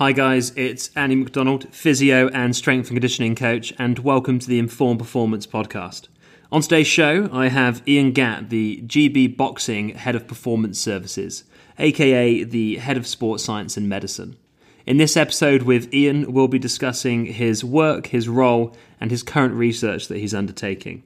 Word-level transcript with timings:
Hi, 0.00 0.12
guys, 0.12 0.54
it's 0.56 0.88
Andy 0.96 1.14
McDonald, 1.14 1.74
physio 1.74 2.28
and 2.28 2.56
strength 2.56 2.88
and 2.88 2.96
conditioning 2.96 3.34
coach, 3.34 3.70
and 3.78 3.98
welcome 3.98 4.38
to 4.38 4.48
the 4.48 4.58
Informed 4.58 4.98
Performance 4.98 5.46
podcast. 5.46 6.08
On 6.50 6.62
today's 6.62 6.86
show, 6.86 7.28
I 7.30 7.48
have 7.48 7.86
Ian 7.86 8.12
Gatt, 8.12 8.48
the 8.48 8.80
GB 8.86 9.36
Boxing 9.36 9.90
Head 9.90 10.14
of 10.14 10.26
Performance 10.26 10.78
Services, 10.80 11.44
aka 11.78 12.44
the 12.44 12.76
Head 12.76 12.96
of 12.96 13.06
Sports 13.06 13.44
Science 13.44 13.76
and 13.76 13.90
Medicine. 13.90 14.38
In 14.86 14.96
this 14.96 15.18
episode 15.18 15.64
with 15.64 15.92
Ian, 15.92 16.32
we'll 16.32 16.48
be 16.48 16.58
discussing 16.58 17.26
his 17.26 17.62
work, 17.62 18.06
his 18.06 18.26
role, 18.26 18.74
and 19.02 19.10
his 19.10 19.22
current 19.22 19.52
research 19.52 20.08
that 20.08 20.16
he's 20.16 20.32
undertaking. 20.32 21.02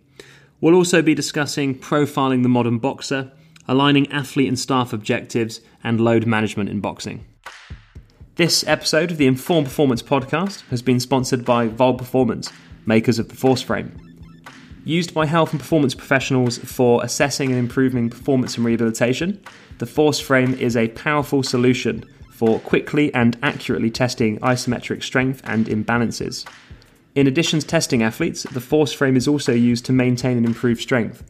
We'll 0.60 0.76
also 0.76 1.02
be 1.02 1.16
discussing 1.16 1.76
profiling 1.76 2.44
the 2.44 2.48
modern 2.48 2.78
boxer, 2.78 3.32
aligning 3.66 4.08
athlete 4.12 4.46
and 4.46 4.56
staff 4.56 4.92
objectives, 4.92 5.62
and 5.82 6.00
load 6.00 6.26
management 6.26 6.68
in 6.68 6.78
boxing. 6.78 7.24
This 8.36 8.66
episode 8.66 9.12
of 9.12 9.16
the 9.16 9.28
Informed 9.28 9.68
Performance 9.68 10.02
podcast 10.02 10.68
has 10.70 10.82
been 10.82 10.98
sponsored 10.98 11.44
by 11.44 11.68
VALD 11.68 11.98
Performance, 11.98 12.50
makers 12.84 13.20
of 13.20 13.28
the 13.28 13.36
Force 13.36 13.62
Frame. 13.62 13.96
Used 14.84 15.14
by 15.14 15.26
health 15.26 15.52
and 15.52 15.60
performance 15.60 15.94
professionals 15.94 16.58
for 16.58 17.04
assessing 17.04 17.50
and 17.50 17.58
improving 17.60 18.10
performance 18.10 18.56
and 18.56 18.66
rehabilitation, 18.66 19.40
the 19.78 19.86
Force 19.86 20.18
Frame 20.18 20.52
is 20.54 20.76
a 20.76 20.88
powerful 20.88 21.44
solution 21.44 22.04
for 22.32 22.58
quickly 22.58 23.14
and 23.14 23.38
accurately 23.40 23.88
testing 23.88 24.40
isometric 24.40 25.04
strength 25.04 25.40
and 25.44 25.66
imbalances. 25.66 26.44
In 27.14 27.28
addition 27.28 27.60
to 27.60 27.66
testing 27.68 28.02
athletes, 28.02 28.42
the 28.42 28.60
Force 28.60 28.92
Frame 28.92 29.16
is 29.16 29.28
also 29.28 29.52
used 29.52 29.84
to 29.84 29.92
maintain 29.92 30.38
and 30.38 30.44
improve 30.44 30.80
strength, 30.80 31.22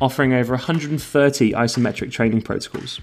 offering 0.00 0.32
over 0.32 0.52
130 0.52 1.52
isometric 1.54 2.12
training 2.12 2.42
protocols. 2.42 3.00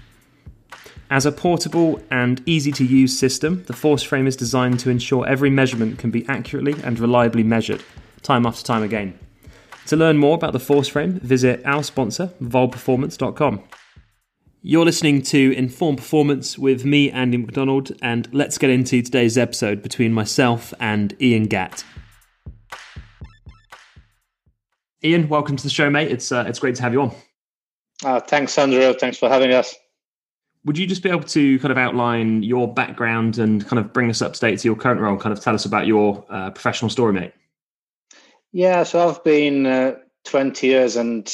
As 1.10 1.26
a 1.26 1.32
portable 1.32 2.00
and 2.12 2.40
easy 2.46 2.70
to 2.70 2.84
use 2.84 3.18
system, 3.18 3.64
the 3.64 3.72
force 3.72 4.00
frame 4.04 4.28
is 4.28 4.36
designed 4.36 4.78
to 4.78 4.90
ensure 4.90 5.26
every 5.26 5.50
measurement 5.50 5.98
can 5.98 6.12
be 6.12 6.24
accurately 6.28 6.76
and 6.84 7.00
reliably 7.00 7.42
measured, 7.42 7.82
time 8.22 8.46
after 8.46 8.62
time 8.62 8.84
again. 8.84 9.18
To 9.86 9.96
learn 9.96 10.18
more 10.18 10.36
about 10.36 10.52
the 10.52 10.60
force 10.60 10.86
frame, 10.86 11.18
visit 11.18 11.62
our 11.64 11.82
sponsor, 11.82 12.28
valdperformance.com. 12.40 13.60
You're 14.62 14.84
listening 14.84 15.22
to 15.22 15.52
Inform 15.56 15.96
Performance 15.96 16.56
with 16.56 16.84
me, 16.84 17.10
Andy 17.10 17.38
McDonald, 17.38 17.90
and 18.00 18.32
let's 18.32 18.56
get 18.56 18.70
into 18.70 19.02
today's 19.02 19.36
episode 19.36 19.82
between 19.82 20.12
myself 20.12 20.72
and 20.78 21.20
Ian 21.20 21.46
Gatt. 21.46 21.82
Ian, 25.02 25.28
welcome 25.28 25.56
to 25.56 25.62
the 25.64 25.70
show, 25.70 25.90
mate. 25.90 26.12
It's 26.12 26.30
uh, 26.30 26.44
it's 26.46 26.60
great 26.60 26.76
to 26.76 26.82
have 26.82 26.92
you 26.92 27.02
on. 27.02 27.14
Uh, 28.04 28.20
thanks, 28.20 28.56
Andrew. 28.58 28.92
Thanks 28.92 29.18
for 29.18 29.28
having 29.28 29.52
us 29.52 29.74
would 30.64 30.76
you 30.76 30.86
just 30.86 31.02
be 31.02 31.08
able 31.08 31.22
to 31.22 31.58
kind 31.58 31.72
of 31.72 31.78
outline 31.78 32.42
your 32.42 32.72
background 32.72 33.38
and 33.38 33.66
kind 33.66 33.78
of 33.78 33.92
bring 33.92 34.10
us 34.10 34.20
up 34.20 34.34
to 34.34 34.40
date 34.40 34.58
to 34.58 34.68
your 34.68 34.76
current 34.76 35.00
role 35.00 35.16
kind 35.16 35.32
of 35.32 35.40
tell 35.40 35.54
us 35.54 35.64
about 35.64 35.86
your 35.86 36.24
uh, 36.28 36.50
professional 36.50 36.90
story, 36.90 37.12
mate? 37.12 37.32
Yeah, 38.52 38.82
so 38.82 39.08
I've 39.08 39.22
been 39.24 39.64
uh, 39.64 39.94
20 40.24 40.66
years 40.66 40.96
and 40.96 41.32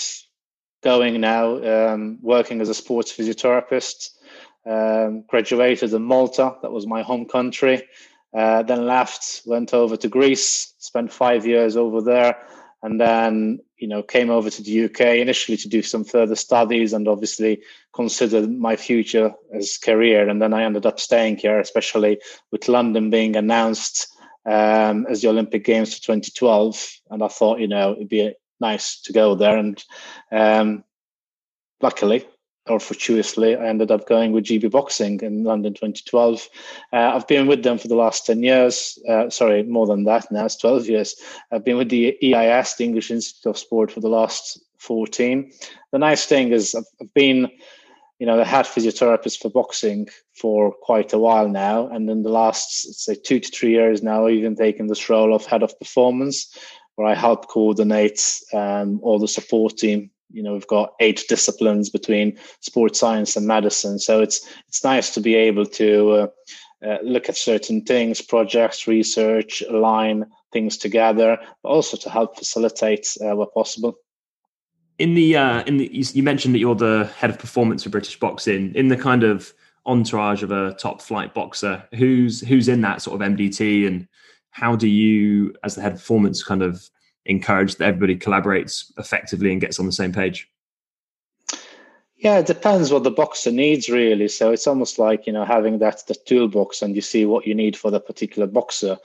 going 0.83 1.21
now, 1.21 1.93
um, 1.93 2.19
working 2.23 2.61
as 2.61 2.69
a 2.69 2.75
sports 2.75 3.13
physiotherapist. 3.13 4.11
Um, 4.65 5.25
graduated 5.29 5.93
in 5.93 6.03
Malta, 6.03 6.57
that 6.63 6.73
was 6.73 6.87
my 6.87 7.03
home 7.03 7.27
country. 7.27 7.83
Uh, 8.37 8.63
then 8.63 8.87
left, 8.87 9.43
went 9.47 9.73
over 9.73 9.97
to 9.97 10.09
Greece, 10.09 10.75
spent 10.79 11.13
five 11.13 11.47
years 11.47 11.77
over 11.77 12.03
there, 12.03 12.37
and 12.83 13.01
then 13.01 13.61
you 13.79 13.89
know 13.89 14.03
came 14.03 14.31
over 14.31 14.51
to 14.51 14.63
the 14.63 14.85
UK 14.85 15.01
initially 15.17 15.57
to 15.59 15.69
do 15.69 15.83
some 15.83 16.05
further 16.05 16.35
studies 16.35 16.93
and 16.93 17.09
obviously 17.09 17.63
considered 17.93 18.51
my 18.51 18.77
future 18.77 19.33
as 19.55 19.79
career. 19.79 20.29
And 20.29 20.41
then 20.41 20.55
I 20.55 20.65
ended 20.65 20.87
up 20.87 21.01
staying 21.01 21.39
here 21.39 21.61
especially 21.61 22.21
with 22.51 22.69
London 22.69 23.11
being 23.11 23.37
announced 23.37 24.09
um, 24.45 25.07
as 25.09 25.23
the 25.23 25.29
Olympic 25.29 25.65
Games 25.65 25.95
for 25.95 26.03
2012 26.03 27.01
and 27.11 27.23
I 27.23 27.29
thought 27.29 27.61
you 27.61 27.69
know 27.69 27.93
it'd 27.93 28.09
be 28.09 28.33
nice 28.61 29.01
to 29.03 29.13
go 29.13 29.35
there. 29.35 29.57
And 29.57 29.83
um, 30.33 30.85
luckily 31.81 32.27
or 32.69 32.81
fortuitously, 32.81 33.57
I 33.57 33.67
ended 33.67 33.91
up 33.91 34.07
going 34.07 34.33
with 34.33 34.45
GB 34.45 34.71
Boxing 34.71 35.21
in 35.21 35.45
London 35.45 35.75
2012. 35.75 36.49
Uh, 36.93 36.97
I've 36.97 37.27
been 37.27 37.47
with 37.47 37.63
them 37.63 37.79
for 37.79 37.89
the 37.89 37.95
last 37.95 38.27
10 38.27 38.43
years. 38.43 38.99
Uh, 39.09 39.31
sorry, 39.31 39.63
more 39.63 39.87
than 39.87 40.05
that 40.05 40.31
now, 40.31 40.47
it's 40.47 40.57
12 40.57 40.87
years. 40.89 41.17
I've 41.53 41.65
been 41.65 41.77
with 41.77 41.91
the 41.91 42.17
EIS, 42.23 42.75
the 42.77 42.85
English 42.85 43.11
Institute 43.11 43.51
of 43.51 43.59
Sport, 43.59 43.93
for 43.93 44.01
the 44.01 44.09
last 44.09 44.61
14. 44.79 45.51
The 45.93 45.99
nice 45.99 46.25
thing 46.25 46.53
is, 46.53 46.75
I've, 46.75 46.85
I've 47.01 47.15
been, 47.15 47.49
you 48.19 48.27
know, 48.27 48.37
the 48.37 48.45
head 48.45 48.67
physiotherapist 48.67 49.41
for 49.41 49.51
boxing 49.51 50.09
for 50.35 50.73
quite 50.73 51.13
a 51.13 51.19
while 51.19 51.49
now. 51.49 51.89
And 51.89 52.11
in 52.11 52.23
the 52.23 52.31
last, 52.31 52.95
say, 52.95 53.15
two 53.15 53.41
to 53.41 53.49
three 53.49 53.73
years 53.73 54.03
now, 54.03 54.27
I've 54.27 54.35
even 54.35 54.57
taken 54.57 54.89
this 54.89 55.09
role 55.09 55.35
of 55.35 55.47
head 55.47 55.63
of 55.63 55.79
performance, 55.79 56.57
where 56.97 57.07
I 57.07 57.15
help 57.15 57.49
coordinate 57.49 58.41
um, 58.53 59.01
all 59.03 59.19
the 59.19 59.29
support 59.29 59.77
team 59.77 60.11
you 60.31 60.43
know 60.43 60.53
we've 60.53 60.67
got 60.67 60.95
eight 61.01 61.25
disciplines 61.29 61.91
between 61.91 62.39
sports 62.61 63.01
science 63.01 63.37
and 63.37 63.47
medicine. 63.47 63.99
So 63.99 64.21
it's 64.21 64.47
it's 64.69 64.85
nice 64.85 65.13
to 65.15 65.21
be 65.21 65.35
able 65.35 65.67
to 65.67 66.11
uh, 66.11 66.27
uh, 66.87 66.99
look 67.03 67.29
at 67.29 67.37
certain 67.37 67.83
things 67.83 68.21
projects 68.21 68.87
research 68.87 69.63
align 69.69 70.27
things 70.53 70.77
together 70.77 71.39
but 71.63 71.69
also 71.69 71.97
to 71.97 72.11
help 72.11 72.37
facilitate 72.37 73.17
uh, 73.21 73.35
where 73.35 73.47
possible. 73.47 73.95
In 74.99 75.15
the 75.15 75.37
uh, 75.37 75.63
in 75.65 75.77
the 75.77 75.89
you 75.93 76.23
mentioned 76.23 76.55
that 76.55 76.59
you're 76.59 76.75
the 76.75 77.11
head 77.17 77.31
of 77.31 77.39
performance 77.39 77.83
for 77.85 77.91
british 77.91 78.19
boxing. 78.19 78.75
In 78.75 78.89
the 78.89 78.97
kind 78.97 79.23
of 79.23 79.53
entourage 79.87 80.43
of 80.43 80.51
a 80.51 80.75
top 80.75 81.01
flight 81.01 81.33
boxer 81.33 81.83
who's 81.95 82.41
who's 82.41 82.69
in 82.69 82.81
that 82.81 83.01
sort 83.01 83.21
of 83.21 83.29
mdt 83.29 83.87
and 83.87 84.09
how 84.51 84.75
do 84.75 84.89
you 84.89 85.55
as 85.63 85.77
the 85.77 85.83
head 85.83 85.93
of 85.93 85.99
performance 85.99 86.43
kind 86.43 86.63
of 86.63 86.91
encourage 87.27 87.77
that 87.77 87.87
everybody 87.87 88.17
collaborates 88.17 88.93
effectively 88.99 89.53
and 89.53 89.61
gets 89.61 89.79
on 89.79 89.87
the 89.87 89.93
same 89.93 90.13
page? 90.13 90.49
Yeah, 92.19 92.39
it 92.39 92.47
depends 92.47 92.91
what 92.91 93.05
the 93.05 93.11
boxer 93.11 93.53
needs 93.53 93.91
really. 93.91 94.29
So 94.29 94.51
it's 94.51 94.67
almost 94.67 94.99
like, 94.99 95.27
you 95.27 95.33
know, 95.33 95.45
having 95.45 95.79
that 95.81 96.03
the 96.07 96.15
toolbox 96.15 96.81
and 96.81 96.97
you 96.97 97.03
see 97.03 97.27
what 97.27 97.47
you 97.47 97.55
need 97.55 97.77
for 97.77 97.91
the 97.91 98.01
particular 98.01 98.49
boxer. 98.49 98.97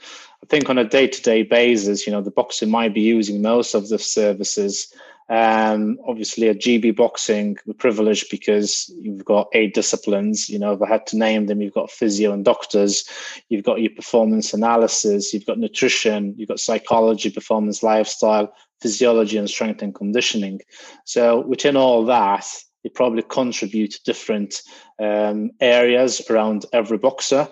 I 0.42 0.46
think 0.46 0.70
on 0.70 0.78
a 0.78 0.84
day-to-day 0.84 1.42
basis, 1.44 2.06
you 2.06 2.12
know, 2.12 2.22
the 2.22 2.30
boxer 2.30 2.66
might 2.66 2.94
be 2.94 3.02
using 3.02 3.42
most 3.42 3.74
of 3.74 3.90
the 3.90 3.98
services 3.98 4.92
um, 5.32 5.98
obviously, 6.06 6.50
at 6.50 6.58
GB 6.58 6.94
Boxing, 6.94 7.56
we're 7.64 7.72
privileged 7.72 8.26
because 8.30 8.94
you've 9.00 9.24
got 9.24 9.48
eight 9.54 9.72
disciplines. 9.72 10.50
You 10.50 10.58
know, 10.58 10.74
if 10.74 10.82
I 10.82 10.88
had 10.88 11.06
to 11.06 11.16
name 11.16 11.46
them, 11.46 11.62
you've 11.62 11.72
got 11.72 11.90
physio 11.90 12.34
and 12.34 12.44
doctors, 12.44 13.08
you've 13.48 13.64
got 13.64 13.80
your 13.80 13.92
performance 13.96 14.52
analysis, 14.52 15.32
you've 15.32 15.46
got 15.46 15.58
nutrition, 15.58 16.34
you've 16.36 16.50
got 16.50 16.60
psychology, 16.60 17.30
performance 17.30 17.82
lifestyle, 17.82 18.52
physiology, 18.82 19.38
and 19.38 19.48
strength 19.48 19.80
and 19.80 19.94
conditioning. 19.94 20.60
So, 21.06 21.40
within 21.40 21.78
all 21.78 22.04
that, 22.04 22.46
you 22.82 22.90
probably 22.90 23.22
contribute 23.22 23.92
to 23.92 24.02
different 24.04 24.60
um, 24.98 25.52
areas 25.62 26.20
around 26.28 26.66
every 26.74 26.98
boxer. 26.98 27.48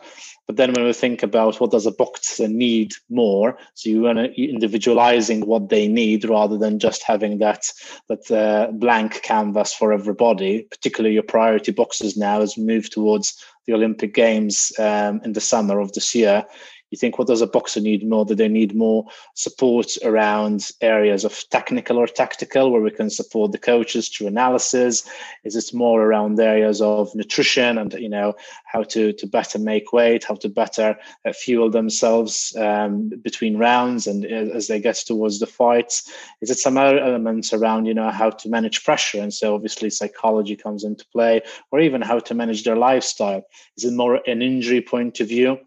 But 0.50 0.56
then 0.56 0.72
when 0.72 0.84
we 0.84 0.92
think 0.92 1.22
about 1.22 1.60
what 1.60 1.70
does 1.70 1.86
a 1.86 1.92
boxer 1.92 2.48
need 2.48 2.94
more, 3.08 3.56
so 3.74 3.88
you 3.88 4.02
want 4.02 4.18
to 4.18 4.34
individualizing 4.34 5.46
what 5.46 5.68
they 5.68 5.86
need 5.86 6.24
rather 6.24 6.58
than 6.58 6.80
just 6.80 7.04
having 7.04 7.38
that 7.38 7.66
that 8.08 8.28
uh, 8.32 8.72
blank 8.72 9.22
canvas 9.22 9.72
for 9.72 9.92
everybody. 9.92 10.62
Particularly 10.62 11.14
your 11.14 11.22
priority 11.22 11.70
boxers 11.70 12.16
now 12.16 12.40
as 12.40 12.56
we 12.56 12.64
move 12.64 12.90
towards 12.90 13.40
the 13.66 13.74
Olympic 13.74 14.12
Games 14.12 14.72
um, 14.80 15.20
in 15.24 15.34
the 15.34 15.40
summer 15.40 15.78
of 15.78 15.92
this 15.92 16.16
year 16.16 16.44
you 16.90 16.98
think 16.98 17.18
what 17.18 17.28
does 17.28 17.40
a 17.40 17.46
boxer 17.46 17.80
need 17.80 18.08
more? 18.08 18.24
Do 18.24 18.34
they 18.34 18.48
need 18.48 18.74
more 18.74 19.06
support 19.34 19.96
around 20.04 20.70
areas 20.80 21.24
of 21.24 21.48
technical 21.50 21.98
or 21.98 22.06
tactical 22.06 22.70
where 22.70 22.80
we 22.80 22.90
can 22.90 23.10
support 23.10 23.52
the 23.52 23.58
coaches 23.58 24.08
through 24.08 24.26
analysis? 24.26 25.08
Is 25.44 25.56
it 25.56 25.72
more 25.72 26.02
around 26.02 26.38
areas 26.40 26.80
of 26.82 27.14
nutrition 27.14 27.78
and 27.78 27.92
you 27.94 28.09
know 28.09 28.34
how 28.65 28.82
to 28.84 29.12
to 29.12 29.26
better 29.26 29.59
make 29.59 29.92
weight 29.92 30.24
how 30.24 30.34
to 30.34 30.48
better 30.48 30.97
uh, 31.24 31.32
fuel 31.32 31.70
themselves 31.70 32.54
um, 32.56 33.10
between 33.22 33.56
rounds 33.56 34.06
and 34.06 34.24
uh, 34.24 34.56
as 34.56 34.66
they 34.66 34.80
get 34.80 34.97
towards 34.97 35.38
the 35.38 35.47
fights? 35.47 36.10
Is 36.41 36.50
it 36.50 36.59
some 36.59 36.76
other 36.76 36.98
elements 36.98 37.53
around 37.53 37.86
you 37.86 37.94
know 37.94 38.10
how 38.10 38.30
to 38.30 38.48
manage 38.48 38.84
pressure? 38.84 39.20
And 39.20 39.32
so 39.32 39.54
obviously 39.54 39.91
psychology 39.91 40.56
comes 40.56 40.82
into 40.82 41.06
play 41.06 41.42
or 41.70 41.80
even 41.80 42.03
how 42.03 42.18
to 42.18 42.34
manage 42.34 42.65
their 42.65 42.76
lifestyle. 42.76 43.42
Is 43.76 43.84
it 43.84 43.92
more 43.92 44.20
an 44.26 44.42
injury 44.42 44.80
point 44.80 45.20
of 45.20 45.28
view 45.28 45.59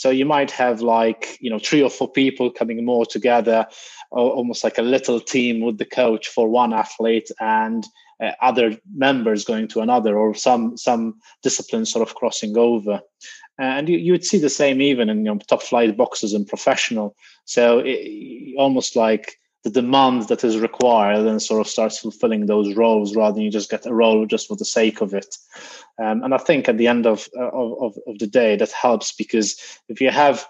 so 0.00 0.08
you 0.08 0.24
might 0.24 0.50
have 0.50 0.80
like, 0.80 1.36
you 1.42 1.50
know, 1.50 1.58
three 1.58 1.82
or 1.82 1.90
four 1.90 2.10
people 2.10 2.50
coming 2.50 2.82
more 2.86 3.04
together, 3.04 3.66
almost 4.10 4.64
like 4.64 4.78
a 4.78 4.82
little 4.82 5.20
team 5.20 5.60
with 5.60 5.76
the 5.76 5.84
coach 5.84 6.26
for 6.26 6.48
one 6.48 6.72
athlete 6.72 7.30
and 7.38 7.84
uh, 8.18 8.30
other 8.40 8.78
members 8.94 9.44
going 9.44 9.68
to 9.68 9.80
another 9.80 10.16
or 10.16 10.34
some 10.34 10.74
some 10.78 11.20
discipline 11.42 11.84
sort 11.84 12.08
of 12.08 12.14
crossing 12.14 12.56
over. 12.56 13.02
And 13.58 13.90
you, 13.90 13.98
you 13.98 14.12
would 14.12 14.24
see 14.24 14.38
the 14.38 14.48
same 14.48 14.80
even 14.80 15.10
in 15.10 15.18
you 15.18 15.34
know, 15.34 15.38
top 15.46 15.62
flight 15.62 15.94
boxers 15.98 16.32
and 16.32 16.48
professional. 16.48 17.14
So 17.44 17.82
it, 17.84 18.54
almost 18.56 18.96
like 18.96 19.38
the 19.62 19.70
demand 19.70 20.28
that 20.28 20.42
is 20.42 20.58
required 20.58 21.26
and 21.26 21.42
sort 21.42 21.60
of 21.60 21.66
starts 21.66 21.98
fulfilling 21.98 22.46
those 22.46 22.74
roles 22.76 23.14
rather 23.14 23.34
than 23.34 23.42
you 23.42 23.50
just 23.50 23.70
get 23.70 23.86
a 23.86 23.94
role 23.94 24.24
just 24.26 24.48
for 24.48 24.56
the 24.56 24.64
sake 24.64 25.00
of 25.00 25.12
it. 25.12 25.36
Um, 25.98 26.22
and 26.22 26.32
I 26.34 26.38
think 26.38 26.68
at 26.68 26.78
the 26.78 26.88
end 26.88 27.06
of, 27.06 27.28
of, 27.38 27.98
of 28.06 28.18
the 28.18 28.26
day, 28.26 28.56
that 28.56 28.72
helps 28.72 29.12
because 29.12 29.60
if 29.88 30.00
you 30.00 30.10
have 30.10 30.46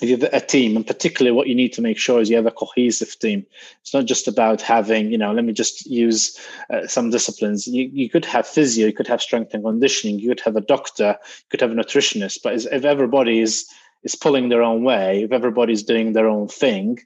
if 0.00 0.08
you 0.08 0.16
have 0.16 0.34
a 0.34 0.44
team, 0.44 0.76
and 0.76 0.84
particularly 0.84 1.34
what 1.34 1.46
you 1.46 1.54
need 1.54 1.72
to 1.74 1.82
make 1.82 1.96
sure 1.96 2.20
is 2.20 2.28
you 2.28 2.34
have 2.34 2.46
a 2.46 2.50
cohesive 2.50 3.16
team. 3.20 3.46
It's 3.82 3.94
not 3.94 4.06
just 4.06 4.26
about 4.26 4.60
having, 4.60 5.12
you 5.12 5.18
know, 5.18 5.32
let 5.32 5.44
me 5.44 5.52
just 5.52 5.86
use 5.86 6.36
uh, 6.70 6.88
some 6.88 7.10
disciplines. 7.10 7.68
You, 7.68 7.88
you 7.92 8.10
could 8.10 8.24
have 8.24 8.46
physio, 8.46 8.88
you 8.88 8.92
could 8.92 9.06
have 9.06 9.22
strength 9.22 9.54
and 9.54 9.62
conditioning, 9.62 10.18
you 10.18 10.30
could 10.30 10.40
have 10.40 10.56
a 10.56 10.60
doctor, 10.60 11.16
you 11.20 11.44
could 11.50 11.60
have 11.60 11.70
a 11.70 11.74
nutritionist. 11.74 12.40
But 12.42 12.54
if 12.54 12.84
everybody 12.84 13.38
is 13.40 13.66
is 14.02 14.16
pulling 14.16 14.48
their 14.48 14.62
own 14.62 14.82
way, 14.82 15.22
if 15.22 15.30
everybody's 15.30 15.84
doing 15.84 16.12
their 16.12 16.26
own 16.26 16.48
thing, 16.48 16.98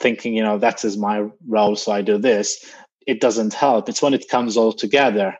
thinking, 0.00 0.34
you 0.34 0.42
know, 0.42 0.58
that 0.58 0.84
is 0.84 0.96
my 0.96 1.28
role, 1.46 1.76
so 1.76 1.92
I 1.92 2.02
do 2.02 2.18
this, 2.18 2.64
it 3.06 3.20
doesn't 3.20 3.54
help. 3.54 3.88
It's 3.88 4.02
when 4.02 4.14
it 4.14 4.28
comes 4.28 4.56
all 4.56 4.72
together. 4.72 5.36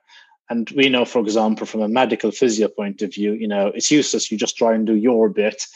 And 0.49 0.71
we 0.71 0.89
know, 0.89 1.05
for 1.05 1.21
example, 1.21 1.67
from 1.67 1.83
a 1.83 1.89
medical 1.89 2.31
physio 2.31 2.69
point 2.69 3.03
of 3.03 3.13
view, 3.13 3.33
you 3.33 3.49
know, 3.49 3.73
it's 3.75 3.91
useless. 3.91 4.31
You 4.31 4.39
just 4.39 4.57
try 4.57 4.75
and 4.75 4.87
do 4.87 4.95
your 4.95 5.29
bit 5.29 5.67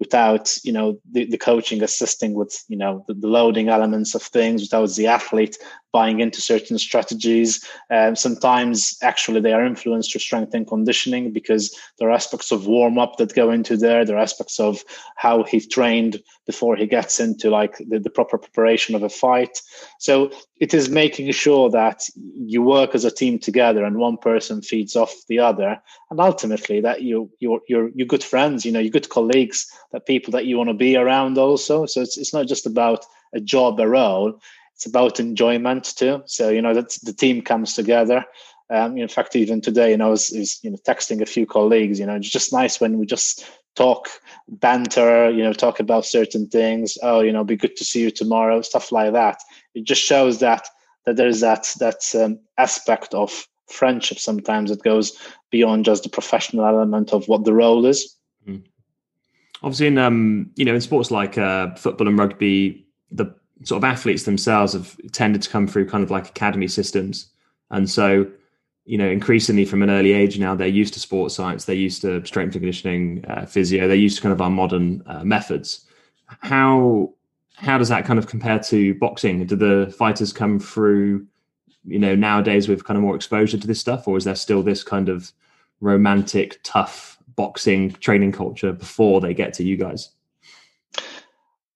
without 0.00 0.56
you 0.64 0.72
know 0.72 0.98
the, 1.12 1.26
the 1.26 1.38
coaching 1.38 1.82
assisting 1.82 2.34
with 2.34 2.64
you 2.68 2.76
know 2.76 3.04
the, 3.06 3.14
the, 3.14 3.28
loading 3.28 3.68
elements 3.68 4.14
of 4.14 4.22
things 4.22 4.62
without 4.62 4.90
the 4.96 5.06
athlete 5.06 5.56
buying 5.92 6.20
into 6.20 6.40
certain 6.40 6.78
strategies. 6.78 7.64
Um, 7.90 8.16
sometimes 8.16 8.96
actually 9.02 9.40
they 9.40 9.52
are 9.52 9.64
influenced 9.64 10.12
through 10.12 10.20
strength 10.20 10.54
and 10.54 10.66
conditioning 10.66 11.32
because 11.32 11.76
there 11.98 12.08
are 12.08 12.12
aspects 12.12 12.52
of 12.52 12.66
warm 12.66 12.98
up 12.98 13.16
that 13.16 13.34
go 13.34 13.50
into 13.50 13.76
there. 13.76 14.04
There 14.04 14.16
are 14.16 14.22
aspects 14.22 14.58
of 14.60 14.82
how 15.16 15.42
he 15.42 15.60
trained 15.60 16.22
before 16.46 16.76
he 16.76 16.86
gets 16.86 17.20
into 17.20 17.50
like 17.50 17.76
the, 17.88 17.98
the 17.98 18.10
proper 18.10 18.38
preparation 18.38 18.94
of 18.94 19.02
a 19.02 19.08
fight. 19.08 19.60
So 19.98 20.30
it 20.60 20.72
is 20.74 20.88
making 20.88 21.30
sure 21.32 21.70
that 21.70 22.02
you 22.50 22.62
work 22.62 22.94
as 22.94 23.04
a 23.04 23.10
team 23.10 23.38
together 23.38 23.84
and 23.84 23.96
one 23.96 24.16
person 24.16 24.60
feeds 24.60 24.96
off 24.96 25.14
the 25.28 25.38
other 25.38 25.80
and 26.10 26.20
ultimately 26.20 26.80
that 26.80 27.02
you 27.02 27.30
you're 27.38 27.60
you're, 27.68 27.90
you're 27.94 28.06
good 28.06 28.24
friends 28.24 28.64
you 28.64 28.72
know 28.72 28.80
you're 28.80 28.90
good 28.90 29.08
colleagues 29.08 29.70
that 29.92 30.06
people 30.06 30.32
that 30.32 30.46
you 30.46 30.56
want 30.56 30.68
to 30.68 30.74
be 30.74 30.96
around 30.96 31.38
also 31.38 31.86
so 31.86 32.00
it's, 32.00 32.18
it's 32.18 32.34
not 32.34 32.46
just 32.46 32.66
about 32.66 33.04
a 33.34 33.40
job 33.40 33.78
a 33.78 33.86
role 33.86 34.40
it's 34.74 34.86
about 34.86 35.20
enjoyment 35.20 35.84
too 35.96 36.22
so 36.26 36.48
you 36.48 36.62
know 36.62 36.74
that 36.74 36.90
the 37.02 37.12
team 37.12 37.40
comes 37.42 37.74
together 37.74 38.24
um, 38.72 38.96
in 38.96 39.08
fact, 39.08 39.34
even 39.34 39.60
today, 39.60 39.90
you 39.90 39.96
know, 39.96 40.06
I 40.06 40.10
was, 40.10 40.30
was, 40.30 40.60
you 40.62 40.70
know 40.70 40.76
texting 40.86 41.20
a 41.20 41.26
few 41.26 41.44
colleagues. 41.44 41.98
You 41.98 42.06
know, 42.06 42.14
it's 42.14 42.30
just 42.30 42.52
nice 42.52 42.80
when 42.80 42.98
we 42.98 43.04
just 43.04 43.44
talk, 43.74 44.08
banter. 44.46 45.28
You 45.28 45.42
know, 45.42 45.52
talk 45.52 45.80
about 45.80 46.06
certain 46.06 46.46
things. 46.46 46.96
Oh, 47.02 47.18
you 47.18 47.32
know, 47.32 47.42
be 47.42 47.56
good 47.56 47.74
to 47.78 47.84
see 47.84 48.02
you 48.02 48.12
tomorrow. 48.12 48.62
Stuff 48.62 48.92
like 48.92 49.12
that 49.12 49.42
it 49.74 49.84
just 49.84 50.02
shows 50.02 50.40
that 50.40 50.68
that 51.06 51.16
there's 51.16 51.40
that 51.40 51.74
that 51.78 52.02
um, 52.14 52.38
aspect 52.58 53.14
of 53.14 53.46
friendship 53.68 54.18
sometimes 54.18 54.70
it 54.70 54.82
goes 54.82 55.16
beyond 55.50 55.84
just 55.84 56.02
the 56.02 56.08
professional 56.08 56.66
element 56.66 57.12
of 57.12 57.26
what 57.28 57.44
the 57.44 57.54
role 57.54 57.86
is. 57.86 58.16
Mm. 58.48 58.64
obviously 59.62 59.86
in 59.86 59.98
um 59.98 60.50
you 60.56 60.64
know 60.64 60.74
in 60.74 60.80
sports 60.80 61.10
like 61.10 61.36
uh, 61.36 61.74
football 61.74 62.08
and 62.08 62.18
rugby 62.18 62.86
the 63.10 63.26
sort 63.64 63.78
of 63.78 63.84
athletes 63.84 64.22
themselves 64.22 64.72
have 64.72 64.96
tended 65.12 65.42
to 65.42 65.50
come 65.50 65.66
through 65.66 65.86
kind 65.86 66.02
of 66.02 66.10
like 66.10 66.28
academy 66.28 66.68
systems. 66.68 67.30
And 67.70 67.88
so 67.88 68.26
you 68.86 68.98
know 68.98 69.08
increasingly 69.08 69.64
from 69.64 69.82
an 69.82 69.90
early 69.90 70.12
age 70.12 70.38
now 70.38 70.54
they're 70.54 70.66
used 70.66 70.94
to 70.94 71.00
sports 71.00 71.34
science 71.34 71.66
they're 71.66 71.76
used 71.76 72.00
to 72.00 72.24
strength 72.24 72.54
and 72.54 72.62
conditioning 72.62 73.22
uh, 73.28 73.44
physio 73.44 73.86
they're 73.86 73.96
used 73.96 74.16
to 74.16 74.22
kind 74.22 74.32
of 74.32 74.40
our 74.40 74.50
modern 74.50 75.02
uh, 75.06 75.22
methods. 75.24 75.86
How 76.40 77.12
how 77.60 77.76
does 77.76 77.88
that 77.88 78.04
kind 78.04 78.18
of 78.18 78.26
compare 78.26 78.58
to 78.58 78.94
boxing? 78.94 79.44
Do 79.44 79.56
the 79.56 79.94
fighters 79.96 80.32
come 80.32 80.58
through, 80.58 81.26
you 81.84 81.98
know, 81.98 82.14
nowadays 82.14 82.68
with 82.68 82.84
kind 82.84 82.96
of 82.96 83.02
more 83.02 83.14
exposure 83.14 83.58
to 83.58 83.66
this 83.66 83.80
stuff, 83.80 84.08
or 84.08 84.16
is 84.16 84.24
there 84.24 84.34
still 84.34 84.62
this 84.62 84.82
kind 84.82 85.08
of 85.08 85.32
romantic, 85.80 86.58
tough 86.62 87.18
boxing 87.36 87.92
training 87.92 88.32
culture 88.32 88.72
before 88.72 89.20
they 89.20 89.34
get 89.34 89.52
to 89.54 89.64
you 89.64 89.76
guys? 89.76 90.10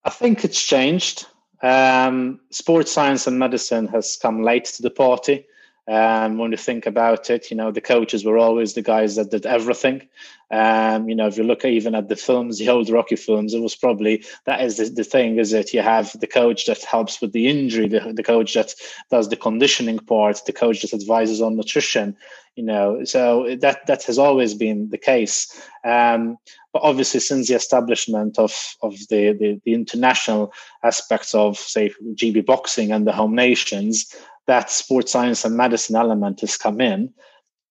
I 0.04 0.10
think 0.10 0.44
it's 0.44 0.62
changed. 0.62 1.26
Um, 1.62 2.40
sports 2.50 2.92
science 2.92 3.26
and 3.26 3.38
medicine 3.38 3.86
has 3.88 4.18
come 4.20 4.42
late 4.42 4.66
to 4.66 4.82
the 4.82 4.90
party. 4.90 5.46
Um, 5.86 6.38
when 6.38 6.50
you 6.50 6.56
think 6.56 6.86
about 6.86 7.28
it, 7.28 7.50
you 7.50 7.56
know, 7.56 7.70
the 7.70 7.80
coaches 7.80 8.24
were 8.24 8.38
always 8.38 8.72
the 8.72 8.80
guys 8.80 9.16
that 9.16 9.30
did 9.30 9.44
everything. 9.44 10.08
Um, 10.50 11.08
you 11.08 11.14
know, 11.14 11.26
if 11.26 11.36
you 11.36 11.44
look 11.44 11.64
even 11.64 11.94
at 11.94 12.08
the 12.08 12.16
films, 12.16 12.58
the 12.58 12.70
old 12.70 12.88
Rocky 12.88 13.16
films, 13.16 13.52
it 13.52 13.60
was 13.60 13.76
probably 13.76 14.24
that 14.46 14.62
is 14.62 14.78
the, 14.78 14.84
the 14.84 15.04
thing, 15.04 15.38
is 15.38 15.52
it? 15.52 15.74
You 15.74 15.82
have 15.82 16.18
the 16.20 16.26
coach 16.26 16.64
that 16.66 16.82
helps 16.84 17.20
with 17.20 17.32
the 17.32 17.48
injury, 17.48 17.88
the, 17.88 18.12
the 18.14 18.22
coach 18.22 18.54
that 18.54 18.74
does 19.10 19.28
the 19.28 19.36
conditioning 19.36 19.98
part, 19.98 20.40
the 20.46 20.52
coach 20.52 20.80
that 20.82 20.94
advises 20.94 21.42
on 21.42 21.56
nutrition, 21.56 22.16
you 22.56 22.62
know, 22.62 23.04
so 23.04 23.54
that 23.60 23.86
that 23.86 24.04
has 24.04 24.18
always 24.18 24.54
been 24.54 24.88
the 24.90 24.98
case. 24.98 25.60
Um, 25.84 26.38
but 26.72 26.82
obviously, 26.82 27.20
since 27.20 27.48
the 27.48 27.54
establishment 27.56 28.38
of 28.38 28.76
of 28.80 28.96
the, 29.10 29.32
the, 29.32 29.60
the 29.64 29.74
international 29.74 30.52
aspects 30.82 31.34
of 31.34 31.58
say 31.58 31.92
GB 32.14 32.46
boxing 32.46 32.90
and 32.90 33.06
the 33.06 33.12
home 33.12 33.34
nations, 33.34 34.14
that 34.46 34.70
sports 34.70 35.12
science 35.12 35.44
and 35.44 35.56
medicine 35.56 35.96
element 35.96 36.40
has 36.40 36.56
come 36.56 36.80
in. 36.80 37.12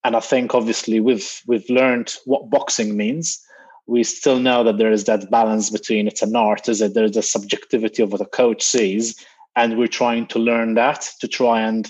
And 0.04 0.16
I 0.16 0.20
think 0.20 0.54
obviously 0.54 1.00
we've 1.00 1.42
we've 1.48 1.70
learned 1.70 2.14
what 2.25 2.50
boxing 2.50 2.98
means. 2.98 3.40
We 3.86 4.04
still 4.04 4.40
know 4.40 4.64
that 4.64 4.78
there 4.78 4.92
is 4.92 5.06
that 5.06 5.30
balance 5.30 5.70
between 5.70 6.08
it's 6.08 6.22
an 6.22 6.36
art, 6.36 6.70
is 6.70 6.81
it? 6.81 6.94
There's 6.94 7.18
a 7.18 7.22
subjectivity 7.22 8.02
of 8.02 8.12
what 8.12 8.22
a 8.22 8.25
coach 8.25 8.62
sees, 8.62 9.16
and 9.56 9.78
we're 9.78 9.88
trying 9.88 10.28
to 10.28 10.40
learn 10.40 10.74
that 10.75 11.10
to 11.20 11.28
try 11.28 11.62
and 11.62 11.90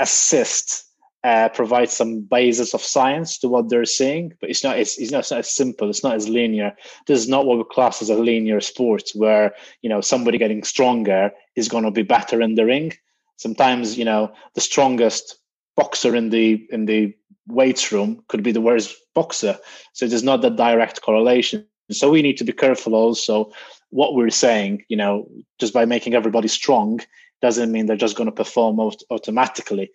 assist, 0.00 0.84
uh, 1.24 1.50
provide 1.50 1.90
some 1.90 2.20
basis 2.20 2.72
of 2.72 2.80
science 2.80 3.38
to 3.38 3.48
what 3.48 3.68
they're 3.68 3.84
seeing. 3.84 4.32
But 4.40 4.50
it's 4.50 4.64
not 4.64 4.78
it's, 4.78 4.98
it's 4.98 5.12
not, 5.12 5.20
it's 5.20 5.30
not 5.30 5.40
as 5.40 5.50
simple. 5.50 5.88
It's 5.88 6.04
not 6.04 6.16
as 6.16 6.28
linear. 6.28 6.74
This 7.06 7.20
is 7.20 7.28
not 7.28 7.46
what 7.46 7.58
we 7.58 7.64
class 7.70 8.02
as 8.02 8.10
a 8.10 8.16
linear 8.16 8.60
sport, 8.60 9.04
where 9.14 9.54
you 9.80 9.88
know 9.88 10.02
somebody 10.02 10.36
getting 10.36 10.62
stronger 10.62 11.30
is 11.56 11.68
going 11.68 11.84
to 11.84 11.90
be 11.90 12.02
better 12.02 12.42
in 12.42 12.54
the 12.54 12.66
ring 12.66 12.92
sometimes 13.40 13.98
you 13.98 14.04
know 14.04 14.32
the 14.54 14.60
strongest 14.60 15.36
boxer 15.76 16.14
in 16.14 16.30
the 16.30 16.66
in 16.70 16.84
the 16.84 17.14
weights 17.48 17.90
room 17.90 18.22
could 18.28 18.42
be 18.42 18.52
the 18.52 18.60
worst 18.60 18.94
boxer. 19.14 19.58
So 19.92 20.06
there's 20.06 20.22
not 20.30 20.42
that 20.42 20.56
direct 20.56 21.02
correlation. 21.02 21.66
So 21.90 22.10
we 22.10 22.22
need 22.22 22.36
to 22.36 22.44
be 22.44 22.52
careful 22.52 22.94
also 22.94 23.50
what 23.90 24.14
we're 24.14 24.30
saying 24.30 24.84
you 24.88 24.96
know 24.96 25.28
just 25.58 25.72
by 25.74 25.84
making 25.84 26.14
everybody 26.14 26.48
strong 26.48 27.00
doesn't 27.42 27.72
mean 27.72 27.86
they're 27.86 28.06
just 28.06 28.16
going 28.16 28.30
to 28.30 28.42
perform 28.42 28.78
automatically. 29.10 29.90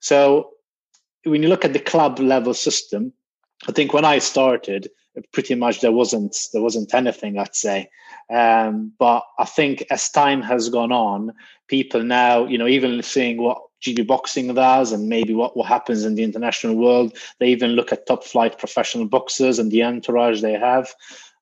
So 0.00 0.50
when 1.24 1.42
you 1.42 1.48
look 1.48 1.64
at 1.64 1.72
the 1.72 1.80
club 1.80 2.18
level 2.18 2.54
system 2.54 3.12
i 3.68 3.72
think 3.72 3.92
when 3.92 4.04
i 4.04 4.18
started 4.18 4.88
pretty 5.32 5.54
much 5.54 5.80
there 5.80 5.92
wasn't 5.92 6.36
there 6.52 6.62
wasn't 6.62 6.94
anything 6.94 7.38
i'd 7.38 7.54
say. 7.54 7.88
Um, 8.30 8.92
but 8.98 9.24
i 9.38 9.44
think 9.44 9.84
as 9.90 10.08
time 10.10 10.42
has 10.42 10.68
gone 10.68 10.92
on 10.92 11.32
people 11.68 12.02
now 12.02 12.46
you 12.46 12.58
know 12.58 12.68
even 12.68 13.02
seeing 13.02 13.42
what 13.42 13.58
GB 13.82 14.06
boxing 14.06 14.52
does 14.54 14.92
and 14.92 15.08
maybe 15.08 15.32
what, 15.34 15.56
what 15.56 15.66
happens 15.66 16.04
in 16.04 16.14
the 16.14 16.22
international 16.22 16.76
world 16.76 17.16
they 17.38 17.48
even 17.48 17.70
look 17.70 17.92
at 17.92 18.06
top 18.06 18.24
flight 18.24 18.58
professional 18.58 19.06
boxers 19.06 19.58
and 19.58 19.70
the 19.70 19.82
entourage 19.82 20.42
they 20.42 20.52
have. 20.52 20.92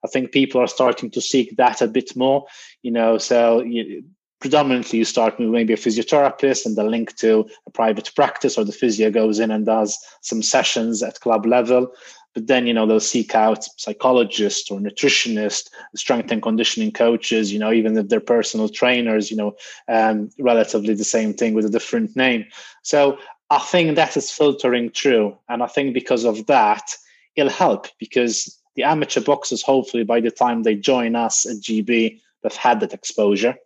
I 0.04 0.08
think 0.08 0.30
people 0.30 0.60
are 0.60 0.68
starting 0.68 1.10
to 1.10 1.20
seek 1.20 1.56
that 1.56 1.82
a 1.82 1.88
bit 1.88 2.16
more 2.16 2.46
you 2.82 2.90
know 2.90 3.18
so 3.18 3.60
you, 3.60 4.04
predominantly 4.40 5.00
you 5.00 5.04
start 5.04 5.38
with 5.38 5.48
maybe 5.48 5.72
a 5.72 5.76
physiotherapist 5.76 6.64
and 6.64 6.76
the 6.76 6.84
link 6.84 7.16
to 7.16 7.48
a 7.66 7.70
private 7.70 8.10
practice 8.14 8.56
or 8.56 8.64
the 8.64 8.72
physio 8.72 9.10
goes 9.10 9.40
in 9.40 9.50
and 9.50 9.66
does 9.66 9.98
some 10.20 10.42
sessions 10.42 11.02
at 11.02 11.20
club 11.20 11.44
level 11.44 11.92
but 12.34 12.46
then 12.46 12.66
you 12.66 12.74
know 12.74 12.86
they'll 12.86 13.00
seek 13.00 13.34
out 13.34 13.64
psychologists 13.76 14.70
or 14.70 14.78
nutritionists 14.78 15.68
strength 15.94 16.30
and 16.30 16.42
conditioning 16.42 16.92
coaches 16.92 17.52
you 17.52 17.58
know 17.58 17.72
even 17.72 17.96
if 17.96 18.08
they're 18.08 18.20
personal 18.20 18.68
trainers 18.68 19.30
you 19.30 19.36
know 19.36 19.54
um, 19.88 20.30
relatively 20.38 20.94
the 20.94 21.04
same 21.04 21.32
thing 21.34 21.54
with 21.54 21.64
a 21.64 21.70
different 21.70 22.14
name. 22.16 22.44
So 22.82 23.18
i 23.50 23.58
think 23.58 23.96
that 23.96 24.16
is 24.16 24.30
filtering 24.30 24.90
through. 24.90 25.36
And 25.48 25.62
i 25.62 25.66
think 25.66 25.94
because 25.94 26.24
of 26.24 26.46
that 26.46 26.94
it'll 27.36 27.50
help 27.50 27.86
because 27.98 28.58
the 28.76 28.84
amateur 28.84 29.20
boxers 29.20 29.62
hopefully 29.62 30.04
by 30.04 30.20
the 30.20 30.30
time 30.30 30.62
they 30.62 30.74
join 30.74 31.16
us 31.16 31.46
at 31.46 31.56
gb 31.56 32.20
they've 32.42 32.54
had 32.54 32.80
that 32.80 32.94
exposure. 32.94 33.56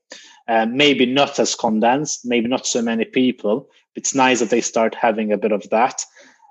Um, 0.49 0.77
maybe 0.77 1.07
not 1.07 1.39
as 1.39 1.55
condensed 1.55 2.25
maybe 2.25 2.49
not 2.49 2.67
so 2.67 2.83
many 2.83 3.05
people. 3.05 3.69
It's 3.95 4.15
nice 4.15 4.41
that 4.41 4.51
they 4.51 4.61
start 4.61 4.95
having 4.95 5.33
a 5.33 5.39
bit 5.39 5.53
of 5.53 5.69
that 5.71 6.05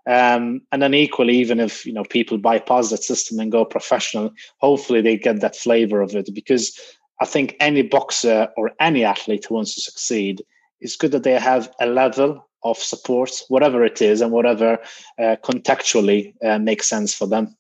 um, 0.08 0.62
and 0.72 0.82
then 0.82 0.94
equally, 0.94 1.38
even 1.38 1.60
if 1.60 1.86
you 1.86 1.94
know 1.94 2.04
people 2.04 2.38
bypass 2.38 2.90
that 2.90 3.04
system 3.04 3.40
and 3.40 3.52
go 3.52 3.66
professional, 3.66 4.32
hopefully 4.58 5.02
they 5.02 5.18
get 5.18 5.42
that 5.42 5.56
flavor 5.56 6.02
of 6.02 6.16
it. 6.16 6.34
Because 6.34 6.78
I 7.20 7.26
think 7.26 7.56
any 7.60 7.84
boxer 7.84 8.50
or 8.58 8.72
any 8.80 9.04
athlete 9.04 9.46
who 9.48 9.56
wants 9.56 9.76
to 9.76 9.82
succeed, 9.82 10.42
it's 10.80 10.96
good 10.96 11.12
that 11.12 11.24
they 11.24 11.34
have 11.34 11.72
a 11.80 11.86
level 11.86 12.48
of 12.64 12.78
support, 12.78 13.32
whatever 13.48 13.84
it 13.84 14.02
is, 14.02 14.22
and 14.22 14.32
whatever 14.32 14.80
uh, 15.20 15.36
contextually 15.44 16.34
uh, 16.44 16.60
makes 16.60 16.88
sense 16.88 17.14
for 17.14 17.28
them. 17.28 17.56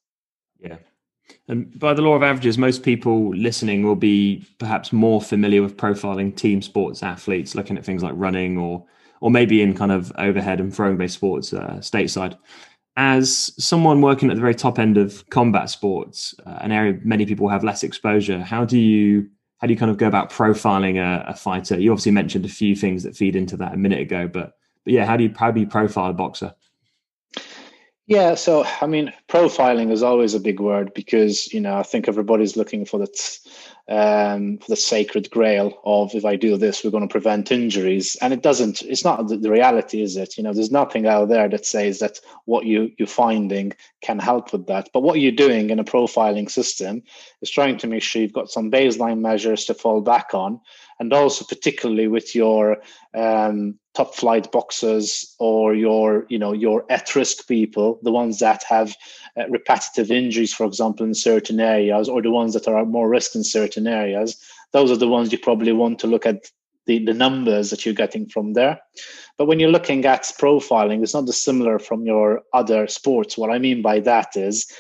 Yeah. 0.59 0.77
And 1.47 1.77
by 1.79 1.93
the 1.93 2.01
law 2.01 2.15
of 2.15 2.23
averages, 2.23 2.57
most 2.57 2.83
people 2.83 3.35
listening 3.35 3.83
will 3.83 3.95
be 3.95 4.45
perhaps 4.57 4.93
more 4.93 5.21
familiar 5.21 5.61
with 5.61 5.77
profiling 5.77 6.35
team 6.35 6.61
sports 6.61 7.03
athletes, 7.03 7.55
looking 7.55 7.77
at 7.77 7.85
things 7.85 8.03
like 8.03 8.13
running 8.15 8.57
or 8.57 8.85
or 9.21 9.31
maybe 9.31 9.61
in 9.61 9.73
kind 9.73 9.91
of 9.91 10.11
overhead 10.17 10.59
and 10.59 10.75
throwing 10.75 10.97
based 10.97 11.13
sports 11.13 11.53
uh, 11.53 11.77
stateside. 11.79 12.37
As 12.97 13.53
someone 13.57 14.01
working 14.01 14.29
at 14.29 14.35
the 14.35 14.41
very 14.41 14.55
top 14.55 14.77
end 14.77 14.97
of 14.97 15.27
combat 15.29 15.69
sports, 15.69 16.35
uh, 16.45 16.57
an 16.59 16.73
area 16.73 16.99
many 17.03 17.25
people 17.25 17.47
have 17.47 17.63
less 17.63 17.83
exposure, 17.83 18.39
how 18.39 18.65
do 18.65 18.77
you 18.77 19.29
how 19.59 19.67
do 19.67 19.73
you 19.73 19.79
kind 19.79 19.91
of 19.91 19.97
go 19.97 20.07
about 20.07 20.31
profiling 20.31 20.97
a, 20.97 21.29
a, 21.29 21.35
fighter? 21.35 21.79
You 21.79 21.91
obviously 21.91 22.11
mentioned 22.11 22.45
a 22.45 22.49
few 22.49 22.75
things 22.75 23.03
that 23.03 23.15
feed 23.15 23.35
into 23.35 23.55
that 23.57 23.75
a 23.75 23.77
minute 23.77 23.99
ago, 23.99 24.27
but 24.27 24.53
but 24.83 24.93
yeah, 24.93 25.05
how 25.05 25.15
do 25.15 25.23
you 25.23 25.33
how 25.37 25.51
do 25.51 25.61
you 25.61 25.67
profile 25.67 26.09
a 26.09 26.13
boxer? 26.13 26.53
Yeah, 28.07 28.35
so 28.35 28.65
I 28.81 28.87
mean, 28.87 29.13
profiling 29.29 29.91
is 29.91 30.03
always 30.03 30.33
a 30.33 30.39
big 30.39 30.59
word 30.59 30.93
because 30.93 31.53
you 31.53 31.61
know 31.61 31.77
I 31.77 31.83
think 31.83 32.07
everybody's 32.07 32.57
looking 32.57 32.85
for 32.85 32.97
that 32.97 33.39
um, 33.89 34.57
for 34.57 34.67
the 34.69 34.75
sacred 34.75 35.29
grail 35.29 35.79
of 35.83 36.15
if 36.15 36.25
I 36.25 36.35
do 36.35 36.57
this, 36.57 36.83
we're 36.83 36.91
going 36.91 37.07
to 37.07 37.11
prevent 37.11 37.51
injuries, 37.51 38.15
and 38.21 38.33
it 38.33 38.41
doesn't. 38.41 38.81
It's 38.83 39.03
not 39.03 39.27
the, 39.27 39.51
reality, 39.51 40.01
is 40.01 40.17
it? 40.17 40.37
You 40.37 40.43
know, 40.43 40.53
there's 40.53 40.71
nothing 40.71 41.07
out 41.07 41.29
there 41.29 41.49
that 41.49 41.65
says 41.65 41.99
that 41.99 42.19
what 42.45 42.65
you 42.65 42.91
you're 42.97 43.07
finding 43.07 43.73
can 44.01 44.19
help 44.19 44.51
with 44.51 44.67
that. 44.67 44.89
But 44.93 45.03
what 45.03 45.19
you're 45.19 45.31
doing 45.31 45.69
in 45.69 45.79
a 45.79 45.83
profiling 45.83 46.49
system 46.49 47.03
is 47.41 47.49
trying 47.49 47.77
to 47.77 47.87
make 47.87 48.03
sure 48.03 48.21
you've 48.21 48.33
got 48.33 48.51
some 48.51 48.71
baseline 48.71 49.19
measures 49.19 49.65
to 49.65 49.73
fall 49.73 50.01
back 50.01 50.33
on, 50.33 50.59
and 51.01 51.11
also 51.13 51.43
particularly 51.43 52.07
with 52.07 52.35
your 52.35 52.77
um, 53.15 53.73
top 53.95 54.13
flight 54.13 54.51
boxers 54.51 55.35
or 55.39 55.73
your 55.73 56.27
you 56.29 56.37
know 56.37 56.53
your 56.53 56.85
at 56.91 57.15
risk 57.15 57.47
people 57.47 57.99
the 58.03 58.11
ones 58.11 58.37
that 58.37 58.63
have 58.69 58.95
uh, 59.35 59.47
repetitive 59.49 60.11
injuries 60.11 60.53
for 60.53 60.65
example 60.65 61.03
in 61.03 61.15
certain 61.15 61.59
areas 61.59 62.07
or 62.07 62.21
the 62.21 62.29
ones 62.29 62.53
that 62.53 62.67
are 62.67 62.79
at 62.79 62.87
more 62.87 63.09
risk 63.09 63.35
in 63.35 63.43
certain 63.43 63.87
areas 63.87 64.37
those 64.73 64.91
are 64.91 64.97
the 64.97 65.07
ones 65.07 65.31
you 65.31 65.39
probably 65.39 65.73
want 65.73 65.97
to 65.97 66.07
look 66.07 66.27
at 66.27 66.45
the, 66.85 67.03
the 67.03 67.13
numbers 67.13 67.69
that 67.69 67.85
you're 67.85 67.93
getting 67.93 68.27
from 68.27 68.53
there. 68.53 68.79
But 69.37 69.45
when 69.45 69.59
you're 69.59 69.69
looking 69.69 70.03
at 70.05 70.23
profiling 70.39 71.01
it's 71.01 71.13
not 71.13 71.25
dissimilar 71.25 71.77
from 71.79 72.05
your 72.05 72.41
other 72.53 72.87
sports. 72.87 73.37
What 73.37 73.49
i 73.49 73.57
mean 73.57 73.81
by 73.81 73.99
that 74.01 74.35
is 74.35 74.71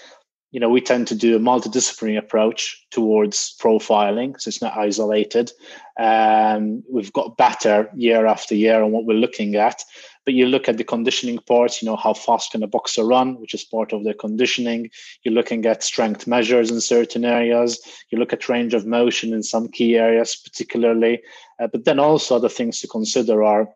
you 0.51 0.59
know, 0.59 0.69
we 0.69 0.81
tend 0.81 1.07
to 1.07 1.15
do 1.15 1.35
a 1.35 1.39
multidisciplinary 1.39 2.17
approach 2.17 2.85
towards 2.91 3.55
profiling, 3.59 4.39
so 4.39 4.49
it's 4.49 4.61
not 4.61 4.77
isolated. 4.77 5.51
Um, 5.97 6.83
we've 6.91 7.13
got 7.13 7.37
better 7.37 7.89
year 7.95 8.25
after 8.25 8.53
year 8.53 8.83
on 8.83 8.91
what 8.91 9.05
we're 9.05 9.13
looking 9.13 9.55
at. 9.55 9.83
But 10.23 10.35
you 10.35 10.45
look 10.45 10.69
at 10.69 10.77
the 10.77 10.83
conditioning 10.83 11.39
part, 11.39 11.81
you 11.81 11.87
know, 11.87 11.95
how 11.95 12.13
fast 12.13 12.51
can 12.51 12.61
a 12.61 12.67
boxer 12.67 13.03
run, 13.03 13.39
which 13.39 13.55
is 13.55 13.63
part 13.63 13.91
of 13.91 14.03
their 14.03 14.13
conditioning. 14.13 14.91
You're 15.23 15.33
looking 15.33 15.65
at 15.65 15.83
strength 15.83 16.27
measures 16.27 16.69
in 16.69 16.79
certain 16.79 17.25
areas. 17.25 17.79
You 18.09 18.19
look 18.19 18.31
at 18.31 18.47
range 18.47 18.75
of 18.75 18.85
motion 18.85 19.33
in 19.33 19.41
some 19.41 19.67
key 19.67 19.97
areas, 19.97 20.35
particularly. 20.35 21.21
Uh, 21.59 21.67
but 21.67 21.85
then 21.85 21.97
also 21.97 22.35
other 22.35 22.49
things 22.49 22.81
to 22.81 22.87
consider 22.87 23.43
are 23.43 23.69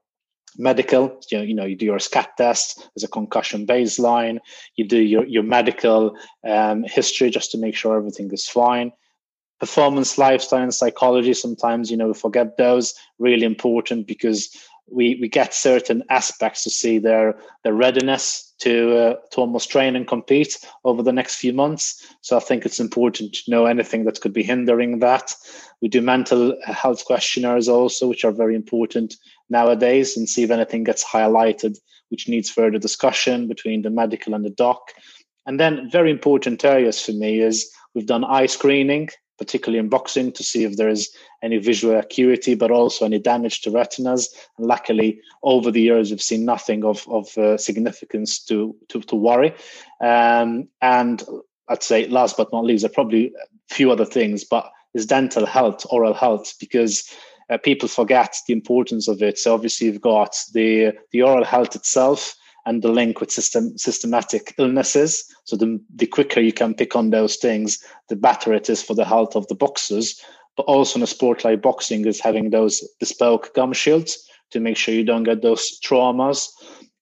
medical 0.57 1.21
you 1.31 1.37
know, 1.37 1.43
you 1.43 1.53
know 1.53 1.65
you 1.65 1.75
do 1.75 1.85
your 1.85 1.99
SCAT 1.99 2.37
test 2.37 2.89
as 2.95 3.03
a 3.03 3.07
concussion 3.07 3.65
baseline 3.65 4.39
you 4.75 4.87
do 4.87 4.97
your, 4.97 5.25
your 5.25 5.43
medical 5.43 6.15
um, 6.47 6.83
history 6.83 7.29
just 7.29 7.51
to 7.51 7.57
make 7.57 7.75
sure 7.75 7.97
everything 7.97 8.31
is 8.31 8.47
fine. 8.47 8.91
Performance 9.59 10.17
lifestyle 10.17 10.63
and 10.63 10.73
psychology 10.73 11.33
sometimes 11.33 11.89
you 11.89 11.97
know 11.97 12.07
we 12.07 12.13
forget 12.13 12.57
those 12.57 12.93
really 13.19 13.45
important 13.45 14.07
because 14.07 14.49
we 14.91 15.17
we 15.21 15.27
get 15.27 15.53
certain 15.53 16.03
aspects 16.09 16.63
to 16.63 16.69
see 16.69 16.99
their 16.99 17.39
their 17.63 17.73
readiness 17.73 18.44
to 18.59 18.97
uh, 18.97 19.13
to 19.31 19.41
almost 19.41 19.69
train 19.69 19.95
and 19.95 20.07
compete 20.07 20.57
over 20.83 21.03
the 21.03 21.13
next 21.13 21.35
few 21.35 21.53
months. 21.53 22.05
So 22.21 22.37
I 22.37 22.39
think 22.39 22.65
it's 22.65 22.79
important 22.79 23.33
to 23.33 23.51
know 23.51 23.65
anything 23.65 24.05
that 24.05 24.21
could 24.21 24.33
be 24.33 24.43
hindering 24.43 24.99
that. 24.99 25.33
We 25.81 25.89
do 25.89 26.01
mental 26.01 26.57
health 26.65 27.05
questionnaires 27.05 27.67
also, 27.67 28.07
which 28.07 28.23
are 28.23 28.31
very 28.31 28.55
important 28.55 29.15
nowadays, 29.49 30.17
and 30.17 30.27
see 30.29 30.43
if 30.43 30.51
anything 30.51 30.83
gets 30.83 31.03
highlighted, 31.03 31.77
which 32.09 32.29
needs 32.29 32.49
further 32.49 32.79
discussion 32.79 33.47
between 33.47 33.81
the 33.81 33.89
medical 33.89 34.33
and 34.33 34.45
the 34.45 34.49
doc. 34.49 34.91
And 35.45 35.59
then 35.59 35.89
very 35.91 36.09
important 36.09 36.65
areas 36.65 36.99
for 36.99 37.11
me 37.11 37.39
is 37.39 37.69
we've 37.93 38.07
done 38.07 38.23
eye 38.23 38.47
screening 38.47 39.09
particularly 39.37 39.79
in 39.79 39.89
boxing, 39.89 40.31
to 40.31 40.43
see 40.43 40.63
if 40.63 40.77
there 40.77 40.89
is 40.89 41.09
any 41.41 41.57
visual 41.57 41.97
acuity, 41.97 42.55
but 42.55 42.71
also 42.71 43.05
any 43.05 43.19
damage 43.19 43.61
to 43.61 43.71
retinas. 43.71 44.33
And 44.57 44.67
luckily, 44.67 45.19
over 45.43 45.71
the 45.71 45.81
years, 45.81 46.09
we've 46.09 46.21
seen 46.21 46.45
nothing 46.45 46.83
of, 46.85 47.07
of 47.09 47.37
uh, 47.37 47.57
significance 47.57 48.39
to, 48.45 48.75
to, 48.89 49.01
to 49.01 49.15
worry. 49.15 49.53
Um, 50.01 50.67
and 50.81 51.23
I'd 51.67 51.83
say, 51.83 52.07
last 52.07 52.37
but 52.37 52.51
not 52.53 52.65
least, 52.65 52.83
there 52.83 52.91
are 52.91 52.93
probably 52.93 53.27
a 53.27 53.73
few 53.73 53.91
other 53.91 54.05
things, 54.05 54.43
but 54.43 54.71
is 54.93 55.05
dental 55.05 55.45
health, 55.45 55.85
oral 55.89 56.13
health, 56.13 56.53
because 56.59 57.03
uh, 57.49 57.57
people 57.57 57.87
forget 57.87 58.35
the 58.47 58.53
importance 58.53 59.07
of 59.07 59.21
it. 59.21 59.37
So 59.37 59.53
obviously, 59.53 59.87
you've 59.87 60.01
got 60.01 60.35
the 60.53 60.93
the 61.11 61.21
oral 61.21 61.43
health 61.43 61.75
itself 61.75 62.35
and 62.65 62.81
the 62.81 62.91
link 62.91 63.19
with 63.19 63.31
system 63.31 63.77
systematic 63.77 64.53
illnesses. 64.57 65.23
So 65.43 65.55
the, 65.55 65.79
the 65.95 66.07
quicker 66.07 66.39
you 66.39 66.53
can 66.53 66.73
pick 66.73 66.95
on 66.95 67.09
those 67.09 67.35
things, 67.35 67.83
the 68.09 68.15
better 68.15 68.53
it 68.53 68.69
is 68.69 68.81
for 68.81 68.95
the 68.95 69.05
health 69.05 69.35
of 69.35 69.47
the 69.47 69.55
boxers. 69.55 70.21
But 70.57 70.63
also 70.63 70.99
in 70.99 71.03
a 71.03 71.07
sport 71.07 71.43
like 71.43 71.61
boxing 71.61 72.05
is 72.05 72.19
having 72.19 72.49
those 72.49 72.87
bespoke 72.99 73.53
gum 73.53 73.73
shields 73.73 74.25
to 74.51 74.59
make 74.59 74.77
sure 74.77 74.93
you 74.93 75.03
don't 75.03 75.23
get 75.23 75.41
those 75.41 75.79
traumas. 75.81 76.47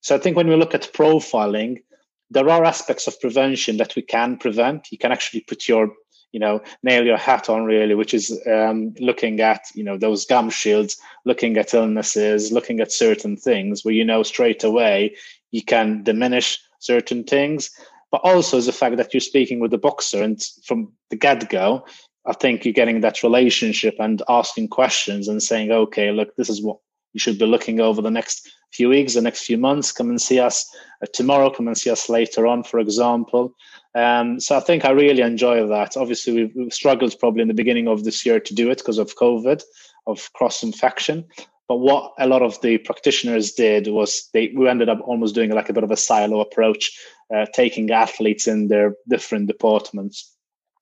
So 0.02 0.16
I 0.16 0.18
think 0.18 0.36
when 0.36 0.48
we 0.48 0.56
look 0.56 0.74
at 0.74 0.92
profiling, 0.94 1.84
there 2.30 2.50
are 2.50 2.66
aspects 2.66 3.08
of 3.08 3.20
prevention 3.22 3.78
that 3.78 3.96
we 3.96 4.02
can 4.02 4.38
prevent. 4.38 4.92
You 4.92 4.98
can 4.98 5.12
actually 5.12 5.42
put 5.42 5.68
your 5.68 5.92
you 6.34 6.40
know 6.40 6.62
nail 6.82 7.06
your 7.06 7.18
hat 7.18 7.48
on 7.48 7.64
really 7.64 7.94
which 7.94 8.14
is 8.14 8.42
um, 8.52 8.94
looking 9.00 9.40
at 9.40 9.66
you 9.76 9.84
know 9.84 9.98
those 9.98 10.26
gum 10.26 10.50
shields 10.50 10.98
looking 11.26 11.56
at 11.58 11.74
illnesses 11.74 12.52
looking 12.52 12.80
at 12.80 12.92
certain 12.92 13.38
things 13.38 13.86
where 13.86 13.94
you 13.94 14.04
know 14.04 14.24
straight 14.24 14.64
away 14.64 15.16
you 15.54 15.64
can 15.64 16.04
diminish 16.04 16.60
certain 16.80 17.24
things. 17.24 17.72
But 18.12 18.22
also 18.24 18.60
the 18.60 18.74
fact 18.74 18.98
that 18.98 19.14
you're 19.14 19.22
speaking 19.22 19.60
with 19.60 19.72
the 19.72 19.78
boxer 19.78 20.22
and 20.22 20.40
from 20.66 20.92
the 21.10 21.16
get 21.16 21.50
go, 21.50 21.86
I 22.26 22.34
think 22.34 22.66
you're 22.66 22.74
getting 22.74 23.02
that 23.02 23.24
relationship 23.24 23.96
and 24.00 24.22
asking 24.28 24.68
questions 24.70 25.28
and 25.28 25.42
saying, 25.42 25.72
okay, 25.72 26.12
look, 26.12 26.36
this 26.36 26.50
is 26.50 26.62
what 26.62 26.78
you 27.14 27.20
should 27.20 27.38
be 27.38 27.46
looking 27.46 27.80
over 27.80 28.02
the 28.02 28.12
next 28.12 28.50
few 28.72 28.90
weeks, 28.90 29.14
the 29.14 29.22
next 29.22 29.46
few 29.46 29.58
months. 29.58 29.92
Come 29.92 30.10
and 30.10 30.22
see 30.22 30.40
us 30.40 30.66
uh, 31.02 31.08
tomorrow. 31.14 31.50
Come 31.50 31.68
and 31.68 31.78
see 31.78 31.92
us 31.92 32.10
later 32.10 32.48
on, 32.48 32.64
for 32.64 32.80
example. 32.80 33.54
Um, 33.96 34.40
so 34.40 34.58
I 34.58 34.62
think 34.62 34.86
I 34.86 34.92
really 34.92 35.22
enjoy 35.22 35.68
that. 35.68 35.96
Obviously, 35.96 36.34
we've, 36.34 36.52
we've 36.56 36.74
struggled 36.74 37.20
probably 37.20 37.44
in 37.44 37.48
the 37.48 37.54
beginning 37.54 37.88
of 37.88 38.04
this 38.04 38.26
year 38.26 38.40
to 38.40 38.56
do 38.56 38.72
it 38.72 38.80
because 38.80 38.98
of 38.98 39.16
COVID, 39.16 39.62
of 40.08 40.34
cross 40.34 40.64
infection. 40.64 41.26
But 41.68 41.78
what 41.78 42.14
a 42.20 42.28
lot 42.28 42.42
of 42.42 42.60
the 42.62 42.78
practitioners 42.78 43.54
did 43.54 43.88
was 43.88 44.30
they 44.34 44.54
we 44.56 44.68
ended 44.68 44.90
up 44.90 45.00
almost 45.06 45.36
doing 45.36 45.52
like 45.52 45.70
a 45.70 45.74
bit 45.74 45.84
of 45.84 45.92
a 45.92 45.98
silo 45.98 46.42
approach, 46.42 46.92
uh, 47.34 47.46
taking 47.54 47.90
athletes 47.92 48.48
in 48.48 48.68
their 48.68 48.96
different 49.08 49.48
departments. 49.48 50.30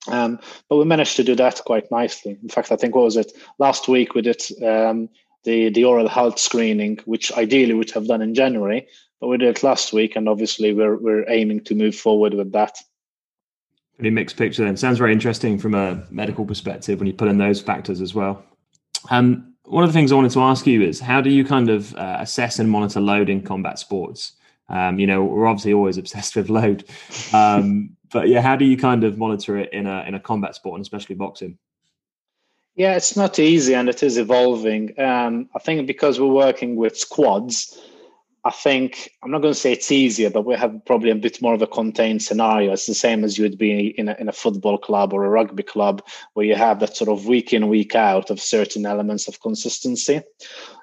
Um, 0.08 0.40
but 0.68 0.78
we 0.78 0.86
managed 0.86 1.16
to 1.18 1.24
do 1.24 1.36
that 1.36 1.62
quite 1.66 1.92
nicely. 1.92 2.38
In 2.42 2.50
fact, 2.50 2.72
I 2.72 2.76
think 2.76 2.96
what 2.96 3.06
was 3.06 3.18
it 3.18 3.32
last 3.60 3.88
week 3.88 4.16
we 4.16 4.24
did 4.24 4.42
um, 4.64 5.10
the 5.44 5.70
the 5.70 5.84
oral 5.86 6.08
health 6.08 6.40
screening, 6.40 7.00
which 7.06 7.32
ideally 7.34 7.74
would 7.74 7.92
have 7.92 8.08
done 8.08 8.22
in 8.22 8.34
January, 8.34 8.88
but 9.20 9.28
we 9.28 9.38
did 9.38 9.56
it 9.56 9.64
last 9.64 9.94
week, 9.94 10.16
and 10.16 10.28
obviously 10.28 10.74
we're 10.74 10.98
we're 10.98 11.30
aiming 11.30 11.64
to 11.66 11.76
move 11.76 11.96
forward 11.96 12.34
with 12.34 12.52
that. 12.54 12.78
Pretty 13.98 14.10
mixed 14.10 14.38
picture 14.38 14.64
then. 14.64 14.78
Sounds 14.78 14.98
very 14.98 15.14
interesting 15.14 15.60
from 15.60 15.76
a 15.76 16.04
medical 16.10 16.46
perspective 16.46 17.00
when 17.00 17.06
you 17.06 17.14
put 17.14 17.28
in 17.28 17.38
those 17.38 17.62
factors 17.62 18.02
as 18.02 18.16
well. 18.16 18.44
Um, 19.12 19.51
one 19.66 19.84
of 19.84 19.90
the 19.90 19.94
things 19.94 20.12
I 20.12 20.16
wanted 20.16 20.32
to 20.32 20.42
ask 20.42 20.66
you 20.68 20.82
is 20.82 21.00
how 21.00 21.22
do 21.22 21.30
you 21.30 21.46
kind 21.46 21.70
of 21.70 21.96
uh, 21.96 22.18
assess 22.20 22.60
and 22.60 22.70
monitor 22.70 23.00
load 23.00 23.30
in 23.30 23.42
combat 23.42 23.80
sports? 23.80 24.34
Um, 24.70 25.00
you 25.00 25.08
know, 25.08 25.24
we're 25.24 25.48
obviously 25.48 25.74
always 25.74 25.98
obsessed 26.04 26.36
with 26.36 26.50
load, 26.50 26.86
um, 27.34 27.96
but 28.12 28.28
yeah, 28.28 28.42
how 28.42 28.56
do 28.56 28.66
you 28.66 28.78
kind 28.78 29.04
of 29.04 29.18
monitor 29.18 29.58
it 29.58 29.72
in 29.74 29.88
a 29.88 30.04
in 30.08 30.16
a 30.16 30.20
combat 30.20 30.56
sport 30.56 30.76
and 30.76 30.82
especially 30.82 31.16
boxing? 31.16 31.58
Yeah, 32.76 32.96
it's 32.96 33.18
not 33.18 33.38
easy 33.38 33.76
and 33.76 33.90
it 33.90 34.02
is 34.02 34.18
evolving. 34.18 34.98
Um, 35.00 35.50
I 35.56 35.60
think 35.60 35.88
because 35.88 36.20
we're 36.20 36.28
working 36.28 36.78
with 36.78 36.98
squads, 36.98 37.78
I 38.44 38.50
think 38.50 39.12
I'm 39.22 39.30
not 39.30 39.44
going 39.44 39.54
to 39.54 39.60
say 39.60 39.72
it's 39.72 39.92
easier, 39.92 40.32
but 40.32 40.46
we 40.46 40.56
have 40.56 40.84
probably 40.86 41.12
a 41.12 41.16
bit 41.16 41.44
more 41.44 41.54
of 41.54 41.62
a 41.62 41.68
contained 41.68 42.24
scenario. 42.24 42.74
It's 42.74 42.88
the 42.88 42.96
same 42.96 43.24
as 43.24 43.38
you 43.38 43.44
would 43.44 43.58
be 43.58 43.90
in 43.90 44.10
a, 44.10 44.16
in 44.20 44.28
a 44.30 44.34
football 44.34 44.80
club 44.80 45.14
or 45.14 45.24
a 45.24 45.30
rugby 45.30 45.62
club, 45.62 46.02
where 46.34 46.46
you 46.46 46.56
have 46.56 46.80
that 46.80 46.98
sort 46.98 47.12
of 47.12 47.28
week 47.28 47.54
in, 47.54 47.68
week 47.68 47.94
out 47.94 48.32
of 48.32 48.42
certain 48.42 48.88
elements 48.88 49.28
of 49.28 49.42
consistency. 49.42 50.22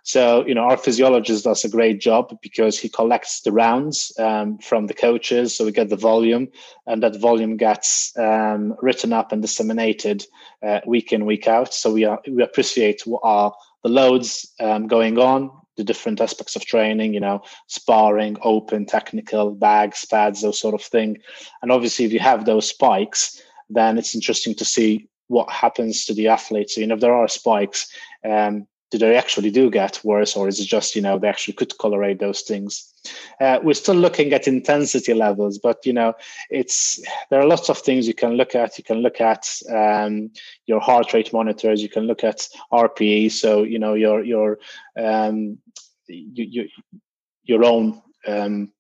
So, 0.05 0.47
you 0.47 0.55
know, 0.55 0.62
our 0.62 0.77
physiologist 0.77 1.45
does 1.45 1.65
a 1.65 1.69
great 1.69 2.00
job 2.00 2.38
because 2.43 2.79
he 2.79 2.88
collects 2.88 3.41
the 3.41 3.50
rounds 3.50 4.12
um, 4.21 4.59
from 4.59 4.87
the 4.87 4.95
coaches. 4.95 5.57
So 5.57 5.65
we 5.65 5.73
get 5.73 5.88
the 5.88 5.97
volume, 5.97 6.49
and 6.87 7.03
that 7.03 7.21
volume 7.21 7.57
gets 7.57 8.17
um, 8.17 8.77
written 8.81 9.12
up 9.12 9.33
and 9.33 9.43
disseminated 9.43 10.25
uh, 10.62 10.79
week 10.87 11.12
in, 11.12 11.27
week 11.27 11.49
out. 11.49 11.75
So 11.75 11.93
we, 11.93 12.05
are, 12.05 12.21
we 12.29 12.41
appreciate 12.41 13.03
what 13.05 13.23
are 13.25 13.53
the 13.83 13.88
loads 13.88 14.55
um, 14.61 14.87
going 14.87 15.19
on 15.19 15.50
the 15.78 15.85
different 15.85 16.20
aspects 16.20 16.56
of 16.56 16.66
training, 16.66 17.14
you 17.14 17.20
know, 17.20 17.40
sparring, 17.68 18.37
open, 18.42 18.85
technical, 18.85 19.52
bags, 19.52 20.04
pads, 20.04 20.42
those 20.42 20.61
sort 20.61 20.75
of 20.75 20.82
thing. 20.82 21.16
And 21.62 21.73
obviously, 21.73 22.04
if 22.04 22.12
you 22.12 22.18
have 22.18 22.44
those 22.44 22.68
spikes, 22.68 23.40
then 23.70 23.97
it's 23.97 24.14
interesting 24.14 24.54
to 24.56 24.64
see 24.64 25.08
what 25.28 25.50
happens 25.50 26.04
to 26.04 26.14
the 26.14 26.28
athletes. 26.28 26.75
So, 26.75 26.80
you 26.80 26.87
know, 26.87 26.97
if 26.97 27.00
there 27.00 27.14
are 27.14 27.28
spikes, 27.28 27.90
um, 28.25 28.66
do 28.90 28.99
they 28.99 29.16
actually 29.16 29.50
do 29.50 29.70
get 29.70 30.00
worse, 30.02 30.37
or 30.37 30.49
is 30.49 30.61
it 30.61 30.66
just 30.66 30.97
you 30.97 31.02
know 31.02 31.18
they 31.18 31.28
actually 31.28 31.54
could 31.54 31.73
tolerate 31.80 32.18
those 32.18 32.42
things? 32.42 32.92
Uh, 33.41 33.59
we're 33.62 33.75
still 33.75 33.95
looking 33.95 34.33
at 34.33 34.49
intensity 34.49 35.15
levels, 35.15 35.59
but 35.59 35.85
you 35.85 35.93
know 35.93 36.15
it's 36.50 37.00
there 37.31 37.41
are 37.41 37.47
lots 37.47 37.69
of 37.69 37.79
things 37.79 38.07
you 38.07 38.15
can 38.15 38.33
look 38.33 38.55
at. 38.55 38.79
You 38.79 38.85
can 38.85 38.99
look 38.99 39.21
at 39.21 39.49
um, 39.73 40.31
your 40.67 40.81
heart 40.81 41.12
rate 41.12 41.33
monitors. 41.33 41.83
You 41.83 41.88
can 41.88 42.05
look 42.05 42.25
at 42.25 42.47
RPE, 42.73 43.33
so 43.33 43.62
you 43.62 43.79
know 43.79 43.95
your 43.95 44.25
your 44.25 44.59
um, 44.97 45.59
you, 46.09 46.45
you, 46.45 46.69
your 47.45 47.65
own 47.65 48.03
um, 48.27 48.73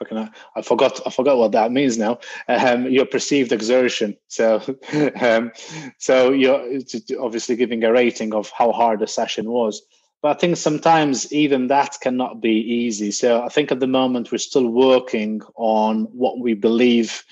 I, 0.00 0.30
I 0.56 0.62
forgot 0.62 1.00
I 1.06 1.10
forgot 1.10 1.38
what 1.38 1.52
that 1.52 1.72
means 1.72 1.98
now. 1.98 2.18
Um, 2.48 2.88
your 2.90 3.06
perceived 3.06 3.52
exertion. 3.52 4.16
So, 4.28 4.62
um, 5.20 5.52
so 5.98 6.32
you're 6.32 6.80
obviously 7.20 7.56
giving 7.56 7.82
a 7.84 7.92
rating 7.92 8.34
of 8.34 8.50
how 8.50 8.72
hard 8.72 9.00
the 9.00 9.06
session 9.06 9.48
was. 9.48 9.82
But 10.22 10.36
I 10.36 10.40
think 10.40 10.56
sometimes 10.56 11.32
even 11.32 11.68
that 11.68 11.98
cannot 12.00 12.40
be 12.40 12.50
easy. 12.50 13.10
So 13.10 13.42
I 13.42 13.48
think 13.48 13.70
at 13.70 13.80
the 13.80 13.86
moment 13.86 14.32
we're 14.32 14.38
still 14.38 14.68
working 14.68 15.42
on 15.56 16.04
what 16.04 16.40
we 16.40 16.54
believe 16.54 17.22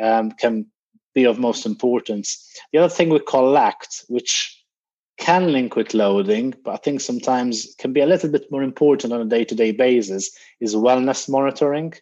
um, 0.00 0.32
can 0.32 0.66
be 1.14 1.24
of 1.24 1.38
most 1.38 1.66
importance. 1.66 2.48
The 2.72 2.78
other 2.78 2.88
thing 2.92 3.10
we 3.10 3.20
collect, 3.20 4.04
which 4.08 4.56
can 5.18 5.52
link 5.52 5.76
with 5.76 5.92
loading, 5.92 6.54
but 6.64 6.72
I 6.72 6.76
think 6.78 7.00
sometimes 7.00 7.74
can 7.78 7.92
be 7.92 8.00
a 8.00 8.06
little 8.06 8.30
bit 8.30 8.50
more 8.50 8.62
important 8.62 9.12
on 9.12 9.20
a 9.20 9.26
day-to-day 9.26 9.72
basis, 9.72 10.30
is 10.60 10.74
wellness 10.74 11.28
monitoring. 11.28 11.92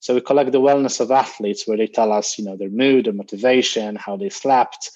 So 0.00 0.14
we 0.14 0.20
collect 0.20 0.52
the 0.52 0.60
wellness 0.60 1.00
of 1.00 1.10
athletes 1.10 1.66
where 1.66 1.78
they 1.78 1.86
tell 1.86 2.12
us, 2.12 2.38
you 2.38 2.44
know, 2.44 2.56
their 2.56 2.68
mood, 2.68 3.06
their 3.06 3.14
motivation, 3.14 3.96
how 3.96 4.16
they 4.16 4.28
slept, 4.28 4.90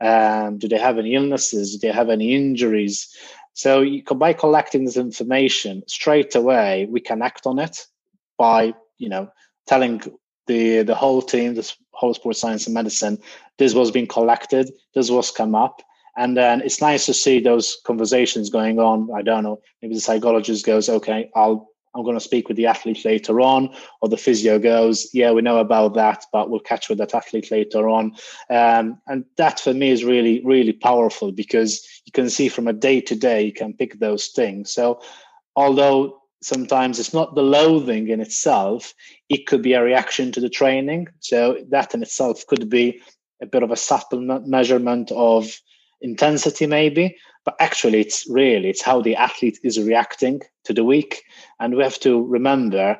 um, 0.00 0.58
do 0.58 0.66
they 0.66 0.78
have 0.78 0.98
any 0.98 1.14
illnesses, 1.14 1.76
do 1.76 1.86
they 1.86 1.94
have 1.94 2.10
any 2.10 2.34
injuries. 2.34 3.14
So 3.54 3.80
you, 3.80 4.02
by 4.02 4.32
collecting 4.32 4.84
this 4.84 4.96
information 4.96 5.82
straight 5.86 6.34
away, 6.34 6.86
we 6.90 7.00
can 7.00 7.22
act 7.22 7.46
on 7.46 7.58
it 7.58 7.86
by, 8.38 8.74
you 8.98 9.08
know, 9.08 9.30
telling 9.66 10.02
the 10.46 10.82
the 10.82 10.94
whole 10.94 11.22
team, 11.22 11.54
this 11.54 11.76
whole 11.92 12.14
sports 12.14 12.40
science 12.40 12.66
and 12.66 12.74
medicine, 12.74 13.18
this 13.58 13.74
was 13.74 13.90
being 13.90 14.06
collected, 14.06 14.70
this 14.94 15.10
was 15.10 15.30
come 15.30 15.54
up. 15.54 15.82
And 16.16 16.36
then 16.36 16.60
it's 16.60 16.80
nice 16.80 17.06
to 17.06 17.14
see 17.14 17.40
those 17.40 17.78
conversations 17.86 18.50
going 18.50 18.78
on. 18.78 19.08
I 19.14 19.22
don't 19.22 19.44
know, 19.44 19.60
maybe 19.80 19.94
the 19.94 20.00
psychologist 20.00 20.66
goes, 20.66 20.88
okay, 20.88 21.30
I'll 21.34 21.69
I'm 21.94 22.04
going 22.04 22.16
to 22.16 22.20
speak 22.20 22.48
with 22.48 22.56
the 22.56 22.66
athlete 22.66 23.04
later 23.04 23.40
on, 23.40 23.74
or 24.00 24.08
the 24.08 24.16
physio 24.16 24.58
goes, 24.58 25.08
yeah, 25.12 25.32
we 25.32 25.42
know 25.42 25.58
about 25.58 25.94
that, 25.94 26.24
but 26.32 26.48
we'll 26.48 26.60
catch 26.60 26.88
with 26.88 26.98
that 26.98 27.14
athlete 27.14 27.50
later 27.50 27.88
on. 27.88 28.12
Um, 28.48 29.00
and 29.08 29.24
that 29.36 29.58
for 29.58 29.74
me 29.74 29.90
is 29.90 30.04
really, 30.04 30.40
really 30.44 30.72
powerful 30.72 31.32
because 31.32 31.84
you 32.04 32.12
can 32.12 32.30
see 32.30 32.48
from 32.48 32.68
a 32.68 32.72
day 32.72 33.00
to 33.02 33.16
day, 33.16 33.42
you 33.42 33.52
can 33.52 33.74
pick 33.74 33.98
those 33.98 34.28
things. 34.28 34.72
So, 34.72 35.00
although 35.56 36.22
sometimes 36.42 36.98
it's 37.00 37.12
not 37.12 37.34
the 37.34 37.42
loathing 37.42 38.08
in 38.08 38.20
itself, 38.20 38.94
it 39.28 39.46
could 39.46 39.62
be 39.62 39.72
a 39.72 39.82
reaction 39.82 40.30
to 40.32 40.40
the 40.40 40.48
training. 40.48 41.08
So, 41.18 41.58
that 41.70 41.92
in 41.94 42.02
itself 42.02 42.46
could 42.46 42.70
be 42.70 43.02
a 43.42 43.46
bit 43.46 43.62
of 43.62 43.70
a 43.70 43.76
subtle 43.76 44.20
measurement 44.46 45.10
of 45.12 45.60
intensity, 46.00 46.66
maybe 46.66 47.16
but 47.44 47.56
actually 47.58 48.00
it's 48.00 48.28
really 48.28 48.68
it's 48.68 48.82
how 48.82 49.00
the 49.00 49.16
athlete 49.16 49.58
is 49.62 49.80
reacting 49.80 50.40
to 50.64 50.72
the 50.72 50.84
week. 50.84 51.22
And 51.58 51.74
we 51.74 51.82
have 51.82 52.00
to 52.00 52.24
remember 52.26 52.98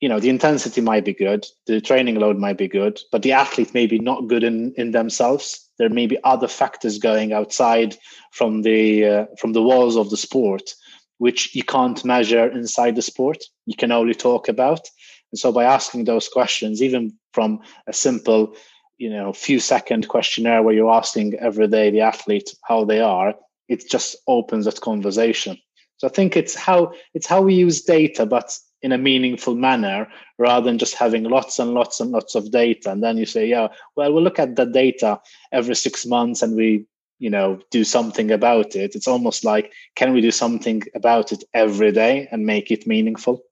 you 0.00 0.08
know 0.08 0.18
the 0.18 0.30
intensity 0.30 0.80
might 0.80 1.04
be 1.04 1.12
good 1.12 1.46
the 1.66 1.80
training 1.80 2.16
load 2.16 2.36
might 2.36 2.58
be 2.58 2.66
good 2.66 2.98
but 3.12 3.22
the 3.22 3.30
athlete 3.30 3.72
may 3.72 3.86
be 3.86 3.98
not 3.98 4.28
good 4.28 4.44
in 4.44 4.74
in 4.76 4.90
themselves. 4.92 5.68
There 5.78 5.88
may 5.88 6.06
be 6.06 6.22
other 6.24 6.48
factors 6.48 6.98
going 6.98 7.32
outside 7.32 7.96
from 8.32 8.62
the 8.62 9.06
uh, 9.06 9.26
from 9.38 9.52
the 9.52 9.62
walls 9.62 9.96
of 9.96 10.10
the 10.10 10.16
sport 10.16 10.74
which 11.18 11.54
you 11.54 11.62
can't 11.62 12.04
measure 12.04 12.50
inside 12.50 12.96
the 12.96 13.02
sport. 13.02 13.44
You 13.66 13.76
can 13.76 13.92
only 13.92 14.14
talk 14.14 14.48
about. 14.48 14.88
And 15.30 15.38
so 15.38 15.52
by 15.52 15.62
asking 15.62 16.04
those 16.04 16.28
questions 16.28 16.82
even 16.82 17.16
from 17.32 17.60
a 17.86 17.92
simple 17.92 18.56
you 19.02 19.10
know 19.10 19.32
few 19.32 19.58
second 19.58 20.06
questionnaire 20.06 20.62
where 20.62 20.74
you're 20.74 20.98
asking 21.02 21.34
every 21.40 21.66
day 21.66 21.90
the 21.90 22.00
athlete 22.00 22.54
how 22.62 22.84
they 22.84 23.00
are 23.00 23.34
it 23.68 23.88
just 23.90 24.16
opens 24.26 24.64
that 24.66 24.80
conversation. 24.80 25.56
So 25.96 26.06
i 26.06 26.10
think 26.10 26.36
it's 26.36 26.54
how 26.54 26.92
it's 27.14 27.26
how 27.32 27.40
we 27.42 27.54
use 27.54 27.82
data 27.82 28.24
but 28.26 28.48
in 28.80 28.92
a 28.92 29.04
meaningful 29.10 29.54
manner 29.54 30.08
rather 30.38 30.66
than 30.66 30.78
just 30.78 30.94
having 30.94 31.24
lots 31.24 31.58
and 31.58 31.72
lots 31.72 32.00
and 32.00 32.10
lots 32.10 32.34
of 32.34 32.50
data. 32.50 32.90
And 32.90 33.02
then 33.02 33.16
you 33.16 33.26
say 33.26 33.44
yeah 33.54 33.68
well 33.96 34.12
we'll 34.12 34.22
look 34.22 34.38
at 34.38 34.54
the 34.54 34.66
data 34.66 35.20
every 35.50 35.74
six 35.74 36.06
months 36.06 36.42
and 36.42 36.56
we 36.56 36.86
you 37.18 37.30
know 37.30 37.60
do 37.70 37.82
something 37.82 38.30
about 38.30 38.76
it. 38.76 38.94
It's 38.94 39.08
almost 39.08 39.44
like 39.44 39.72
can 39.96 40.12
we 40.12 40.20
do 40.20 40.30
something 40.30 40.82
about 40.94 41.32
it 41.32 41.42
every 41.54 41.90
day 41.90 42.28
and 42.30 42.46
make 42.46 42.70
it 42.70 42.86
meaningful 42.86 43.42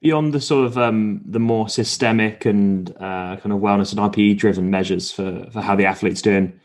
beyond 0.00 0.32
the 0.32 0.40
sort 0.40 0.66
of 0.66 0.78
um, 0.78 1.20
the 1.24 1.38
more 1.38 1.68
systemic 1.68 2.44
and 2.44 2.90
uh, 2.96 3.36
kind 3.36 3.52
of 3.52 3.60
wellness 3.60 3.92
and 3.92 4.00
RPE 4.00 4.38
driven 4.38 4.70
measures 4.70 5.12
for 5.12 5.46
for 5.52 5.60
how 5.60 5.76
the 5.76 5.86
athlete's 5.86 6.22
doing, 6.22 6.58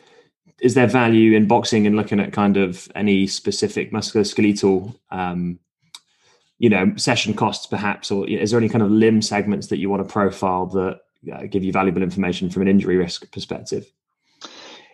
is 0.61 0.73
there 0.73 0.87
value 0.87 1.35
in 1.35 1.47
boxing 1.47 1.85
and 1.85 1.95
looking 1.95 2.19
at 2.19 2.33
kind 2.33 2.57
of 2.57 2.89
any 2.95 3.27
specific 3.27 3.91
musculoskeletal, 3.91 4.95
um, 5.11 5.59
you 6.57 6.69
know, 6.69 6.93
session 6.95 7.33
costs 7.33 7.65
perhaps, 7.65 8.09
or 8.09 8.27
is 8.27 8.51
there 8.51 8.59
any 8.59 8.69
kind 8.69 8.83
of 8.83 8.91
limb 8.91 9.21
segments 9.21 9.67
that 9.67 9.77
you 9.77 9.89
want 9.89 10.07
to 10.07 10.11
profile 10.11 10.65
that 10.67 11.01
uh, 11.33 11.43
give 11.49 11.63
you 11.63 11.71
valuable 11.71 12.01
information 12.01 12.49
from 12.49 12.61
an 12.61 12.67
injury 12.67 12.95
risk 12.95 13.29
perspective? 13.31 13.91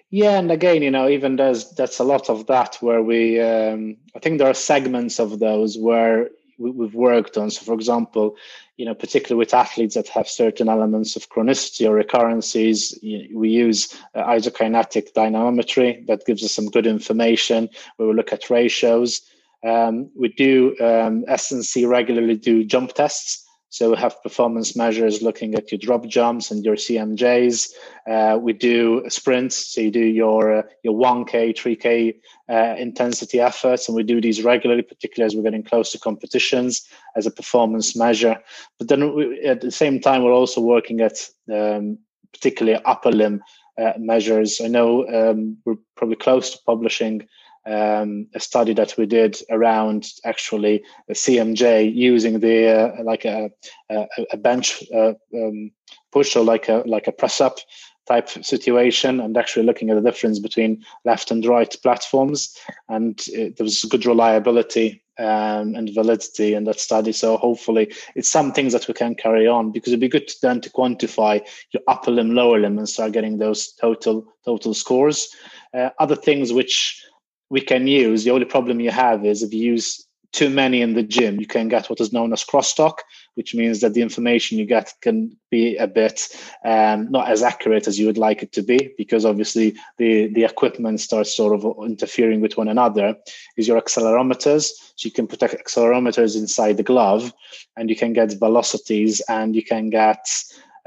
Yeah, 0.09 0.39
and 0.39 0.51
again, 0.51 0.81
you 0.81 0.91
know, 0.91 1.07
even 1.07 1.37
there's 1.37 1.71
that's 1.71 1.99
a 1.99 2.03
lot 2.03 2.29
of 2.29 2.47
that 2.47 2.75
where 2.81 3.01
we, 3.01 3.39
um, 3.39 3.95
I 4.13 4.19
think 4.19 4.39
there 4.39 4.49
are 4.49 4.53
segments 4.53 5.19
of 5.19 5.39
those 5.39 5.77
where 5.77 6.29
we, 6.61 6.85
have 6.85 6.95
worked 6.95 7.37
on. 7.37 7.49
So, 7.49 7.63
for 7.65 7.73
example, 7.73 8.35
you 8.77 8.85
know, 8.85 8.93
particularly 8.93 9.39
with 9.39 9.53
athletes 9.53 9.95
that 9.95 10.07
have 10.09 10.27
certain 10.27 10.69
elements 10.69 11.15
of 11.15 11.29
chronicity 11.29 11.87
or 11.87 11.93
recurrences, 11.93 12.97
we 13.01 13.49
use 13.49 13.95
uh, 14.15 14.23
isokinetic 14.23 15.13
dynamometry 15.13 16.05
that 16.07 16.25
gives 16.25 16.43
us 16.43 16.51
some 16.51 16.69
good 16.69 16.87
information 16.87 17.69
we 17.97 18.13
look 18.13 18.33
at 18.33 18.49
ratios. 18.49 19.21
Um, 19.63 20.09
we 20.17 20.29
do 20.29 20.75
um, 20.79 21.23
S&C 21.27 21.85
regularly 21.85 22.35
do 22.35 22.63
jump 22.63 22.93
tests 22.93 23.40
so 23.71 23.91
we 23.91 23.97
have 23.97 24.21
performance 24.21 24.75
measures 24.75 25.21
looking 25.21 25.55
at 25.55 25.71
your 25.71 25.79
drop 25.79 26.05
jumps 26.05 26.51
and 26.51 26.63
your 26.65 26.75
CMJs. 26.75 27.69
Uh, 28.05 28.37
we 28.37 28.51
do 28.51 29.01
sprints, 29.07 29.73
so 29.73 29.79
you 29.79 29.89
do 29.89 30.03
your 30.03 30.57
uh, 30.57 30.63
your 30.83 30.93
1K, 30.93 31.55
3K 31.55 32.19
uh, 32.49 32.75
intensity 32.77 33.39
efforts, 33.39 33.87
and 33.87 33.95
we 33.95 34.03
do 34.03 34.19
these 34.19 34.43
regularly, 34.43 34.81
particularly 34.81 35.25
as 35.25 35.37
we're 35.37 35.43
getting 35.43 35.63
close 35.63 35.89
to 35.93 35.99
competitions 35.99 36.85
as 37.15 37.25
a 37.25 37.31
performance 37.31 37.95
measure. 37.95 38.37
But 38.77 38.89
then 38.89 39.15
we, 39.15 39.41
at 39.45 39.61
the 39.61 39.71
same 39.71 40.01
time, 40.01 40.23
we're 40.23 40.33
also 40.33 40.59
working 40.59 40.99
at 40.99 41.29
um, 41.49 41.97
particularly 42.33 42.77
upper 42.83 43.11
limb 43.11 43.41
uh, 43.77 43.93
measures. 43.97 44.59
I 44.61 44.67
know 44.67 45.07
um, 45.07 45.55
we're 45.63 45.77
probably 45.95 46.17
close 46.17 46.49
to 46.49 46.59
publishing 46.65 47.25
um, 47.65 48.27
a 48.33 48.39
study 48.39 48.73
that 48.73 48.95
we 48.97 49.05
did 49.05 49.37
around 49.49 50.07
actually 50.25 50.83
CMJ 51.11 51.93
using 51.93 52.39
the 52.39 52.67
uh, 52.67 53.03
like 53.03 53.25
a, 53.25 53.51
a, 53.89 54.07
a 54.33 54.37
bench 54.37 54.83
uh, 54.93 55.13
um, 55.35 55.71
push 56.11 56.35
or 56.35 56.43
like 56.43 56.69
a 56.69 56.83
like 56.85 57.07
a 57.07 57.11
press 57.11 57.39
up 57.39 57.59
type 58.07 58.29
situation 58.29 59.19
and 59.19 59.37
actually 59.37 59.65
looking 59.65 59.89
at 59.89 59.95
the 59.95 60.09
difference 60.09 60.39
between 60.39 60.83
left 61.05 61.31
and 61.31 61.45
right 61.45 61.75
platforms. 61.83 62.55
And 62.89 63.21
it, 63.27 63.57
there 63.57 63.63
was 63.63 63.83
good 63.83 64.05
reliability 64.05 65.03
um, 65.19 65.75
and 65.75 65.93
validity 65.93 66.53
in 66.53 66.63
that 66.65 66.79
study. 66.79 67.11
So 67.11 67.37
hopefully 67.37 67.93
it's 68.15 68.29
some 68.29 68.51
things 68.51 68.73
that 68.73 68.87
we 68.87 68.93
can 68.93 69.15
carry 69.15 69.47
on 69.47 69.71
because 69.71 69.93
it'd 69.93 69.99
be 69.99 70.07
good 70.07 70.27
to 70.27 70.35
then 70.41 70.61
to 70.61 70.69
quantify 70.69 71.41
your 71.71 71.83
upper 71.87 72.11
limb 72.11 72.33
lower 72.33 72.59
limb 72.59 72.77
and 72.77 72.89
start 72.89 73.11
getting 73.11 73.37
those 73.37 73.71
total 73.73 74.25
total 74.45 74.73
scores. 74.73 75.33
Uh, 75.73 75.89
other 75.99 76.15
things 76.15 76.51
which 76.51 77.01
we 77.51 77.61
can 77.61 77.85
use. 77.85 78.23
The 78.23 78.31
only 78.31 78.45
problem 78.45 78.79
you 78.79 78.91
have 78.91 79.25
is 79.25 79.43
if 79.43 79.53
you 79.53 79.73
use 79.73 80.07
too 80.31 80.49
many 80.49 80.81
in 80.81 80.93
the 80.93 81.03
gym, 81.03 81.37
you 81.41 81.45
can 81.45 81.67
get 81.67 81.89
what 81.89 81.99
is 81.99 82.13
known 82.13 82.31
as 82.31 82.45
crosstalk, 82.45 82.99
which 83.35 83.53
means 83.53 83.81
that 83.81 83.93
the 83.93 84.01
information 84.01 84.57
you 84.57 84.65
get 84.65 84.93
can 85.01 85.35
be 85.49 85.75
a 85.75 85.85
bit 85.85 86.29
um, 86.63 87.11
not 87.11 87.27
as 87.27 87.43
accurate 87.43 87.87
as 87.87 87.99
you 87.99 88.07
would 88.07 88.17
like 88.17 88.41
it 88.41 88.53
to 88.53 88.61
be, 88.61 88.93
because 88.97 89.25
obviously 89.25 89.75
the, 89.97 90.27
the 90.27 90.45
equipment 90.45 91.01
starts 91.01 91.35
sort 91.35 91.53
of 91.53 91.65
interfering 91.85 92.39
with 92.39 92.55
one 92.55 92.69
another. 92.69 93.17
Is 93.57 93.67
your 93.67 93.81
accelerometers, 93.81 94.69
so 94.95 95.05
you 95.05 95.11
can 95.11 95.27
put 95.27 95.41
accelerometers 95.41 96.37
inside 96.37 96.77
the 96.77 96.83
glove, 96.83 97.33
and 97.75 97.89
you 97.89 97.97
can 97.97 98.13
get 98.13 98.39
velocities, 98.39 99.19
and 99.27 99.53
you 99.57 99.63
can 99.63 99.89
get 99.89 100.25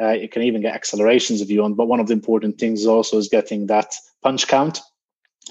uh, 0.01 0.13
you 0.13 0.31
can 0.31 0.41
even 0.41 0.63
get 0.63 0.75
accelerations 0.75 1.43
if 1.43 1.51
you 1.51 1.61
want. 1.61 1.77
But 1.77 1.89
one 1.89 2.01
of 2.01 2.07
the 2.07 2.15
important 2.15 2.59
things 2.59 2.87
also 2.87 3.19
is 3.19 3.29
getting 3.29 3.67
that 3.67 3.95
punch 4.23 4.49
count 4.49 4.81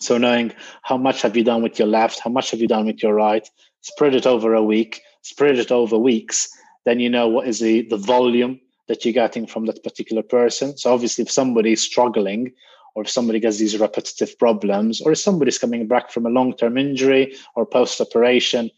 so 0.03 0.17
knowing 0.17 0.53
how 0.81 0.97
much 0.97 1.21
have 1.21 1.37
you 1.37 1.43
done 1.43 1.63
with 1.63 1.79
your 1.79 1.87
left, 1.87 2.19
how 2.19 2.29
much 2.29 2.51
have 2.51 2.59
you 2.59 2.67
done 2.67 2.85
with 2.85 3.01
your 3.01 3.13
right, 3.13 3.47
spread 3.81 4.15
it 4.15 4.27
over 4.27 4.53
a 4.53 4.63
week, 4.63 5.01
spread 5.21 5.57
it 5.57 5.71
over 5.71 5.97
weeks, 5.97 6.49
then 6.85 6.99
you 6.99 7.09
know 7.09 7.27
what 7.27 7.47
is 7.47 7.59
the, 7.59 7.87
the 7.89 7.97
volume 7.97 8.59
that 8.87 9.05
you're 9.05 9.13
getting 9.13 9.47
from 9.47 9.65
that 9.65 9.83
particular 9.83 10.21
person. 10.21 10.77
So 10.77 10.93
obviously, 10.93 11.23
if 11.23 11.31
somebody 11.31 11.73
is 11.73 11.81
struggling, 11.81 12.51
or 12.95 13.03
if 13.03 13.09
somebody 13.09 13.39
gets 13.39 13.57
these 13.57 13.79
repetitive 13.79 14.37
problems, 14.37 15.01
or 15.01 15.13
if 15.13 15.17
somebody's 15.17 15.57
coming 15.57 15.87
back 15.87 16.11
from 16.11 16.25
a 16.25 16.29
long-term 16.29 16.77
injury 16.77 17.35
or 17.55 17.65
post-operation, 17.65 18.69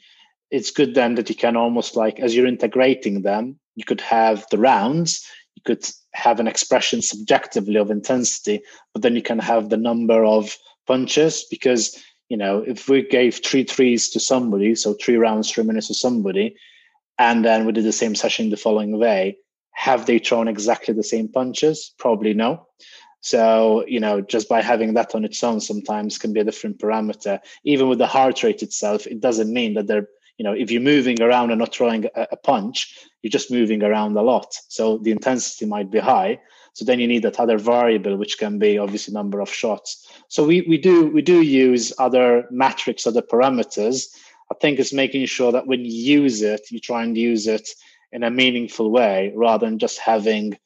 it's 0.51 0.71
good 0.71 0.95
then 0.95 1.15
that 1.15 1.29
you 1.29 1.35
can 1.35 1.57
almost 1.57 1.95
like 1.95 2.19
as 2.19 2.35
you're 2.35 2.47
integrating 2.47 3.23
them, 3.23 3.59
you 3.75 3.83
could 3.83 4.01
have 4.01 4.45
the 4.51 4.57
rounds, 4.57 5.25
you 5.55 5.61
could 5.65 5.85
have 6.13 6.39
an 6.39 6.47
expression 6.47 7.01
subjectively 7.01 7.75
of 7.75 7.91
intensity, 7.91 8.61
but 8.93 9.01
then 9.01 9.15
you 9.15 9.21
can 9.21 9.39
have 9.39 9.69
the 9.69 9.77
number 9.77 10.23
of 10.23 10.55
punches 10.85 11.45
because 11.49 11.97
you 12.29 12.37
know 12.37 12.59
if 12.59 12.89
we 12.89 13.01
gave 13.07 13.43
three 13.43 13.63
threes 13.63 14.09
to 14.09 14.19
somebody, 14.19 14.75
so 14.75 14.93
three 14.93 15.17
rounds, 15.17 15.51
three 15.51 15.63
minutes 15.63 15.87
to 15.87 15.93
somebody, 15.93 16.55
and 17.17 17.45
then 17.45 17.65
we 17.65 17.71
did 17.71 17.85
the 17.85 17.91
same 17.91 18.15
session 18.15 18.49
the 18.49 18.57
following 18.57 18.99
day, 18.99 19.37
have 19.71 20.05
they 20.05 20.19
thrown 20.19 20.47
exactly 20.47 20.93
the 20.93 21.03
same 21.03 21.27
punches? 21.27 21.93
Probably 21.99 22.33
no. 22.33 22.67
So, 23.21 23.83
you 23.87 23.99
know, 23.99 24.21
just 24.21 24.47
by 24.47 24.61
having 24.61 24.93
that 24.93 25.15
on 25.15 25.25
its 25.25 25.43
own 25.43 25.59
sometimes 25.59 26.19
can 26.19 26.31
be 26.31 26.41
a 26.41 26.43
different 26.43 26.77
parameter. 26.77 27.39
Even 27.63 27.89
with 27.89 27.97
the 27.97 28.07
heart 28.07 28.43
rate 28.43 28.61
itself, 28.61 29.07
it 29.07 29.19
doesn't 29.19 29.51
mean 29.51 29.73
that 29.73 29.87
they're, 29.87 30.07
you 30.37 30.43
know, 30.43 30.53
if 30.53 30.69
you're 30.69 30.81
moving 30.81 31.21
around 31.21 31.49
and 31.49 31.59
not 31.59 31.73
throwing 31.73 32.05
a, 32.15 32.27
a 32.31 32.37
punch, 32.37 32.95
you're 33.21 33.31
just 33.31 33.49
moving 33.51 33.81
around 33.83 34.15
a 34.15 34.21
lot. 34.21 34.53
So 34.67 34.99
the 34.99 35.11
intensity 35.11 35.65
might 35.65 35.89
be 35.89 35.99
high. 35.99 36.39
So 36.75 36.83
then 36.83 36.99
you 36.99 37.07
need 37.07 37.23
that 37.23 37.39
other 37.39 37.57
variable, 37.57 38.17
which 38.17 38.37
can 38.37 38.59
be 38.59 38.77
obviously 38.77 39.13
number 39.13 39.39
of 39.39 39.49
shots. 39.49 40.11
So 40.27 40.45
we, 40.45 40.61
we 40.67 40.77
do 40.77 41.07
we 41.07 41.21
do 41.21 41.41
use 41.41 41.93
other 41.99 42.47
metrics, 42.51 43.07
other 43.07 43.21
parameters. 43.21 44.13
I 44.51 44.55
think 44.61 44.77
it's 44.77 44.91
making 44.91 45.25
sure 45.27 45.53
that 45.53 45.67
when 45.67 45.85
you 45.85 46.21
use 46.21 46.41
it, 46.41 46.69
you 46.69 46.81
try 46.81 47.03
and 47.03 47.17
use 47.17 47.47
it 47.47 47.69
in 48.11 48.23
a 48.23 48.29
meaningful 48.29 48.91
way 48.91 49.31
rather 49.35 49.65
than 49.65 49.79
just 49.79 49.99
having 49.99 50.57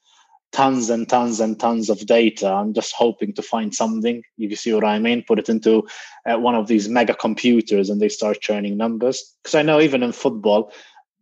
tons 0.52 0.90
and 0.90 1.08
tons 1.08 1.40
and 1.40 1.60
tons 1.60 1.92
of 1.92 2.04
data 2.08 2.58
and 2.58 2.74
just 2.74 2.96
hoping 2.98 3.32
to 3.34 3.44
find 3.44 3.76
something. 3.76 4.24
You 4.38 4.56
see 4.56 4.74
what 4.74 4.84
I 4.84 4.98
mean? 4.98 5.24
Put 5.28 5.38
it 5.38 5.48
into 5.48 5.88
uh, 6.26 6.40
one 6.40 6.56
of 6.56 6.66
these 6.66 6.90
mega 6.90 7.14
computers 7.14 7.90
and 7.92 8.02
they 8.02 8.10
start 8.10 8.42
churning 8.42 8.78
numbers. 8.78 9.36
Because 9.44 9.54
I 9.54 9.62
know 9.62 9.80
even 9.80 10.02
in 10.02 10.12
football, 10.12 10.74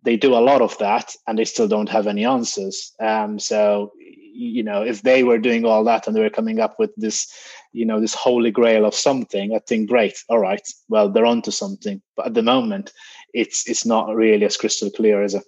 they 0.07 0.15
do 0.15 0.35
a 0.35 0.39
lot 0.39 0.61
of 0.61 0.77
that 0.77 1.13
and 1.27 1.37
they 1.37 1.43
still 1.43 1.67
don't 1.67 1.89
have 1.89 2.07
any 2.07 2.23
answers. 2.23 2.93
Um, 3.01 3.37
so, 3.39 3.91
you 3.99 4.63
know, 4.63 4.81
if 4.81 5.01
they 5.01 5.25
were 5.25 5.37
doing 5.37 5.65
all 5.65 5.83
that 5.83 6.07
and 6.07 6.15
they 6.15 6.21
were 6.21 6.29
coming 6.29 6.61
up 6.61 6.79
with 6.79 6.91
this, 6.95 7.29
you 7.73 7.85
know, 7.85 7.99
this 7.99 8.13
holy 8.13 8.49
grail 8.49 8.85
of 8.85 8.95
something, 8.95 9.53
I 9.53 9.59
think, 9.59 9.89
great, 9.89 10.23
all 10.29 10.39
right, 10.39 10.65
well, 10.87 11.09
they're 11.09 11.25
onto 11.25 11.51
something. 11.51 12.01
But 12.15 12.27
at 12.27 12.33
the 12.35 12.41
moment, 12.41 12.93
it's 13.33 13.67
it's 13.67 13.85
not 13.85 14.15
really 14.15 14.45
as 14.45 14.55
crystal 14.55 14.89
clear 14.89 15.21
as 15.21 15.35
a. 15.35 15.41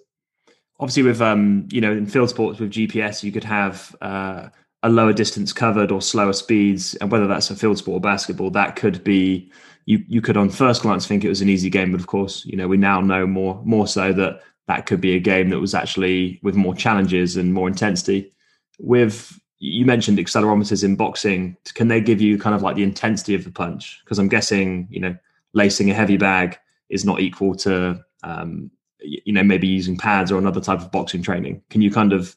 obviously 0.78 1.04
with 1.04 1.22
um, 1.22 1.66
you 1.72 1.80
know 1.80 1.92
in 1.92 2.04
field 2.04 2.28
sports 2.28 2.60
with 2.60 2.70
GPS 2.70 3.22
you 3.22 3.32
could 3.32 3.44
have 3.44 3.96
uh, 4.02 4.50
a 4.82 4.90
lower 4.90 5.14
distance 5.14 5.54
covered 5.54 5.90
or 5.90 6.02
slower 6.02 6.34
speeds, 6.34 6.94
and 6.96 7.10
whether 7.10 7.26
that's 7.26 7.50
a 7.50 7.56
field 7.56 7.78
sport 7.78 7.96
or 7.96 8.00
basketball, 8.02 8.50
that 8.50 8.76
could 8.76 9.02
be 9.04 9.50
you 9.86 10.04
you 10.06 10.20
could 10.20 10.36
on 10.36 10.50
first 10.50 10.82
glance 10.82 11.06
think 11.06 11.24
it 11.24 11.30
was 11.30 11.40
an 11.40 11.48
easy 11.48 11.70
game, 11.70 11.92
but 11.92 12.00
of 12.00 12.06
course 12.06 12.44
you 12.44 12.58
know 12.58 12.68
we 12.68 12.76
now 12.76 13.00
know 13.00 13.26
more 13.26 13.58
more 13.64 13.86
so 13.86 14.12
that 14.12 14.42
that 14.70 14.86
could 14.86 15.00
be 15.00 15.14
a 15.14 15.20
game 15.20 15.50
that 15.50 15.60
was 15.60 15.74
actually 15.74 16.40
with 16.42 16.54
more 16.54 16.74
challenges 16.74 17.36
and 17.36 17.52
more 17.52 17.68
intensity. 17.68 18.32
With 18.78 19.38
you 19.58 19.84
mentioned 19.84 20.18
accelerometers 20.18 20.82
in 20.82 20.96
boxing, 20.96 21.56
can 21.74 21.88
they 21.88 22.00
give 22.00 22.20
you 22.20 22.38
kind 22.38 22.54
of 22.54 22.62
like 22.62 22.76
the 22.76 22.82
intensity 22.82 23.34
of 23.34 23.44
the 23.44 23.50
punch? 23.50 24.00
Because 24.04 24.18
I'm 24.18 24.28
guessing 24.28 24.88
you 24.90 25.00
know 25.00 25.16
lacing 25.52 25.90
a 25.90 25.94
heavy 25.94 26.16
bag 26.16 26.58
is 26.88 27.04
not 27.04 27.20
equal 27.20 27.54
to 27.54 28.04
um, 28.22 28.70
you 29.00 29.32
know 29.32 29.42
maybe 29.42 29.66
using 29.66 29.96
pads 29.96 30.30
or 30.30 30.38
another 30.38 30.60
type 30.60 30.80
of 30.80 30.90
boxing 30.92 31.22
training 31.22 31.62
can 31.70 31.80
you 31.80 31.90
kind 31.90 32.12
of 32.12 32.36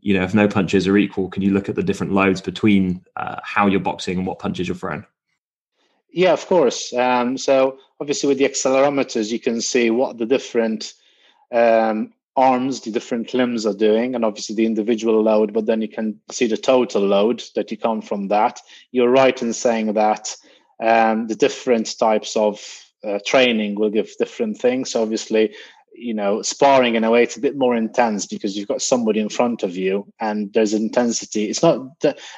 you 0.00 0.14
know 0.14 0.24
if 0.24 0.34
no 0.34 0.48
punches 0.48 0.86
are 0.86 0.96
equal 0.96 1.28
can 1.28 1.42
you 1.42 1.52
look 1.52 1.68
at 1.68 1.74
the 1.74 1.82
different 1.82 2.12
loads 2.12 2.40
between 2.40 3.04
uh, 3.16 3.36
how 3.42 3.66
you're 3.66 3.80
boxing 3.80 4.18
and 4.18 4.26
what 4.26 4.38
punches 4.38 4.66
you're 4.66 4.76
throwing 4.76 5.04
yeah 6.10 6.32
of 6.32 6.46
course 6.46 6.92
um, 6.94 7.36
so 7.36 7.78
obviously 8.00 8.28
with 8.28 8.38
the 8.38 8.48
accelerometers 8.48 9.30
you 9.30 9.40
can 9.40 9.60
see 9.60 9.90
what 9.90 10.18
the 10.18 10.26
different 10.26 10.94
um, 11.52 12.12
arms 12.36 12.82
the 12.82 12.90
different 12.90 13.34
limbs 13.34 13.66
are 13.66 13.74
doing 13.74 14.14
and 14.14 14.24
obviously 14.24 14.54
the 14.54 14.66
individual 14.66 15.20
load 15.22 15.52
but 15.52 15.66
then 15.66 15.82
you 15.82 15.88
can 15.88 16.20
see 16.30 16.46
the 16.46 16.56
total 16.56 17.02
load 17.02 17.42
that 17.54 17.70
you 17.70 17.76
come 17.76 18.00
from 18.00 18.28
that. 18.28 18.60
You're 18.92 19.10
right 19.10 19.40
in 19.42 19.52
saying 19.52 19.94
that 19.94 20.36
um, 20.80 21.26
the 21.26 21.34
different 21.34 21.98
types 21.98 22.36
of 22.36 22.64
uh, 23.04 23.18
training 23.26 23.74
will 23.74 23.90
give 23.90 24.16
different 24.18 24.58
things. 24.58 24.94
Obviously 24.94 25.54
you 25.98 26.14
know 26.14 26.42
sparring 26.42 26.94
in 26.94 27.02
a 27.02 27.10
way 27.10 27.24
it's 27.24 27.36
a 27.36 27.40
bit 27.40 27.56
more 27.56 27.74
intense 27.74 28.24
because 28.24 28.56
you've 28.56 28.68
got 28.68 28.80
somebody 28.80 29.18
in 29.18 29.28
front 29.28 29.64
of 29.64 29.76
you 29.76 30.06
and 30.20 30.52
there's 30.52 30.74
intensity. 30.74 31.50
It's 31.50 31.62
not 31.62 31.80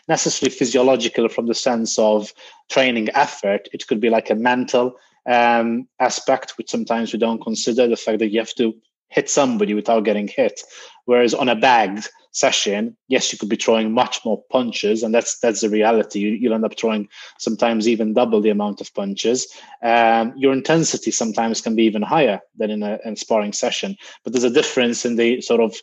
necessarily 0.08 0.54
physiological 0.54 1.28
from 1.28 1.46
the 1.46 1.54
sense 1.54 1.98
of 1.98 2.32
training 2.70 3.08
effort. 3.14 3.68
It 3.72 3.86
could 3.86 4.00
be 4.00 4.10
like 4.10 4.30
a 4.30 4.34
mental 4.34 4.96
um, 5.26 5.86
aspect 5.98 6.56
which 6.56 6.70
sometimes 6.70 7.12
we 7.12 7.18
don't 7.18 7.42
consider 7.42 7.86
the 7.86 7.96
fact 7.96 8.20
that 8.20 8.30
you 8.30 8.38
have 8.38 8.54
to 8.54 8.74
hit 9.10 9.28
somebody 9.28 9.74
without 9.74 10.04
getting 10.04 10.28
hit 10.28 10.62
whereas 11.10 11.34
on 11.34 11.48
a 11.48 11.56
bagged 11.56 12.08
session, 12.30 12.96
yes, 13.08 13.32
you 13.32 13.38
could 13.38 13.48
be 13.48 13.56
throwing 13.56 13.92
much 13.92 14.24
more 14.24 14.40
punches, 14.48 15.02
and 15.02 15.12
that's 15.12 15.40
that's 15.40 15.60
the 15.60 15.68
reality. 15.68 16.20
You, 16.20 16.48
will 16.48 16.54
end 16.54 16.64
up 16.64 16.78
throwing 16.78 17.08
sometimes 17.38 17.88
even 17.88 18.14
double 18.14 18.40
the 18.40 18.50
amount 18.50 18.80
of 18.80 18.94
punches. 18.94 19.48
Um, 19.82 20.32
your 20.36 20.52
intensity 20.52 21.10
sometimes 21.10 21.60
can 21.60 21.74
be 21.74 21.82
even 21.82 22.02
higher 22.02 22.38
than 22.56 22.70
in 22.70 22.84
a, 22.84 23.00
in 23.04 23.14
a 23.14 23.16
sparring 23.16 23.52
session, 23.52 23.96
but 24.22 24.32
there's 24.32 24.44
a 24.44 24.58
difference 24.60 25.04
in 25.04 25.16
the 25.16 25.40
sort 25.40 25.60
of 25.60 25.74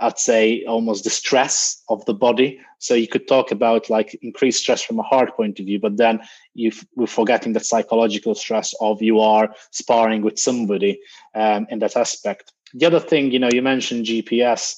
I'd 0.00 0.18
say 0.18 0.64
almost 0.64 1.04
the 1.04 1.10
stress 1.10 1.80
of 1.88 2.04
the 2.06 2.14
body. 2.14 2.58
So 2.78 2.94
you 2.94 3.06
could 3.06 3.28
talk 3.28 3.52
about 3.52 3.88
like 3.88 4.18
increased 4.22 4.62
stress 4.62 4.82
from 4.82 4.98
a 4.98 5.04
hard 5.04 5.30
point 5.36 5.60
of 5.60 5.66
view, 5.66 5.78
but 5.78 5.98
then 5.98 6.18
you 6.54 6.72
we're 6.96 7.06
forgetting 7.06 7.52
that 7.52 7.66
psychological 7.66 8.34
stress 8.34 8.74
of 8.80 9.00
you 9.00 9.20
are 9.20 9.54
sparring 9.70 10.22
with 10.22 10.36
somebody 10.36 11.00
um, 11.36 11.68
in 11.70 11.78
that 11.78 11.96
aspect. 11.96 12.53
The 12.74 12.86
other 12.86 13.00
thing, 13.00 13.30
you 13.30 13.38
know, 13.38 13.50
you 13.52 13.62
mentioned 13.62 14.06
GPS. 14.06 14.74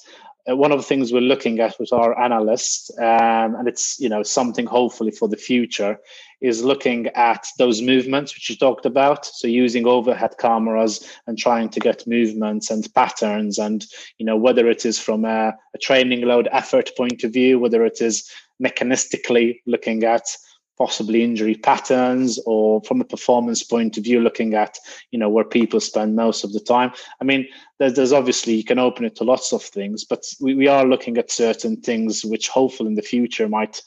Uh, 0.49 0.55
one 0.55 0.71
of 0.71 0.79
the 0.79 0.85
things 0.85 1.13
we're 1.13 1.21
looking 1.21 1.59
at 1.61 1.79
with 1.81 1.93
our 1.93 2.19
analysts, 2.21 2.91
um, 2.99 3.57
and 3.57 3.67
it's 3.67 3.99
you 3.99 4.09
know 4.09 4.23
something 4.23 4.67
hopefully 4.67 5.11
for 5.11 5.29
the 5.29 5.37
future, 5.37 5.99
is 6.41 6.63
looking 6.63 7.07
at 7.09 7.49
those 7.59 7.83
movements 7.83 8.35
which 8.35 8.51
you 8.51 8.57
talked 8.57 8.87
about. 8.87 9.25
So 9.25 9.49
using 9.49 9.87
overhead 9.87 10.37
cameras 10.39 11.11
and 11.27 11.37
trying 11.37 11.71
to 11.71 11.81
get 11.81 12.07
movements 12.07 12.71
and 12.71 12.87
patterns, 12.95 13.59
and 13.59 13.85
you 14.19 14.27
know 14.27 14.37
whether 14.37 14.69
it 14.69 14.85
is 14.85 14.99
from 14.99 15.25
a, 15.25 15.55
a 15.75 15.79
training 15.79 16.21
load 16.21 16.49
effort 16.53 16.91
point 16.97 17.25
of 17.25 17.33
view, 17.33 17.59
whether 17.59 17.85
it 17.85 18.01
is 18.01 18.31
mechanistically 18.63 19.61
looking 19.67 20.05
at 20.05 20.29
possibly 20.77 21.23
injury 21.23 21.55
patterns 21.55 22.39
or 22.47 22.81
from 22.83 23.01
a 23.01 23.05
performance 23.05 23.63
point 23.63 23.97
of 23.97 24.05
view 24.05 24.21
looking 24.21 24.55
at 24.55 24.79
you 25.11 25.19
know 25.19 25.29
where 25.29 25.45
people 25.45 25.81
spend 25.81 26.17
most 26.17 26.45
of 26.45 26.53
the 26.53 26.61
time. 26.61 26.93
I 27.21 27.25
mean 27.25 27.49
there's, 27.79 27.95
there's 27.95 28.13
obviously 28.13 28.55
you 28.55 28.65
can 28.65 28.79
open 28.79 29.05
it 29.05 29.17
to 29.17 29.25
lots 29.25 29.53
of 29.53 29.63
things 29.63 30.05
but 30.05 30.25
we, 30.41 30.55
we 30.55 30.69
are 30.69 30.85
looking 30.85 31.19
at 31.19 31.31
certain 31.31 31.81
things 31.81 32.25
which 32.25 32.49
hopefully 32.49 32.89
in 32.89 32.95
the 32.95 33.03
future 33.03 33.49
might 33.49 33.83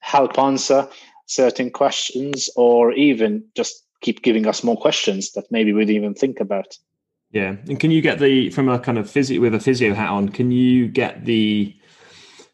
help 0.00 0.38
answer 0.38 0.88
certain 1.26 1.70
questions 1.70 2.50
or 2.56 2.92
even 2.92 3.44
just 3.56 3.84
keep 4.00 4.22
giving 4.22 4.46
us 4.46 4.64
more 4.64 4.76
questions 4.76 5.32
that 5.32 5.50
maybe 5.50 5.72
we 5.72 5.84
didn't 5.84 5.96
even 5.96 6.14
think 6.14 6.40
about. 6.40 6.76
Yeah. 7.30 7.56
And 7.68 7.80
can 7.80 7.90
you 7.90 8.02
get 8.02 8.18
the 8.18 8.50
from 8.50 8.68
a 8.68 8.78
kind 8.78 8.98
of 8.98 9.10
physio 9.10 9.40
with 9.40 9.54
a 9.54 9.60
physio 9.60 9.94
hat 9.94 10.10
on 10.10 10.28
can 10.28 10.50
you 10.50 10.88
get 10.88 11.24
the 11.24 11.74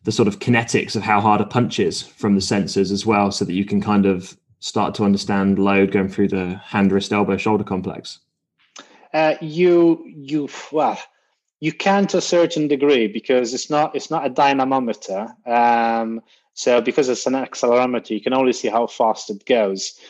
the 0.08 0.12
sort 0.12 0.26
of 0.26 0.38
kinetics 0.38 0.96
of 0.96 1.02
how 1.02 1.20
hard 1.20 1.38
a 1.38 1.44
punch 1.44 1.78
is 1.78 2.00
from 2.00 2.34
the 2.34 2.40
sensors 2.40 2.90
as 2.90 3.04
well, 3.04 3.30
so 3.30 3.44
that 3.44 3.52
you 3.52 3.66
can 3.66 3.78
kind 3.78 4.06
of 4.06 4.38
start 4.58 4.94
to 4.94 5.04
understand 5.04 5.58
load 5.58 5.92
going 5.92 6.08
through 6.08 6.28
the 6.28 6.56
hand, 6.64 6.90
wrist, 6.90 7.12
elbow, 7.12 7.36
shoulder 7.36 7.62
complex? 7.62 8.18
Uh, 9.12 9.34
you 9.42 10.02
you 10.06 10.48
well 10.72 10.98
you 11.60 11.72
can 11.74 12.06
to 12.06 12.16
a 12.16 12.22
certain 12.22 12.68
degree 12.68 13.06
because 13.06 13.52
it's 13.52 13.68
not 13.68 13.94
it's 13.94 14.10
not 14.10 14.24
a 14.24 14.30
dynamometer. 14.30 15.28
Um, 15.44 16.22
so 16.54 16.80
because 16.80 17.10
it's 17.10 17.26
an 17.26 17.34
accelerometer, 17.34 18.08
you 18.08 18.22
can 18.22 18.32
only 18.32 18.54
see 18.54 18.68
how 18.68 18.86
fast 18.86 19.28
it 19.28 19.44
goes. 19.44 20.00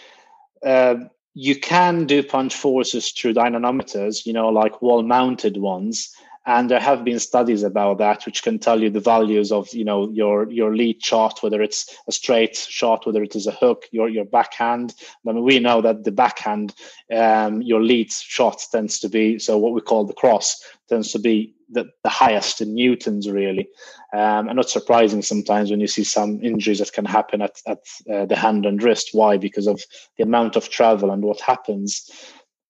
Uh, 0.65 0.95
you 1.35 1.59
can 1.59 2.07
do 2.07 2.23
punch 2.23 2.55
forces 2.55 3.11
through 3.11 3.35
dynamometers, 3.35 4.27
you 4.27 4.33
know, 4.33 4.49
like 4.49 4.81
wall 4.81 5.03
mounted 5.03 5.57
ones, 5.57 6.15
and 6.49 6.71
there 6.71 6.81
have 6.81 7.05
been 7.05 7.21
studies 7.21 7.63
about 7.63 7.99
that 7.99 8.25
which 8.25 8.43
can 8.43 8.59
tell 8.59 8.81
you 8.81 8.89
the 8.89 9.01
values 9.01 9.53
of 9.53 9.73
you 9.75 9.85
know 9.85 10.09
your 10.09 10.51
your 10.51 10.75
lead 10.75 11.05
shot 11.05 11.43
whether 11.43 11.61
it's 11.61 11.95
a 12.09 12.13
straight 12.13 12.57
shot 12.57 13.05
whether 13.05 13.23
it 13.23 13.37
is 13.37 13.47
a 13.47 13.53
hook 13.53 13.85
your 13.93 14.09
your 14.09 14.25
backhand. 14.25 14.95
I 14.99 15.33
mean 15.33 15.45
we 15.45 15.59
know 15.59 15.83
that 15.83 16.05
the 16.05 16.11
backhand 16.11 16.75
um, 17.15 17.61
your 17.61 17.83
lead 17.83 18.11
shot 18.11 18.65
tends 18.73 18.99
to 19.01 19.11
be 19.11 19.39
so 19.39 19.59
what 19.59 19.75
we 19.75 19.83
call 19.83 20.07
the 20.07 20.15
cross 20.15 20.59
tends 20.89 21.13
to 21.13 21.19
be 21.19 21.55
the, 21.71 21.85
the 22.03 22.09
highest 22.09 22.63
in 22.63 22.75
newtons 22.75 23.29
really. 23.29 23.69
Um, 24.15 24.49
and 24.49 24.57
not 24.57 24.71
surprising 24.71 25.21
sometimes 25.21 25.71
when 25.71 25.81
you 25.81 25.87
see 25.87 26.05
some 26.05 26.43
injuries 26.43 26.79
that 26.79 26.95
can 26.95 27.05
happen 27.05 27.43
at, 27.43 27.61
at 27.67 27.81
uh, 28.11 28.25
the 28.25 28.37
hand 28.37 28.65
and 28.65 28.83
wrist. 28.83 29.11
Why? 29.13 29.37
Because 29.37 29.67
of 29.67 29.83
the 30.17 30.23
amount 30.23 30.57
of 30.57 30.71
travel 30.71 31.11
and 31.11 31.23
what 31.23 31.43
happens 31.43 32.11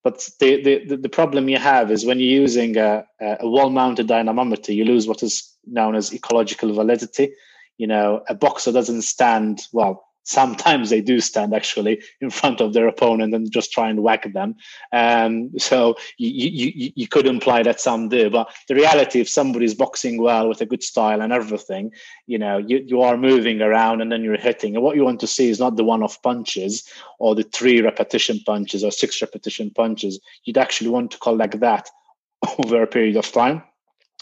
but 0.04 0.28
the, 0.40 0.62
the, 0.62 0.96
the 0.96 1.08
problem 1.08 1.48
you 1.48 1.58
have 1.58 1.90
is 1.90 2.06
when 2.06 2.18
you're 2.18 2.40
using 2.40 2.76
a, 2.76 3.04
a 3.20 3.48
wall 3.48 3.70
mounted 3.70 4.06
dynamometer, 4.06 4.72
you 4.72 4.84
lose 4.84 5.06
what 5.06 5.22
is 5.22 5.56
known 5.66 5.94
as 5.94 6.14
ecological 6.14 6.72
validity. 6.72 7.32
You 7.78 7.88
know, 7.88 8.22
a 8.28 8.34
boxer 8.34 8.72
doesn't 8.72 9.02
stand 9.02 9.62
well 9.72 10.07
sometimes 10.28 10.90
they 10.90 11.00
do 11.00 11.20
stand 11.20 11.54
actually 11.54 12.02
in 12.20 12.28
front 12.28 12.60
of 12.60 12.74
their 12.74 12.86
opponent 12.86 13.34
and 13.34 13.50
just 13.50 13.72
try 13.72 13.88
and 13.88 14.02
whack 14.02 14.30
them. 14.34 14.54
Um, 14.92 15.58
so 15.58 15.96
you, 16.18 16.50
you, 16.50 16.92
you 16.94 17.08
could 17.08 17.26
imply 17.26 17.62
that 17.62 17.80
some 17.80 18.10
do, 18.10 18.28
but 18.28 18.50
the 18.68 18.74
reality, 18.74 19.20
if 19.20 19.28
somebody's 19.28 19.74
boxing 19.74 20.20
well 20.20 20.46
with 20.46 20.60
a 20.60 20.66
good 20.66 20.82
style 20.82 21.22
and 21.22 21.32
everything, 21.32 21.92
you 22.26 22.38
know, 22.38 22.58
you, 22.58 22.84
you 22.86 23.00
are 23.00 23.16
moving 23.16 23.62
around 23.62 24.02
and 24.02 24.12
then 24.12 24.22
you're 24.22 24.36
hitting. 24.36 24.74
And 24.76 24.84
what 24.84 24.96
you 24.96 25.04
want 25.04 25.20
to 25.20 25.26
see 25.26 25.48
is 25.48 25.58
not 25.58 25.76
the 25.76 25.84
one-off 25.84 26.20
punches 26.22 26.86
or 27.18 27.34
the 27.34 27.44
three 27.44 27.80
repetition 27.80 28.40
punches 28.44 28.84
or 28.84 28.92
six 28.92 29.22
repetition 29.22 29.70
punches. 29.70 30.20
You'd 30.44 30.58
actually 30.58 30.90
want 30.90 31.10
to 31.12 31.18
collect 31.18 31.58
that 31.60 31.88
over 32.58 32.82
a 32.82 32.86
period 32.86 33.16
of 33.16 33.32
time. 33.32 33.62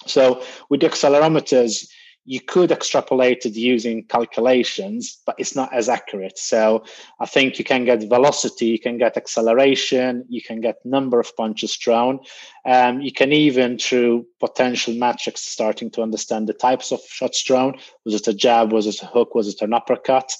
So 0.06 0.44
with 0.70 0.82
the 0.82 0.88
accelerometers, 0.88 1.88
you 2.26 2.40
could 2.40 2.72
extrapolate 2.72 3.46
it 3.46 3.54
using 3.54 4.02
calculations, 4.04 5.18
but 5.24 5.36
it's 5.38 5.54
not 5.54 5.72
as 5.72 5.88
accurate. 5.88 6.36
So 6.36 6.84
I 7.20 7.26
think 7.26 7.58
you 7.58 7.64
can 7.64 7.84
get 7.84 8.02
velocity, 8.02 8.66
you 8.66 8.80
can 8.80 8.98
get 8.98 9.16
acceleration, 9.16 10.24
you 10.28 10.42
can 10.42 10.60
get 10.60 10.84
number 10.84 11.20
of 11.20 11.34
punches 11.36 11.76
thrown. 11.76 12.18
Um, 12.64 13.00
you 13.00 13.12
can 13.12 13.32
even, 13.32 13.78
through 13.78 14.26
potential 14.40 14.92
metrics, 14.94 15.42
starting 15.42 15.88
to 15.92 16.02
understand 16.02 16.48
the 16.48 16.52
types 16.52 16.90
of 16.90 17.00
shots 17.08 17.42
thrown. 17.42 17.78
Was 18.04 18.14
it 18.14 18.28
a 18.28 18.34
jab? 18.34 18.72
Was 18.72 18.88
it 18.88 19.02
a 19.02 19.06
hook? 19.06 19.36
Was 19.36 19.48
it 19.48 19.62
an 19.62 19.72
uppercut? 19.72 20.32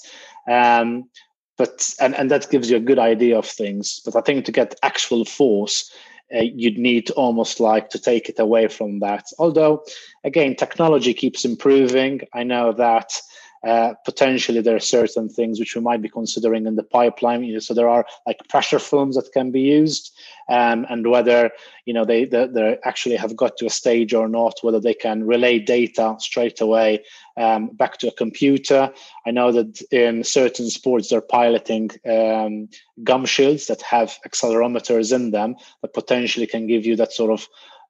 Um, 0.45 1.09
but 1.57 1.93
and, 1.99 2.13
and 2.15 2.29
that 2.29 2.51
gives 2.51 2.69
you 2.69 2.77
a 2.77 2.81
good 2.81 2.99
idea 2.99 3.37
of 3.37 3.45
things. 3.45 4.01
But 4.03 4.15
I 4.15 4.21
think 4.21 4.45
to 4.45 4.51
get 4.51 4.75
actual 4.83 5.23
force, 5.25 5.91
uh, 6.33 6.39
you'd 6.39 6.77
need 6.77 7.09
almost 7.11 7.59
like 7.59 7.89
to 7.89 7.99
take 7.99 8.29
it 8.29 8.39
away 8.39 8.67
from 8.67 8.99
that. 8.99 9.25
Although, 9.39 9.83
again, 10.23 10.55
technology 10.55 11.13
keeps 11.13 11.45
improving. 11.45 12.21
I 12.33 12.43
know 12.43 12.73
that 12.73 13.13
uh, 13.67 13.93
potentially 14.05 14.61
there 14.61 14.77
are 14.77 14.79
certain 14.79 15.27
things 15.27 15.59
which 15.59 15.75
we 15.75 15.81
might 15.81 16.01
be 16.01 16.07
considering 16.07 16.67
in 16.67 16.77
the 16.77 16.83
pipeline. 16.83 17.43
You 17.43 17.53
know, 17.53 17.59
so 17.59 17.73
there 17.73 17.89
are 17.89 18.05
like 18.25 18.47
pressure 18.47 18.79
films 18.79 19.17
that 19.17 19.33
can 19.33 19.51
be 19.51 19.59
used, 19.59 20.15
um, 20.47 20.85
and 20.89 21.05
whether 21.05 21.51
you 21.83 21.93
know 21.93 22.05
they, 22.05 22.23
they, 22.23 22.47
they 22.47 22.77
actually 22.85 23.17
have 23.17 23.35
got 23.35 23.57
to 23.57 23.65
a 23.65 23.69
stage 23.69 24.13
or 24.13 24.29
not, 24.29 24.59
whether 24.61 24.79
they 24.79 24.93
can 24.93 25.27
relay 25.27 25.59
data 25.59 26.15
straight 26.19 26.61
away 26.61 27.03
um, 27.35 27.67
back 27.67 27.97
to 27.97 28.07
a 28.07 28.13
computer. 28.13 28.93
I 29.25 29.31
know 29.31 29.51
that 29.51 29.81
in 29.91 30.23
certain 30.23 30.69
sports 30.69 31.09
they're 31.09 31.19
piloting 31.19 31.91
um, 32.09 32.69
gum 33.03 33.25
shields 33.25 33.67
that 33.67 33.81
have 33.81 34.17
accelerometers 34.25 35.13
in 35.13 35.31
them 35.31 35.55
that 35.81 35.93
potentially 35.93 36.47
can 36.47 36.67
give 36.67 36.85
you 36.85 36.95
that 36.95 37.11
sort 37.11 37.31
of 37.31 37.45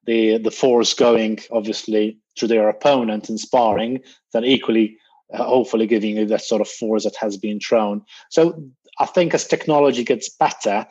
the 0.06 0.38
the 0.38 0.50
force 0.50 0.92
going 0.92 1.38
obviously 1.52 2.18
to 2.34 2.48
their 2.48 2.68
opponent 2.68 3.28
in 3.30 3.38
sparring 3.38 4.00
that 4.32 4.44
equally 4.44 4.98
uh, 5.32 5.44
hopefully 5.44 5.86
giving 5.86 6.16
you 6.16 6.26
that 6.26 6.42
sort 6.42 6.60
of 6.60 6.68
force 6.68 7.04
that 7.04 7.16
has 7.16 7.36
been 7.36 7.60
thrown. 7.60 8.02
So 8.30 8.62
I 8.98 9.06
think 9.06 9.34
as 9.34 9.46
technology 9.46 10.04
gets 10.04 10.28
better, 10.28 10.86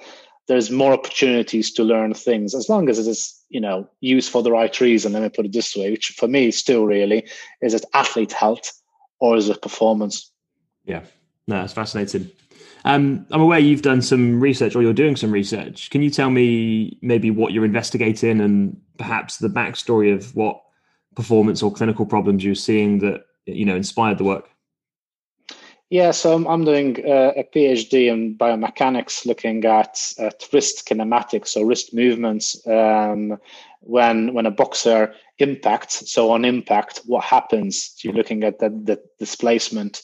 there's 0.48 0.72
more 0.72 0.94
opportunities 0.94 1.72
to 1.74 1.84
learn 1.84 2.14
things 2.14 2.56
as 2.56 2.70
long 2.70 2.90
as 2.90 3.00
it 3.00 3.08
is, 3.08 3.40
you 3.50 3.60
know, 3.60 3.88
used 4.00 4.32
for 4.32 4.42
the 4.42 4.52
right 4.52 4.80
reason. 4.80 5.14
Let 5.14 5.22
me 5.22 5.30
put 5.30 5.46
it 5.46 5.54
this 5.54 5.76
way, 5.76 5.92
which 5.92 6.16
for 6.18 6.28
me 6.28 6.52
still 6.52 6.86
really 6.86 7.28
is 7.62 7.74
it 7.74 7.86
athlete 7.94 8.32
health 8.32 8.72
or 9.20 9.36
is 9.36 9.50
it 9.50 9.62
performance? 9.62 10.32
Yeah, 10.86 11.02
no, 11.48 11.64
it's 11.64 11.74
fascinating. 11.74 12.32
Um, 12.86 13.26
I'm 13.32 13.42
aware 13.42 13.60
you've 13.60 13.82
done 13.82 14.02
some 14.02 14.40
research 14.40 14.76
or 14.76 14.82
you're 14.82 14.94
doing 14.94 15.18
some 15.18 15.32
research. 15.32 15.90
Can 15.90 16.02
you 16.02 16.10
tell 16.10 16.30
me 16.30 16.98
maybe 17.02 17.32
what 17.32 17.52
you're 17.52 17.66
investigating 17.66 18.40
and 18.40 18.80
perhaps 18.98 19.38
the 19.38 19.50
backstory 19.50 20.14
of 20.14 20.34
what 20.36 20.62
performance 21.16 21.62
or 21.62 21.74
clinical 21.74 22.06
problems 22.06 22.46
you're 22.46 22.56
seeing 22.56 23.00
that 23.00 23.24
you 23.48 23.66
know 23.66 23.76
inspired 23.76 24.18
the 24.18 24.24
work? 24.24 24.50
Yeah, 25.90 26.12
so 26.12 26.36
I'm, 26.36 26.46
I'm 26.48 26.66
doing 26.66 26.98
uh, 27.06 27.32
a 27.38 27.46
PhD 27.46 28.12
in 28.12 28.38
biomechanics, 28.38 29.26
looking 29.26 29.64
at, 29.64 30.14
at 30.20 30.44
wrist 30.52 30.86
kinematics 30.86 31.56
or 31.56 31.66
wrist 31.66 31.94
movements 31.94 32.66
um, 32.68 33.38
when 33.80 34.34
when 34.34 34.46
a 34.46 34.52
boxer 34.52 35.14
impacts. 35.40 36.12
So 36.12 36.32
on 36.32 36.44
impact, 36.44 37.02
what 37.06 37.24
happens? 37.24 37.96
You're 38.02 38.14
looking 38.14 38.44
at 38.44 38.60
the, 38.60 38.70
the 38.70 39.02
displacement, 39.18 40.02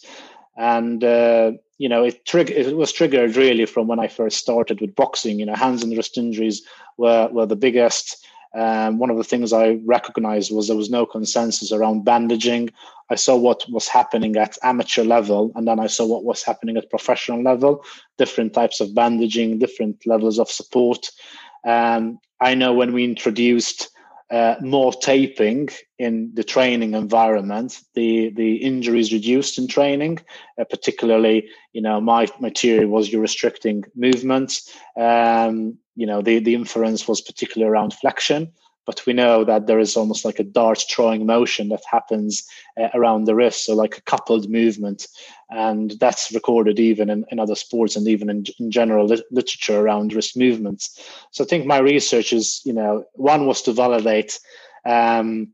and 0.55 1.03
uh, 1.03 1.51
you 1.77 1.89
know 1.89 2.05
it 2.05 2.25
trig- 2.25 2.51
it 2.51 2.77
was 2.77 2.93
triggered 2.93 3.35
really 3.35 3.65
from 3.65 3.87
when 3.87 3.99
I 3.99 4.07
first 4.07 4.37
started 4.37 4.79
with 4.79 4.95
boxing. 4.95 5.37
You 5.37 5.47
know, 5.47 5.55
hands 5.55 5.83
and 5.83 5.95
wrist 5.97 6.17
injuries 6.17 6.61
were 6.97 7.27
were 7.29 7.45
the 7.45 7.57
biggest. 7.57 8.25
Um, 8.53 8.99
one 8.99 9.09
of 9.09 9.17
the 9.17 9.23
things 9.23 9.51
I 9.51 9.79
recognized 9.85 10.53
was 10.53 10.67
there 10.67 10.77
was 10.77 10.89
no 10.89 11.05
consensus 11.05 11.71
around 11.71 12.05
bandaging. 12.05 12.69
I 13.09 13.15
saw 13.15 13.35
what 13.35 13.65
was 13.69 13.87
happening 13.87 14.35
at 14.37 14.57
amateur 14.63 15.03
level, 15.03 15.51
and 15.55 15.67
then 15.67 15.79
I 15.79 15.87
saw 15.87 16.05
what 16.05 16.23
was 16.23 16.43
happening 16.43 16.77
at 16.77 16.89
professional 16.89 17.41
level. 17.43 17.83
Different 18.17 18.53
types 18.53 18.79
of 18.79 18.93
bandaging, 18.93 19.59
different 19.59 20.05
levels 20.05 20.39
of 20.39 20.49
support. 20.49 21.09
Um, 21.65 22.19
I 22.39 22.55
know 22.55 22.73
when 22.73 22.93
we 22.93 23.03
introduced 23.03 23.89
uh, 24.31 24.55
more 24.61 24.91
taping 24.93 25.69
in 25.99 26.31
the 26.33 26.43
training 26.43 26.93
environment, 26.93 27.79
the 27.93 28.29
the 28.29 28.55
injuries 28.55 29.13
reduced 29.13 29.57
in 29.57 29.67
training. 29.67 30.19
Uh, 30.59 30.63
particularly, 30.63 31.47
you 31.73 31.81
know, 31.81 32.01
my 32.01 32.25
theory 32.55 32.85
was 32.85 33.11
you're 33.11 33.21
restricting 33.21 33.83
movements. 33.95 34.73
Um, 34.97 35.77
you 35.95 36.05
know 36.05 36.21
the, 36.21 36.39
the 36.39 36.55
inference 36.55 37.07
was 37.07 37.21
particularly 37.21 37.69
around 37.69 37.93
flexion 37.93 38.51
but 38.85 39.05
we 39.05 39.13
know 39.13 39.43
that 39.45 39.67
there 39.67 39.79
is 39.79 39.95
almost 39.95 40.25
like 40.25 40.39
a 40.39 40.43
dart 40.43 40.83
throwing 40.89 41.25
motion 41.25 41.69
that 41.69 41.83
happens 41.89 42.43
uh, 42.79 42.89
around 42.93 43.25
the 43.25 43.35
wrist 43.35 43.65
so 43.65 43.75
like 43.75 43.97
a 43.97 44.01
coupled 44.01 44.49
movement. 44.49 45.07
And 45.49 45.91
that's 45.99 46.31
recorded 46.33 46.79
even 46.79 47.09
in, 47.09 47.25
in 47.29 47.39
other 47.39 47.55
sports 47.55 47.95
and 47.95 48.07
even 48.07 48.29
in, 48.29 48.45
in 48.59 48.71
general 48.71 49.07
literature 49.31 49.79
around 49.79 50.13
wrist 50.13 50.35
movements. 50.35 50.99
So 51.31 51.43
i 51.43 51.47
think 51.47 51.65
my 51.65 51.77
research 51.77 52.33
is 52.33 52.61
you 52.65 52.73
know 52.73 53.05
one 53.13 53.45
was 53.47 53.61
to 53.63 53.73
validate 53.73 54.39
um, 54.85 55.49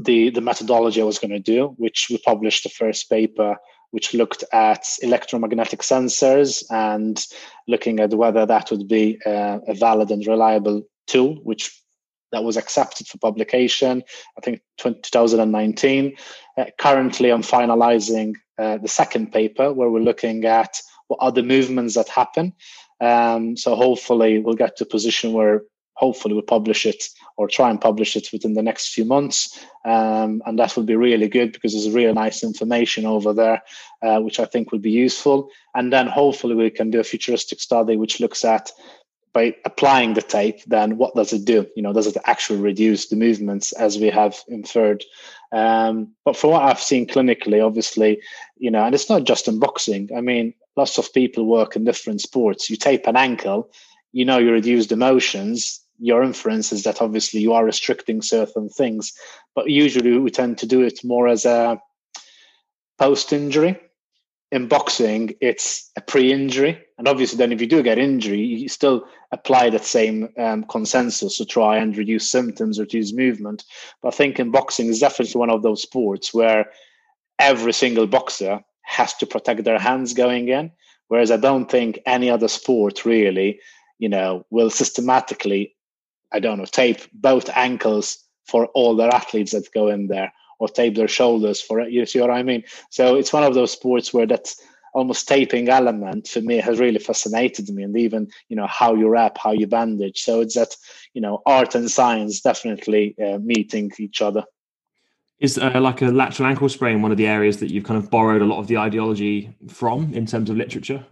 the 0.00 0.30
the 0.30 0.40
methodology 0.40 1.00
i 1.00 1.04
was 1.04 1.18
going 1.18 1.30
to 1.30 1.38
do 1.38 1.74
which 1.78 2.08
we 2.10 2.18
published 2.18 2.62
the 2.62 2.68
first 2.68 3.08
paper 3.08 3.56
which 3.90 4.14
looked 4.14 4.44
at 4.52 4.86
electromagnetic 5.02 5.80
sensors 5.80 6.64
and 6.70 7.26
looking 7.66 8.00
at 8.00 8.14
whether 8.14 8.44
that 8.46 8.70
would 8.70 8.88
be 8.88 9.18
uh, 9.24 9.58
a 9.66 9.74
valid 9.74 10.10
and 10.10 10.26
reliable 10.26 10.82
tool, 11.06 11.36
which 11.42 11.82
that 12.32 12.44
was 12.44 12.56
accepted 12.56 13.06
for 13.06 13.18
publication, 13.18 14.02
I 14.36 14.40
think 14.42 14.60
2019. 14.78 16.16
Uh, 16.56 16.64
currently, 16.78 17.30
I'm 17.30 17.42
finalizing 17.42 18.34
uh, 18.58 18.78
the 18.78 18.88
second 18.88 19.32
paper 19.32 19.72
where 19.72 19.88
we're 19.88 20.00
looking 20.00 20.44
at 20.44 20.80
what 21.06 21.20
are 21.22 21.32
the 21.32 21.42
movements 21.42 21.94
that 21.94 22.08
happen. 22.08 22.52
Um, 23.00 23.56
so 23.56 23.74
hopefully, 23.74 24.40
we'll 24.40 24.54
get 24.54 24.76
to 24.76 24.84
a 24.84 24.88
position 24.88 25.32
where 25.32 25.62
hopefully 25.98 26.32
we'll 26.32 26.42
publish 26.42 26.86
it 26.86 27.04
or 27.36 27.48
try 27.48 27.68
and 27.68 27.80
publish 27.80 28.14
it 28.14 28.32
within 28.32 28.54
the 28.54 28.62
next 28.62 28.94
few 28.94 29.04
months. 29.04 29.58
Um, 29.84 30.42
and 30.46 30.58
that 30.58 30.76
will 30.76 30.84
be 30.84 30.94
really 30.94 31.28
good 31.28 31.52
because 31.52 31.72
there's 31.72 31.90
real 31.90 32.14
nice 32.14 32.44
information 32.44 33.04
over 33.04 33.32
there, 33.32 33.62
uh, 34.02 34.20
which 34.20 34.38
I 34.38 34.44
think 34.44 34.70
will 34.70 34.78
be 34.78 34.92
useful. 34.92 35.50
And 35.74 35.92
then 35.92 36.06
hopefully 36.06 36.54
we 36.54 36.70
can 36.70 36.90
do 36.90 37.00
a 37.00 37.04
futuristic 37.04 37.60
study 37.60 37.96
which 37.96 38.20
looks 38.20 38.44
at 38.44 38.70
by 39.32 39.54
applying 39.64 40.14
the 40.14 40.22
tape, 40.22 40.60
then 40.66 40.96
what 40.96 41.14
does 41.14 41.32
it 41.32 41.44
do? 41.44 41.66
You 41.76 41.82
know, 41.82 41.92
does 41.92 42.06
it 42.06 42.16
actually 42.24 42.60
reduce 42.60 43.08
the 43.08 43.16
movements 43.16 43.72
as 43.72 43.98
we 43.98 44.08
have 44.08 44.36
inferred? 44.48 45.04
Um, 45.52 46.14
but 46.24 46.36
from 46.36 46.50
what 46.50 46.62
I've 46.62 46.80
seen 46.80 47.06
clinically, 47.06 47.64
obviously, 47.64 48.20
you 48.56 48.70
know, 48.70 48.84
and 48.84 48.94
it's 48.94 49.10
not 49.10 49.24
just 49.24 49.48
in 49.48 49.58
boxing. 49.58 50.10
I 50.16 50.20
mean, 50.20 50.54
lots 50.76 50.98
of 50.98 51.12
people 51.12 51.44
work 51.44 51.76
in 51.76 51.84
different 51.84 52.20
sports. 52.20 52.70
You 52.70 52.76
tape 52.76 53.06
an 53.06 53.16
ankle, 53.16 53.70
you 54.12 54.24
know, 54.24 54.38
you 54.38 54.50
reduce 54.52 54.86
the 54.86 54.96
motions 54.96 55.80
your 55.98 56.22
inference 56.22 56.72
is 56.72 56.84
that 56.84 57.02
obviously 57.02 57.40
you 57.40 57.52
are 57.52 57.64
restricting 57.64 58.22
certain 58.22 58.68
things, 58.68 59.12
but 59.54 59.68
usually 59.68 60.18
we 60.18 60.30
tend 60.30 60.58
to 60.58 60.66
do 60.66 60.82
it 60.82 61.04
more 61.04 61.28
as 61.28 61.44
a 61.44 61.80
post 62.98 63.32
injury. 63.32 63.78
In 64.50 64.66
boxing, 64.66 65.34
it's 65.42 65.90
a 65.96 66.00
pre 66.00 66.32
injury. 66.32 66.82
And 66.96 67.06
obviously, 67.06 67.36
then 67.36 67.52
if 67.52 67.60
you 67.60 67.66
do 67.66 67.82
get 67.82 67.98
injury, 67.98 68.40
you 68.40 68.68
still 68.68 69.04
apply 69.30 69.68
that 69.70 69.84
same 69.84 70.30
um, 70.38 70.64
consensus 70.64 71.36
to 71.36 71.44
try 71.44 71.76
and 71.76 71.94
reduce 71.94 72.30
symptoms, 72.30 72.78
or 72.78 72.82
reduce 72.82 73.12
movement. 73.12 73.64
But 74.00 74.14
I 74.14 74.16
think 74.16 74.40
in 74.40 74.50
boxing 74.50 74.86
is 74.86 75.00
definitely 75.00 75.38
one 75.38 75.50
of 75.50 75.62
those 75.62 75.82
sports 75.82 76.32
where 76.32 76.70
every 77.38 77.74
single 77.74 78.06
boxer 78.06 78.60
has 78.84 79.12
to 79.14 79.26
protect 79.26 79.64
their 79.64 79.78
hands 79.78 80.14
going 80.14 80.48
in. 80.48 80.72
Whereas 81.08 81.30
I 81.30 81.36
don't 81.36 81.70
think 81.70 82.00
any 82.06 82.30
other 82.30 82.48
sport 82.48 83.04
really, 83.04 83.60
you 83.98 84.08
know, 84.08 84.46
will 84.50 84.70
systematically 84.70 85.74
I 86.32 86.40
don't 86.40 86.58
know, 86.58 86.64
tape 86.64 87.00
both 87.12 87.48
ankles 87.54 88.18
for 88.46 88.66
all 88.68 88.96
their 88.96 89.12
athletes 89.14 89.52
that 89.52 89.72
go 89.72 89.88
in 89.88 90.08
there, 90.08 90.32
or 90.58 90.68
tape 90.68 90.94
their 90.94 91.08
shoulders 91.08 91.60
for 91.60 91.80
it. 91.80 91.92
You 91.92 92.06
see 92.06 92.20
what 92.20 92.30
I 92.30 92.42
mean? 92.42 92.64
So 92.90 93.16
it's 93.16 93.32
one 93.32 93.44
of 93.44 93.54
those 93.54 93.72
sports 93.72 94.12
where 94.12 94.26
that's 94.26 94.60
almost 94.94 95.28
taping 95.28 95.68
element 95.68 96.26
for 96.26 96.40
me 96.40 96.56
has 96.56 96.78
really 96.78 96.98
fascinated 96.98 97.68
me, 97.70 97.82
and 97.82 97.96
even 97.96 98.28
you 98.48 98.56
know 98.56 98.66
how 98.66 98.94
you 98.94 99.08
wrap, 99.08 99.38
how 99.38 99.52
you 99.52 99.66
bandage. 99.66 100.20
So 100.20 100.40
it's 100.40 100.54
that 100.54 100.74
you 101.14 101.20
know 101.20 101.42
art 101.46 101.74
and 101.74 101.90
science 101.90 102.40
definitely 102.40 103.14
uh, 103.18 103.38
meeting 103.38 103.90
each 103.98 104.22
other. 104.22 104.44
Is 105.38 105.56
uh, 105.56 105.80
like 105.80 106.02
a 106.02 106.06
lateral 106.06 106.48
ankle 106.48 106.68
sprain 106.68 107.00
one 107.00 107.12
of 107.12 107.16
the 107.16 107.28
areas 107.28 107.58
that 107.58 107.70
you've 107.70 107.84
kind 107.84 108.02
of 108.02 108.10
borrowed 108.10 108.42
a 108.42 108.44
lot 108.44 108.58
of 108.58 108.66
the 108.66 108.76
ideology 108.76 109.54
from 109.68 110.12
in 110.12 110.26
terms 110.26 110.50
of 110.50 110.56
literature? 110.56 111.06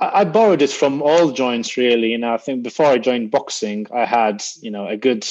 I, 0.00 0.24
borrowed 0.24 0.62
it 0.62 0.70
from 0.70 1.02
all 1.02 1.30
joints, 1.30 1.76
really. 1.76 2.08
You 2.08 2.18
know, 2.18 2.34
I 2.34 2.38
think 2.38 2.62
before 2.62 2.86
I 2.86 2.98
joined 2.98 3.30
boxing, 3.30 3.86
I 3.94 4.04
had 4.04 4.42
you 4.60 4.70
know 4.70 4.88
a 4.88 4.96
good 4.96 5.26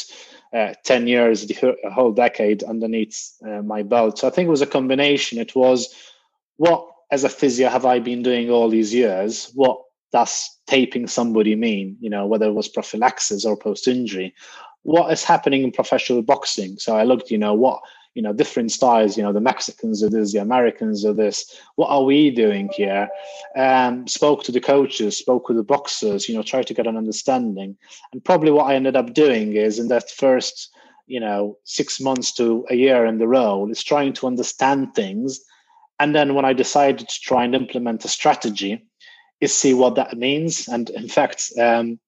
uh, 0.53 0.73
10 0.83 1.07
years, 1.07 1.49
a 1.63 1.89
whole 1.89 2.11
decade 2.11 2.63
underneath 2.63 3.33
uh, 3.45 3.61
my 3.61 3.83
belt. 3.83 4.19
So 4.19 4.27
I 4.27 4.31
think 4.31 4.47
it 4.47 4.51
was 4.51 4.61
a 4.61 4.67
combination. 4.67 5.39
It 5.39 5.55
was 5.55 5.93
what, 6.57 6.87
as 7.11 7.23
a 7.23 7.29
physio, 7.29 7.69
have 7.69 7.85
I 7.85 7.99
been 7.99 8.21
doing 8.21 8.49
all 8.49 8.69
these 8.69 8.93
years? 8.93 9.51
What 9.55 9.81
does 10.11 10.49
taping 10.67 11.07
somebody 11.07 11.55
mean? 11.55 11.97
You 11.99 12.09
know, 12.09 12.27
whether 12.27 12.45
it 12.45 12.53
was 12.53 12.67
prophylaxis 12.67 13.45
or 13.45 13.57
post 13.57 13.87
injury. 13.87 14.33
What 14.83 15.11
is 15.11 15.23
happening 15.23 15.63
in 15.63 15.71
professional 15.71 16.21
boxing? 16.21 16.77
So 16.77 16.95
I 16.95 17.03
looked, 17.03 17.31
you 17.31 17.37
know, 17.37 17.53
what 17.53 17.81
you 18.13 18.21
know 18.21 18.33
different 18.33 18.71
styles 18.71 19.17
you 19.17 19.23
know 19.23 19.33
the 19.33 19.41
mexicans 19.41 20.03
are 20.03 20.09
this 20.09 20.33
the 20.33 20.39
americans 20.39 21.05
are 21.05 21.13
this. 21.13 21.59
What 21.75 21.89
are 21.89 22.03
we 22.03 22.29
doing 22.29 22.69
here? 22.73 23.09
Um, 23.55 24.07
spoke 24.07 24.43
to 24.43 24.51
the 24.51 24.61
coaches 24.61 25.17
spoke 25.17 25.47
with 25.47 25.57
the 25.57 25.63
boxers 25.63 26.29
you 26.29 26.35
know 26.35 26.43
tried 26.43 26.67
to 26.67 26.73
get 26.73 26.87
an 26.87 26.97
understanding. 26.97 27.75
And 28.11 28.23
probably 28.23 28.51
what 28.51 28.67
i 28.67 28.75
ended 28.75 28.95
up 28.95 29.13
doing 29.13 29.53
is 29.53 29.79
in 29.79 29.87
that 29.87 30.09
first 30.11 30.69
you 31.07 31.19
know 31.19 31.57
six 31.63 31.99
months 31.99 32.33
to 32.33 32.65
a 32.69 32.75
year 32.75 33.05
in 33.05 33.17
the 33.17 33.27
role 33.27 33.69
is 33.69 33.83
trying 33.83 34.13
to 34.13 34.27
understand 34.27 34.93
things. 34.93 35.41
And 35.99 36.15
then 36.15 36.35
when 36.35 36.45
i 36.45 36.53
decided 36.53 37.09
to 37.09 37.19
try 37.21 37.43
and 37.43 37.55
implement 37.55 38.05
a 38.05 38.07
strategy 38.07 38.85
is 39.41 39.53
see 39.55 39.73
what 39.73 39.95
that 39.95 40.17
means. 40.17 40.67
And 40.67 40.89
in 40.91 41.07
fact 41.07 41.51
um, 41.59 41.99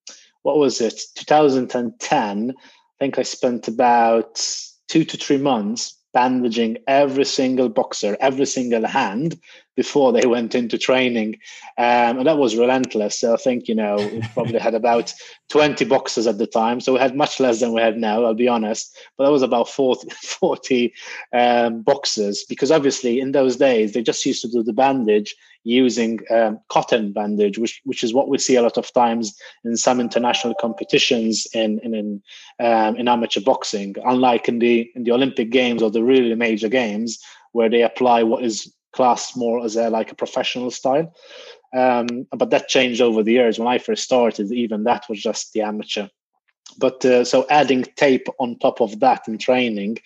what 0.44 0.60
was 0.60 0.82
it? 0.82 1.02
2010 1.16 2.54
i 2.58 2.98
think 3.00 3.18
i 3.18 3.24
spent 3.24 3.68
about 3.68 4.40
two 4.88 5.04
to 5.04 5.18
three 5.18 5.38
months 5.38 5.96
bandaging 6.16 6.78
every 6.88 7.26
single 7.26 7.68
boxer, 7.68 8.16
every 8.22 8.46
single 8.46 8.88
hand 8.88 9.38
before 9.76 10.14
they 10.14 10.26
went 10.36 10.56
into 10.56 10.78
training. 10.78 11.36
Um, 11.78 12.20
and 12.20 12.26
that 12.26 12.38
was 12.38 12.56
relentless. 12.56 13.20
So 13.20 13.34
I 13.34 13.38
think, 13.38 13.68
you 13.68 13.76
know, 13.76 13.98
we 13.98 14.22
probably 14.34 14.60
had 14.60 14.74
about 14.76 15.14
20 15.50 15.84
boxers 15.86 16.26
at 16.26 16.38
the 16.38 16.48
time. 16.48 16.80
So 16.80 16.94
we 16.94 17.00
had 17.00 17.18
much 17.18 17.42
less 17.42 17.60
than 17.60 17.74
we 17.74 17.82
have 17.82 17.98
now, 17.98 18.24
I'll 18.24 18.34
be 18.34 18.48
honest. 18.48 18.98
But 19.18 19.26
that 19.26 19.32
was 19.32 19.42
about 19.42 19.68
40, 19.68 20.10
40 20.24 20.94
um, 21.34 21.82
boxers 21.82 22.46
because 22.48 22.72
obviously 22.72 23.20
in 23.20 23.34
those 23.34 23.58
days 23.58 23.92
they 23.92 24.02
just 24.02 24.26
used 24.26 24.42
to 24.44 24.48
do 24.48 24.64
the 24.64 24.74
bandage 24.74 25.36
using 25.66 26.20
um, 26.30 26.60
cotton 26.70 27.12
bandage, 27.12 27.58
which 27.58 27.82
which 27.84 28.04
is 28.04 28.14
what 28.14 28.30
we 28.30 28.38
see 28.38 28.56
a 28.56 28.62
lot 28.62 28.78
of 28.78 28.94
times 28.94 29.38
in 29.66 29.76
some 29.76 30.00
international 30.00 30.54
competitions 30.56 31.46
in 31.54 31.80
in 31.80 31.94
in, 31.94 32.24
um, 32.60 32.96
in 32.96 33.08
amateur 33.10 33.42
boxing. 33.42 33.96
Unlike 34.06 34.48
in 34.48 34.60
the 34.60 34.90
in 34.96 35.04
the 35.04 35.12
Olympic 35.12 35.50
Games 35.50 35.82
or 35.82 35.92
the 35.92 36.04
really 36.04 36.34
major 36.36 36.70
games, 36.70 37.20
where 37.52 37.70
they 37.70 37.82
apply 37.82 38.24
what 38.24 38.44
is 38.44 38.74
classed 38.94 39.36
more 39.36 39.66
as 39.66 39.76
a 39.76 39.90
like 39.90 40.12
a 40.12 40.16
professional 40.16 40.72
style. 40.72 41.14
Um, 41.76 42.28
but 42.32 42.52
that 42.52 42.70
changed 42.70 43.02
over 43.02 43.24
the 43.24 43.34
years. 43.34 43.60
When 43.60 43.68
I 43.68 43.80
first 43.80 44.04
started, 44.04 44.52
even 44.52 44.86
that 44.86 45.06
was 45.10 45.22
just 45.22 45.52
the 45.52 45.62
amateur 45.62 46.08
but 46.80 47.04
uh, 47.06 47.24
so 47.24 47.46
adding 47.50 47.84
tape 47.96 48.28
on 48.40 48.58
top 48.60 48.82
of 48.82 49.00
that 49.00 49.28
in 49.28 49.38
training 49.38 49.98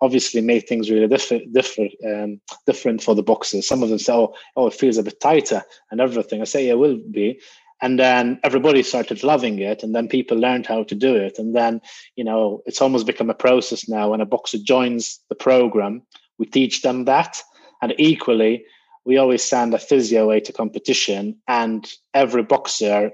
obviously 0.00 0.40
made 0.40 0.66
things 0.66 0.90
really 0.90 1.08
different 1.08 1.52
different 1.52 1.92
um, 2.06 2.40
different 2.66 3.02
for 3.02 3.14
the 3.14 3.22
boxers. 3.22 3.66
Some 3.66 3.82
of 3.82 3.88
them 3.88 3.98
say 3.98 4.12
oh, 4.12 4.34
oh 4.56 4.68
it 4.68 4.74
feels 4.74 4.98
a 4.98 5.02
bit 5.02 5.20
tighter 5.20 5.62
and 5.90 6.00
everything. 6.00 6.40
I 6.40 6.44
say 6.44 6.66
yeah, 6.66 6.72
it 6.72 6.78
will 6.78 6.98
be. 7.10 7.40
And 7.80 7.96
then 7.96 8.40
everybody 8.42 8.82
started 8.82 9.22
loving 9.22 9.60
it 9.60 9.84
and 9.84 9.94
then 9.94 10.08
people 10.08 10.36
learned 10.36 10.66
how 10.66 10.82
to 10.82 10.94
do 10.96 11.14
it. 11.14 11.38
And 11.38 11.54
then 11.54 11.80
you 12.16 12.24
know 12.24 12.62
it's 12.66 12.82
almost 12.82 13.06
become 13.06 13.30
a 13.30 13.34
process 13.34 13.88
now 13.88 14.10
when 14.10 14.20
a 14.20 14.26
boxer 14.26 14.58
joins 14.58 15.20
the 15.28 15.36
program 15.36 16.02
we 16.38 16.46
teach 16.46 16.82
them 16.82 17.04
that. 17.04 17.42
And 17.82 17.94
equally 17.98 18.64
we 19.04 19.16
always 19.16 19.42
send 19.42 19.74
a 19.74 19.78
physio 19.78 20.24
away 20.24 20.40
to 20.40 20.52
competition 20.52 21.36
and 21.46 21.90
every 22.14 22.42
boxer 22.42 23.12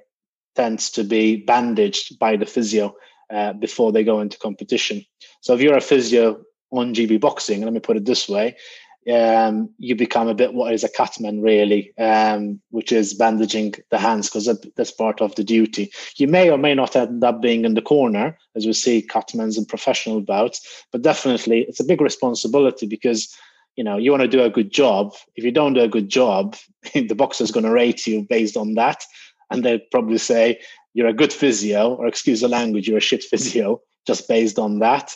tends 0.54 0.90
to 0.90 1.04
be 1.04 1.36
bandaged 1.36 2.18
by 2.18 2.36
the 2.36 2.46
physio 2.46 2.94
uh, 3.32 3.52
before 3.52 3.92
they 3.92 4.04
go 4.04 4.20
into 4.20 4.38
competition. 4.38 5.04
So 5.40 5.54
if 5.54 5.60
you're 5.60 5.76
a 5.76 5.80
physio 5.80 6.42
on 6.70 6.94
GB 6.94 7.20
boxing, 7.20 7.62
let 7.62 7.72
me 7.72 7.80
put 7.80 7.96
it 7.96 8.04
this 8.04 8.28
way, 8.28 8.56
um, 9.12 9.70
you 9.78 9.94
become 9.94 10.28
a 10.28 10.34
bit 10.34 10.54
what 10.54 10.72
is 10.72 10.84
a 10.84 10.88
cutman 10.88 11.42
really, 11.42 11.96
um, 11.98 12.60
which 12.70 12.92
is 12.92 13.14
bandaging 13.14 13.74
the 13.90 13.98
hands 13.98 14.28
because 14.28 14.48
that's 14.76 14.90
part 14.90 15.20
of 15.20 15.34
the 15.34 15.44
duty. 15.44 15.92
You 16.16 16.28
may 16.28 16.50
or 16.50 16.58
may 16.58 16.74
not 16.74 16.96
end 16.96 17.22
up 17.22 17.42
being 17.42 17.64
in 17.64 17.74
the 17.74 17.82
corner, 17.82 18.38
as 18.56 18.66
we 18.66 18.72
see 18.72 19.06
cutmans 19.06 19.58
in 19.58 19.66
professional 19.66 20.20
bouts, 20.20 20.84
but 20.90 21.02
definitely 21.02 21.66
it's 21.68 21.80
a 21.80 21.84
big 21.84 22.00
responsibility 22.00 22.86
because 22.86 23.34
you 23.76 23.84
know 23.84 23.98
you 23.98 24.10
want 24.10 24.22
to 24.22 24.28
do 24.28 24.42
a 24.42 24.50
good 24.50 24.72
job. 24.72 25.14
If 25.36 25.44
you 25.44 25.52
don't 25.52 25.74
do 25.74 25.80
a 25.80 25.88
good 25.88 26.08
job, 26.08 26.56
the 26.94 27.14
boxer 27.14 27.44
is 27.44 27.52
going 27.52 27.66
to 27.66 27.72
rate 27.72 28.06
you 28.06 28.22
based 28.22 28.56
on 28.56 28.74
that 28.74 29.04
and 29.50 29.64
they'd 29.64 29.90
probably 29.90 30.18
say 30.18 30.60
you're 30.94 31.08
a 31.08 31.12
good 31.12 31.32
physio, 31.32 31.94
or 31.94 32.06
excuse 32.06 32.40
the 32.40 32.48
language, 32.48 32.88
you're 32.88 32.98
a 32.98 33.00
shit 33.00 33.22
physio, 33.22 33.80
just 34.06 34.28
based 34.28 34.58
on 34.58 34.78
that. 34.80 35.12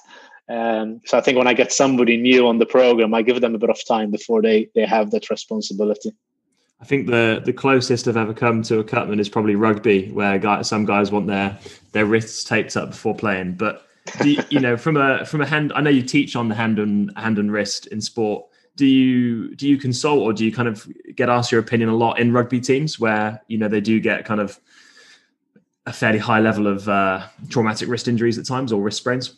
Um, 0.48 1.00
so 1.04 1.18
I 1.18 1.20
think 1.20 1.36
when 1.36 1.46
I 1.46 1.54
get 1.54 1.72
somebody 1.72 2.16
new 2.16 2.46
on 2.46 2.58
the 2.58 2.66
program, 2.66 3.12
I 3.14 3.22
give 3.22 3.40
them 3.40 3.54
a 3.54 3.58
bit 3.58 3.70
of 3.70 3.78
time 3.86 4.10
before 4.10 4.40
they 4.40 4.68
they 4.74 4.86
have 4.86 5.10
that 5.10 5.30
responsibility. 5.30 6.12
I 6.80 6.84
think 6.84 7.06
the 7.06 7.42
the 7.44 7.52
closest 7.52 8.08
I've 8.08 8.16
ever 8.16 8.32
come 8.32 8.62
to 8.64 8.78
a 8.78 8.84
cutman 8.84 9.20
is 9.20 9.28
probably 9.28 9.56
rugby, 9.56 10.10
where 10.10 10.38
guys, 10.38 10.68
some 10.68 10.84
guys 10.84 11.10
want 11.10 11.26
their 11.26 11.58
their 11.92 12.06
wrists 12.06 12.44
taped 12.44 12.76
up 12.76 12.90
before 12.90 13.14
playing. 13.14 13.54
But 13.54 13.86
you, 14.24 14.42
you, 14.48 14.60
know, 14.60 14.76
from 14.76 14.96
a 14.96 15.26
from 15.26 15.42
a 15.42 15.46
hand, 15.46 15.72
I 15.74 15.80
know 15.82 15.90
you 15.90 16.02
teach 16.02 16.34
on 16.34 16.48
the 16.48 16.54
hand 16.54 16.78
and 16.78 17.12
hand 17.16 17.38
and 17.38 17.52
wrist 17.52 17.86
in 17.88 18.00
sport 18.00 18.46
do 18.78 18.86
you 18.86 19.54
do 19.56 19.68
you 19.68 19.76
consult 19.76 20.20
or 20.20 20.32
do 20.32 20.44
you 20.44 20.52
kind 20.52 20.68
of 20.68 20.88
get 21.16 21.28
asked 21.28 21.50
your 21.50 21.60
opinion 21.60 21.90
a 21.90 21.96
lot 21.96 22.18
in 22.20 22.32
rugby 22.32 22.60
teams 22.60 22.98
where 22.98 23.42
you 23.48 23.58
know 23.58 23.68
they 23.68 23.80
do 23.80 23.98
get 24.00 24.24
kind 24.24 24.40
of 24.40 24.58
a 25.84 25.92
fairly 25.92 26.18
high 26.18 26.38
level 26.38 26.66
of 26.66 26.88
uh, 26.88 27.26
traumatic 27.48 27.88
wrist 27.88 28.06
injuries 28.06 28.38
at 28.38 28.46
times 28.46 28.72
or 28.72 28.80
wrist 28.80 28.98
sprains? 28.98 29.34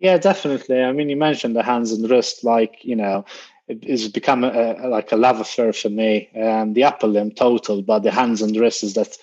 Yeah, 0.00 0.18
definitely. 0.18 0.82
I 0.82 0.90
mean, 0.90 1.08
you 1.08 1.16
mentioned 1.16 1.54
the 1.54 1.62
hands 1.62 1.92
and 1.92 2.10
wrist, 2.10 2.42
like 2.42 2.84
you 2.84 2.96
know, 2.96 3.24
it 3.68 3.88
has 3.88 4.08
become 4.08 4.42
a, 4.42 4.76
a, 4.80 4.88
like 4.88 5.12
a 5.12 5.16
love 5.16 5.38
affair 5.38 5.72
for 5.72 5.88
me. 5.88 6.28
Um, 6.34 6.72
the 6.72 6.82
upper 6.82 7.06
limb 7.06 7.30
total, 7.30 7.80
but 7.82 8.00
the 8.00 8.10
hands 8.10 8.42
and 8.42 8.56
wrists 8.56 8.82
is 8.82 8.94
that 8.94 9.16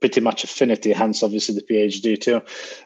pretty 0.00 0.22
much 0.22 0.42
affinity. 0.42 0.92
Hence, 0.92 1.22
obviously, 1.22 1.54
the 1.54 1.62
PhD 1.62 2.18
too. 2.18 2.40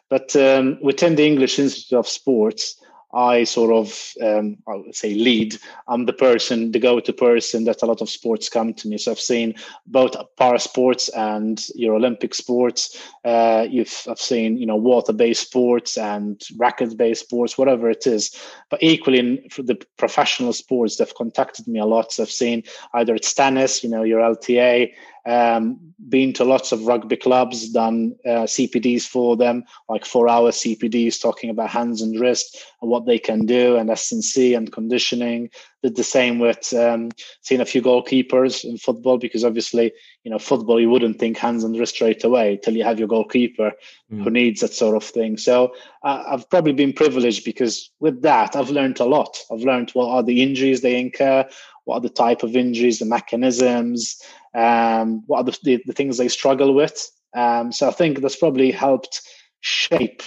But 0.08 0.34
um, 0.34 0.78
within 0.82 1.14
the 1.14 1.26
English 1.26 1.60
Institute 1.60 1.98
of 1.98 2.08
Sports, 2.08 2.82
I 3.12 3.44
sort 3.44 3.72
of, 3.72 4.12
um, 4.22 4.58
I 4.68 4.76
would 4.76 4.94
say, 4.94 5.14
lead. 5.14 5.56
I'm 5.86 6.04
the 6.04 6.12
person, 6.12 6.72
the 6.72 6.78
go-to 6.78 7.12
person 7.12 7.64
that 7.64 7.82
a 7.82 7.86
lot 7.86 8.02
of 8.02 8.10
sports 8.10 8.48
come 8.48 8.74
to 8.74 8.88
me. 8.88 8.98
So 8.98 9.12
I've 9.12 9.20
seen 9.20 9.54
both 9.86 10.14
para 10.36 10.58
sports 10.58 11.08
and 11.10 11.62
your 11.74 11.94
Olympic 11.94 12.34
sports. 12.34 13.02
Uh, 13.24 13.66
you've, 13.68 14.06
I've 14.08 14.20
seen, 14.20 14.58
you 14.58 14.66
know, 14.66 14.76
water-based 14.76 15.40
sports 15.40 15.96
and 15.96 16.40
racket-based 16.56 17.22
sports, 17.22 17.56
whatever 17.56 17.88
it 17.88 18.06
is. 18.06 18.38
But 18.70 18.82
equally, 18.82 19.18
in, 19.18 19.48
the 19.56 19.78
professional 19.96 20.52
sports, 20.52 20.96
they've 20.96 21.14
contacted 21.14 21.66
me 21.66 21.78
a 21.78 21.86
lot. 21.86 22.12
So 22.12 22.24
I've 22.24 22.30
seen 22.30 22.62
either 22.92 23.14
it's 23.14 23.32
tennis, 23.32 23.82
you 23.82 23.88
know, 23.88 24.02
your 24.02 24.20
LTA, 24.20 24.92
um, 25.28 25.78
been 26.08 26.32
to 26.32 26.44
lots 26.44 26.72
of 26.72 26.86
rugby 26.86 27.16
clubs, 27.16 27.68
done 27.68 28.16
uh, 28.24 28.46
CPDs 28.46 29.02
for 29.02 29.36
them, 29.36 29.64
like 29.88 30.06
four-hour 30.06 30.52
CPDs 30.52 31.20
talking 31.20 31.50
about 31.50 31.68
hands 31.68 32.00
and 32.00 32.18
wrist 32.18 32.56
and 32.80 32.90
what 32.90 33.04
they 33.04 33.18
can 33.18 33.44
do, 33.44 33.76
and 33.76 33.90
S&C 33.90 34.54
and 34.54 34.72
conditioning. 34.72 35.50
Did 35.82 35.96
the 35.96 36.04
same 36.04 36.38
with 36.38 36.72
um, 36.72 37.10
seeing 37.42 37.60
a 37.60 37.66
few 37.66 37.82
goalkeepers 37.82 38.64
in 38.64 38.78
football 38.78 39.18
because 39.18 39.44
obviously, 39.44 39.92
you 40.24 40.30
know, 40.30 40.38
football 40.38 40.80
you 40.80 40.88
wouldn't 40.88 41.18
think 41.18 41.36
hands 41.36 41.62
and 41.62 41.78
wrist 41.78 41.96
straight 41.96 42.24
away 42.24 42.58
till 42.62 42.74
you 42.74 42.82
have 42.84 42.98
your 42.98 43.06
goalkeeper 43.06 43.72
mm. 44.10 44.24
who 44.24 44.30
needs 44.30 44.62
that 44.62 44.72
sort 44.72 44.96
of 44.96 45.04
thing. 45.04 45.36
So 45.36 45.74
uh, 46.02 46.24
I've 46.26 46.48
probably 46.48 46.72
been 46.72 46.92
privileged 46.94 47.44
because 47.44 47.90
with 48.00 48.22
that 48.22 48.56
I've 48.56 48.70
learned 48.70 48.98
a 48.98 49.04
lot. 49.04 49.38
I've 49.52 49.60
learned 49.60 49.90
what 49.90 50.08
are 50.08 50.22
the 50.22 50.42
injuries 50.42 50.80
they 50.80 50.98
incur, 50.98 51.48
what 51.88 51.96
are 51.96 52.00
the 52.00 52.10
type 52.10 52.42
of 52.42 52.54
injuries, 52.54 52.98
the 52.98 53.06
mechanisms, 53.06 54.20
um, 54.54 55.22
what 55.26 55.38
are 55.38 55.44
the, 55.44 55.58
the, 55.62 55.82
the, 55.86 55.94
things 55.94 56.18
they 56.18 56.28
struggle 56.28 56.74
with. 56.74 57.10
Um, 57.34 57.72
so 57.72 57.88
I 57.88 57.92
think 57.92 58.20
that's 58.20 58.36
probably 58.36 58.70
helped 58.70 59.22
shape 59.60 60.22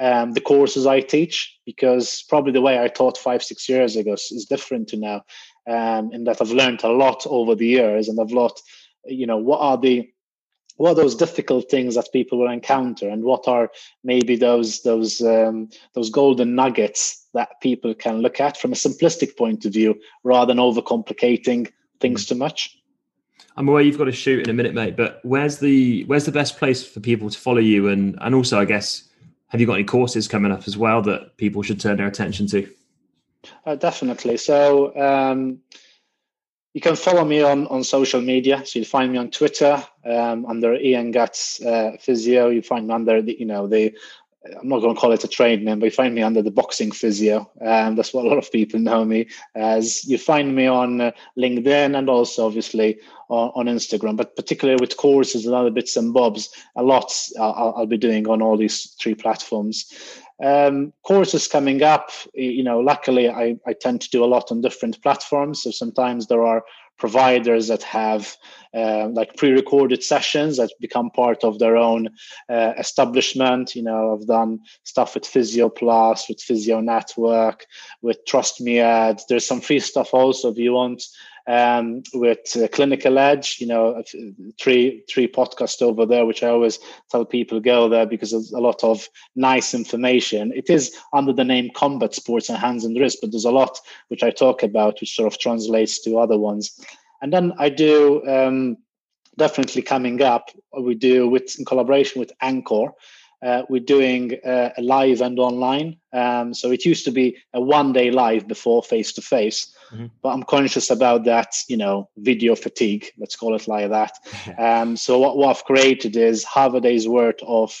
um, 0.00 0.32
the 0.32 0.40
courses 0.40 0.86
I 0.86 1.00
teach 1.00 1.58
because 1.66 2.24
probably 2.30 2.52
the 2.52 2.62
way 2.62 2.82
I 2.82 2.88
taught 2.88 3.18
five, 3.18 3.42
six 3.42 3.68
years 3.68 3.96
ago 3.96 4.14
is 4.14 4.46
different 4.48 4.88
to 4.88 4.96
now. 4.96 5.24
Um, 5.68 6.10
in 6.10 6.24
that 6.24 6.40
I've 6.40 6.50
learned 6.50 6.84
a 6.84 6.88
lot 6.88 7.26
over 7.26 7.54
the 7.54 7.66
years 7.66 8.08
and 8.08 8.18
I've 8.18 8.32
learned, 8.32 8.52
you 9.04 9.26
know, 9.26 9.36
what 9.36 9.60
are 9.60 9.76
the 9.76 10.08
what 10.76 10.90
are 10.90 10.94
those 10.94 11.14
difficult 11.14 11.70
things 11.70 11.94
that 11.94 12.12
people 12.12 12.38
will 12.38 12.50
encounter 12.50 13.08
and 13.08 13.24
what 13.24 13.46
are 13.46 13.70
maybe 14.02 14.36
those 14.36 14.82
those 14.82 15.20
um, 15.20 15.68
those 15.94 16.10
golden 16.10 16.54
nuggets 16.54 17.26
that 17.34 17.60
people 17.60 17.94
can 17.94 18.18
look 18.18 18.40
at 18.40 18.56
from 18.56 18.72
a 18.72 18.76
simplistic 18.76 19.36
point 19.36 19.64
of 19.64 19.72
view 19.72 19.94
rather 20.22 20.52
than 20.52 20.62
overcomplicating 20.62 21.70
things 22.00 22.24
mm. 22.24 22.28
too 22.28 22.34
much 22.34 22.76
i'm 23.56 23.68
aware 23.68 23.82
you've 23.82 23.98
got 23.98 24.04
to 24.04 24.12
shoot 24.12 24.44
in 24.44 24.50
a 24.50 24.54
minute 24.54 24.74
mate 24.74 24.96
but 24.96 25.20
where's 25.22 25.58
the 25.58 26.04
where's 26.04 26.26
the 26.26 26.32
best 26.32 26.58
place 26.58 26.86
for 26.86 27.00
people 27.00 27.30
to 27.30 27.38
follow 27.38 27.60
you 27.60 27.88
and 27.88 28.18
and 28.20 28.34
also 28.34 28.58
i 28.60 28.64
guess 28.64 29.08
have 29.48 29.60
you 29.60 29.66
got 29.66 29.74
any 29.74 29.84
courses 29.84 30.26
coming 30.26 30.50
up 30.50 30.66
as 30.66 30.76
well 30.76 31.00
that 31.02 31.36
people 31.36 31.62
should 31.62 31.80
turn 31.80 31.96
their 31.96 32.08
attention 32.08 32.46
to 32.46 32.68
Uh, 33.66 33.76
definitely. 33.76 34.36
So 34.36 34.94
um, 34.96 35.58
you 36.74 36.80
can 36.80 36.96
follow 36.96 37.24
me 37.24 37.40
on, 37.40 37.66
on 37.68 37.84
social 37.84 38.20
media. 38.20 38.66
So 38.66 38.80
you'll 38.80 38.86
find 38.86 39.12
me 39.12 39.18
on 39.18 39.30
Twitter 39.30 39.82
um, 40.04 40.44
under 40.44 40.74
Ian 40.74 41.12
Gatt's 41.12 41.62
uh, 41.62 41.96
Physio. 42.00 42.50
You 42.50 42.62
find 42.62 42.88
me 42.88 42.94
under 42.94 43.22
the 43.22 43.36
you 43.38 43.46
know 43.46 43.66
the 43.68 43.94
I'm 44.60 44.68
not 44.68 44.80
going 44.80 44.94
to 44.94 45.00
call 45.00 45.12
it 45.12 45.24
a 45.24 45.28
trade 45.28 45.62
name, 45.62 45.78
but 45.78 45.86
you 45.86 45.90
find 45.90 46.14
me 46.14 46.22
under 46.22 46.42
the 46.42 46.50
boxing 46.50 46.90
physio. 46.90 47.50
Um, 47.64 47.96
that's 47.96 48.12
what 48.12 48.26
a 48.26 48.28
lot 48.28 48.36
of 48.36 48.52
people 48.52 48.78
know 48.78 49.04
me 49.04 49.28
as. 49.54 50.04
You 50.04 50.18
find 50.18 50.54
me 50.54 50.66
on 50.66 51.00
uh, 51.00 51.12
LinkedIn 51.38 51.96
and 51.96 52.10
also 52.10 52.46
obviously 52.46 52.98
on, 53.28 53.52
on, 53.54 53.74
Instagram, 53.74 54.16
but 54.16 54.36
particularly 54.36 54.80
with 54.80 54.96
courses 54.96 55.46
and 55.46 55.54
other 55.54 55.70
bits 55.70 55.96
and 55.96 56.12
bobs, 56.12 56.50
a 56.76 56.82
lot 56.82 57.12
I'll, 57.38 57.74
I'll 57.76 57.86
be 57.86 57.96
doing 57.96 58.28
on 58.28 58.42
all 58.42 58.56
these 58.56 58.94
three 59.00 59.14
platforms. 59.14 59.92
Um, 60.42 60.92
courses 61.04 61.46
coming 61.46 61.82
up, 61.82 62.10
you 62.34 62.64
know, 62.64 62.80
luckily 62.80 63.30
I, 63.30 63.56
I 63.66 63.72
tend 63.72 64.00
to 64.02 64.10
do 64.10 64.24
a 64.24 64.26
lot 64.26 64.50
on 64.50 64.60
different 64.60 65.00
platforms. 65.00 65.62
So 65.62 65.70
sometimes 65.70 66.26
there 66.26 66.44
are 66.44 66.64
providers 66.98 67.68
that 67.68 67.82
have 67.82 68.36
uh, 68.72 69.08
like 69.08 69.36
pre-recorded 69.36 70.02
sessions 70.02 70.56
that 70.56 70.70
become 70.80 71.10
part 71.10 71.44
of 71.44 71.58
their 71.58 71.76
own 71.76 72.08
uh, 72.48 72.72
establishment. 72.78 73.74
You 73.74 73.82
know, 73.82 74.14
I've 74.14 74.26
done 74.26 74.60
stuff 74.84 75.14
with 75.14 75.26
Physio 75.26 75.68
Plus, 75.68 76.28
with 76.28 76.40
Physio 76.40 76.80
Network, 76.80 77.66
with 78.02 78.24
Trust 78.26 78.60
Me 78.60 78.80
Ed. 78.80 79.20
There's 79.28 79.46
some 79.46 79.60
free 79.60 79.80
stuff 79.80 80.14
also 80.14 80.50
if 80.50 80.58
you 80.58 80.72
want 80.72 81.04
um, 81.46 82.02
with 82.12 82.56
uh, 82.56 82.68
Clinical 82.68 83.18
Edge. 83.18 83.58
You 83.60 83.66
know, 83.66 84.02
three 84.60 85.04
three 85.08 85.28
podcasts 85.28 85.82
over 85.82 86.06
there, 86.06 86.26
which 86.26 86.42
I 86.42 86.48
always 86.48 86.78
tell 87.10 87.24
people 87.24 87.60
go 87.60 87.88
there 87.88 88.06
because 88.06 88.30
there's 88.30 88.52
a 88.52 88.60
lot 88.60 88.82
of 88.82 89.08
nice 89.36 89.74
information. 89.74 90.52
It 90.54 90.70
is 90.70 90.96
under 91.12 91.32
the 91.32 91.44
name 91.44 91.70
Combat 91.74 92.14
Sports 92.14 92.48
and 92.48 92.58
Hands 92.58 92.84
and 92.84 92.98
Wrist, 92.98 93.18
but 93.20 93.30
there's 93.30 93.44
a 93.44 93.50
lot 93.50 93.78
which 94.08 94.22
I 94.22 94.30
talk 94.30 94.62
about, 94.62 95.00
which 95.00 95.14
sort 95.14 95.32
of 95.32 95.38
translates 95.38 96.00
to 96.02 96.18
other 96.18 96.38
ones. 96.38 96.78
And 97.22 97.32
then 97.32 97.52
I 97.58 97.68
do 97.68 98.26
um, 98.26 98.76
definitely 99.38 99.82
coming 99.82 100.22
up. 100.22 100.50
We 100.78 100.94
do 100.94 101.28
with 101.28 101.58
in 101.58 101.64
collaboration 101.64 102.20
with 102.20 102.32
Anchor 102.40 102.92
uh, 103.44 103.62
we're 103.68 103.80
doing 103.80 104.38
uh, 104.44 104.70
live 104.78 105.20
and 105.20 105.38
online. 105.38 105.98
Um, 106.14 106.54
so 106.54 106.70
it 106.70 106.86
used 106.86 107.04
to 107.04 107.10
be 107.10 107.36
a 107.52 107.60
one 107.60 107.92
day 107.92 108.10
live 108.10 108.48
before 108.48 108.82
face 108.82 109.12
to 109.12 109.22
face, 109.22 109.74
but 110.22 110.30
I'm 110.30 110.42
conscious 110.42 110.90
about 110.90 111.24
that, 111.24 111.54
you 111.68 111.76
know, 111.76 112.08
video 112.16 112.54
fatigue, 112.54 113.10
let's 113.18 113.36
call 113.36 113.54
it 113.54 113.68
like 113.68 113.90
that. 113.90 114.12
Um, 114.58 114.96
so 114.96 115.18
what, 115.18 115.36
what 115.36 115.56
I've 115.56 115.64
created 115.64 116.16
is 116.16 116.44
half 116.44 116.74
a 116.74 116.80
day's 116.80 117.08
worth 117.08 117.42
of 117.42 117.76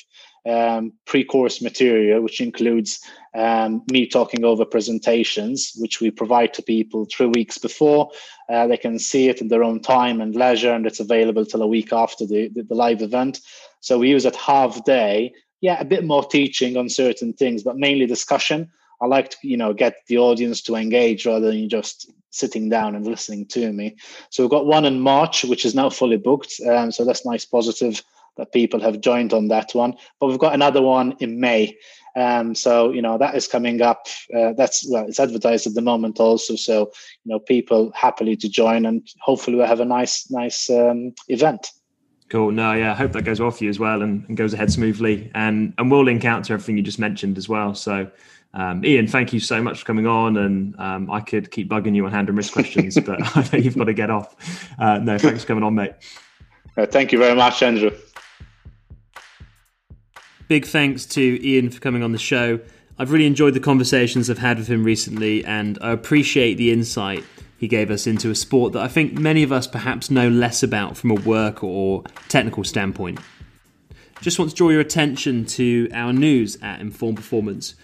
um, 0.48 0.92
pre-course 1.06 1.62
material, 1.62 2.20
which 2.20 2.40
includes 2.40 3.00
um, 3.34 3.82
me 3.90 4.06
talking 4.06 4.44
over 4.44 4.64
presentations, 4.64 5.72
which 5.78 6.00
we 6.00 6.10
provide 6.10 6.52
to 6.54 6.62
people 6.62 7.06
three 7.06 7.26
weeks 7.26 7.58
before. 7.58 8.10
Uh, 8.48 8.66
they 8.66 8.76
can 8.76 8.98
see 8.98 9.28
it 9.28 9.40
in 9.40 9.48
their 9.48 9.62
own 9.62 9.80
time 9.80 10.20
and 10.20 10.34
leisure, 10.34 10.72
and 10.72 10.86
it's 10.86 11.00
available 11.00 11.46
till 11.46 11.62
a 11.62 11.66
week 11.66 11.92
after 11.92 12.26
the, 12.26 12.48
the, 12.48 12.62
the 12.62 12.74
live 12.74 13.02
event. 13.02 13.40
So 13.80 13.98
we 13.98 14.10
use 14.10 14.24
it 14.24 14.36
half 14.36 14.84
day 14.84 15.32
yeah, 15.64 15.80
a 15.80 15.84
bit 15.86 16.04
more 16.04 16.22
teaching 16.22 16.76
on 16.76 16.90
certain 16.90 17.32
things, 17.32 17.62
but 17.62 17.78
mainly 17.78 18.04
discussion. 18.04 18.70
I 19.00 19.06
like 19.06 19.30
to, 19.30 19.36
you 19.42 19.56
know, 19.56 19.72
get 19.72 19.96
the 20.08 20.18
audience 20.18 20.62
to 20.62 20.74
engage 20.76 21.26
rather 21.26 21.46
than 21.46 21.68
just 21.68 22.10
sitting 22.30 22.68
down 22.68 22.94
and 22.94 23.06
listening 23.06 23.46
to 23.46 23.72
me. 23.72 23.96
So 24.30 24.42
we've 24.42 24.50
got 24.50 24.66
one 24.66 24.84
in 24.84 25.00
March, 25.00 25.44
which 25.44 25.64
is 25.64 25.74
now 25.74 25.90
fully 25.90 26.16
booked. 26.16 26.54
Um, 26.68 26.90
so 26.90 27.04
that's 27.04 27.26
nice, 27.26 27.44
positive 27.44 28.02
that 28.36 28.52
people 28.52 28.80
have 28.80 29.00
joined 29.00 29.32
on 29.32 29.48
that 29.48 29.74
one. 29.74 29.94
But 30.20 30.26
we've 30.26 30.38
got 30.38 30.54
another 30.54 30.82
one 30.82 31.14
in 31.20 31.40
May. 31.40 31.76
Um, 32.16 32.54
so 32.54 32.92
you 32.92 33.02
know 33.02 33.18
that 33.18 33.34
is 33.34 33.48
coming 33.48 33.82
up. 33.82 34.06
Uh, 34.34 34.52
that's 34.52 34.88
well, 34.88 35.04
it's 35.06 35.18
advertised 35.18 35.66
at 35.66 35.74
the 35.74 35.82
moment 35.82 36.20
also. 36.20 36.54
So 36.54 36.92
you 37.24 37.32
know 37.32 37.40
people 37.40 37.90
happily 37.94 38.36
to 38.36 38.48
join, 38.48 38.86
and 38.86 39.06
hopefully 39.20 39.56
we'll 39.56 39.66
have 39.66 39.80
a 39.80 39.84
nice, 39.84 40.30
nice 40.30 40.70
um, 40.70 41.12
event. 41.28 41.68
Cool. 42.30 42.52
No, 42.52 42.72
yeah, 42.72 42.92
I 42.92 42.94
hope 42.94 43.12
that 43.12 43.24
goes 43.24 43.40
well 43.40 43.50
for 43.50 43.64
you 43.64 43.70
as 43.70 43.78
well 43.78 44.02
and, 44.02 44.24
and 44.28 44.36
goes 44.36 44.54
ahead 44.54 44.72
smoothly. 44.72 45.30
And 45.34 45.74
and 45.78 45.90
we'll 45.90 46.04
link 46.04 46.24
out 46.24 46.44
to 46.44 46.52
everything 46.52 46.76
you 46.76 46.82
just 46.82 46.98
mentioned 46.98 47.36
as 47.36 47.48
well. 47.48 47.74
So, 47.74 48.10
um, 48.54 48.84
Ian, 48.84 49.06
thank 49.08 49.32
you 49.32 49.40
so 49.40 49.62
much 49.62 49.80
for 49.80 49.84
coming 49.84 50.06
on. 50.06 50.36
And 50.36 50.78
um, 50.78 51.10
I 51.10 51.20
could 51.20 51.50
keep 51.50 51.68
bugging 51.68 51.94
you 51.94 52.06
on 52.06 52.12
hand 52.12 52.28
and 52.28 52.38
wrist 52.38 52.52
questions, 52.52 52.98
but 53.00 53.20
I 53.36 53.48
know 53.52 53.58
you've 53.58 53.76
got 53.76 53.84
to 53.84 53.94
get 53.94 54.10
off. 54.10 54.70
Uh, 54.78 54.98
no, 54.98 55.18
thanks 55.18 55.42
for 55.42 55.48
coming 55.48 55.64
on, 55.64 55.74
mate. 55.74 55.92
Uh, 56.76 56.86
thank 56.86 57.12
you 57.12 57.18
very 57.18 57.34
much, 57.34 57.62
Andrew. 57.62 57.90
Big 60.48 60.66
thanks 60.66 61.04
to 61.06 61.46
Ian 61.46 61.70
for 61.70 61.80
coming 61.80 62.02
on 62.02 62.12
the 62.12 62.18
show. 62.18 62.60
I've 62.98 63.10
really 63.10 63.26
enjoyed 63.26 63.54
the 63.54 63.60
conversations 63.60 64.30
I've 64.30 64.38
had 64.38 64.58
with 64.58 64.68
him 64.68 64.84
recently, 64.84 65.44
and 65.44 65.78
I 65.80 65.90
appreciate 65.90 66.54
the 66.54 66.70
insight 66.70 67.24
he 67.56 67.66
gave 67.66 67.90
us 67.90 68.06
into 68.06 68.30
a 68.30 68.34
sport 68.34 68.72
that 68.74 68.82
I 68.82 68.88
think 68.88 69.14
many 69.14 69.42
of 69.42 69.50
us 69.50 69.66
perhaps 69.66 70.10
know 70.10 70.28
less 70.28 70.62
about 70.62 70.96
from 70.96 71.10
a 71.10 71.14
work 71.14 71.64
or 71.64 72.04
technical 72.28 72.62
standpoint. 72.62 73.18
Just 74.20 74.38
want 74.38 74.50
to 74.50 74.56
draw 74.56 74.70
your 74.70 74.80
attention 74.80 75.44
to 75.46 75.88
our 75.92 76.12
news 76.12 76.56
at 76.62 76.80
Inform 76.80 77.16
Performance. 77.16 77.74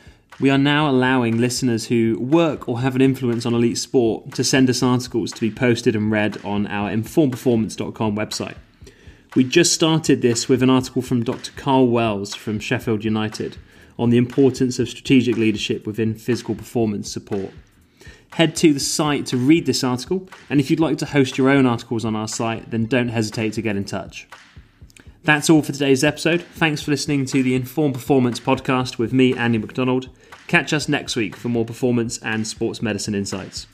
We 0.41 0.51
are 0.51 0.59
now 0.59 0.89
allowing 0.89 1.39
listeners 1.39 1.87
who 1.87 2.19
work 2.19 2.69
or 2.69 2.81
have 2.81 2.97
an 2.97 3.03
influence 3.03 3.45
on 3.45 3.55
elite 3.55 3.79
sport 3.79 4.33
to 4.33 4.43
send 4.43 4.71
us 4.71 4.83
articles 4.83 5.33
to 5.33 5.41
be 5.41 5.51
posted 5.51 5.95
and 5.95 6.11
read 6.11 6.43
on 6.45 6.67
our 6.67 6.91
informperformance.com 6.91 8.17
website. 8.17 8.57
We 9.37 9.45
just 9.45 9.73
started 9.73 10.23
this 10.23 10.49
with 10.49 10.63
an 10.63 10.71
article 10.71 11.03
from 11.03 11.23
Dr. 11.23 11.53
Carl 11.57 11.89
Wells 11.89 12.35
from 12.35 12.59
Sheffield 12.59 13.05
United 13.05 13.59
on 13.99 14.11
the 14.11 14.17
importance 14.17 14.79
of 14.79 14.89
strategic 14.89 15.37
leadership 15.37 15.87
within 15.87 16.15
physical 16.15 16.55
performance 16.55 17.13
support 17.13 17.53
head 18.35 18.55
to 18.57 18.73
the 18.73 18.81
site 18.81 19.27
to 19.27 19.37
read 19.37 19.67
this 19.67 19.85
article. 19.85 20.29
And 20.49 20.61
if 20.61 20.71
you'd 20.71 20.81
like 20.81 20.99
to 20.99 21.07
host 21.07 21.39
your 21.39 21.51
own 21.51 21.67
articles 21.67 22.05
on 22.05 22.17
our 22.17 22.29
site, 22.29 22.71
then 22.71 22.87
don't 22.87 23.09
hesitate 23.09 23.55
to 23.55 23.63
get 23.63 23.77
in 23.77 23.85
touch. 23.85 24.29
That's 25.23 25.51
all 25.51 25.63
for 25.63 25.73
today's 25.73 26.03
episode. 26.03 26.43
Thanks 26.43 26.83
for 26.83 26.91
listening 26.91 27.27
to 27.27 27.43
the 27.43 27.55
Inform 27.55 27.93
Performance 27.93 28.41
podcast 28.41 28.99
with 28.99 29.13
me, 29.13 29.37
Andy 29.37 29.59
McDonald. 29.59 30.09
Catch 30.51 30.73
us 30.73 30.89
next 30.89 31.15
week 31.15 31.37
for 31.37 31.49
more 31.49 31.65
performance 31.65 32.19
and 32.25 32.45
sports 32.45 32.83
medicine 32.83 33.15
insights. 33.15 33.69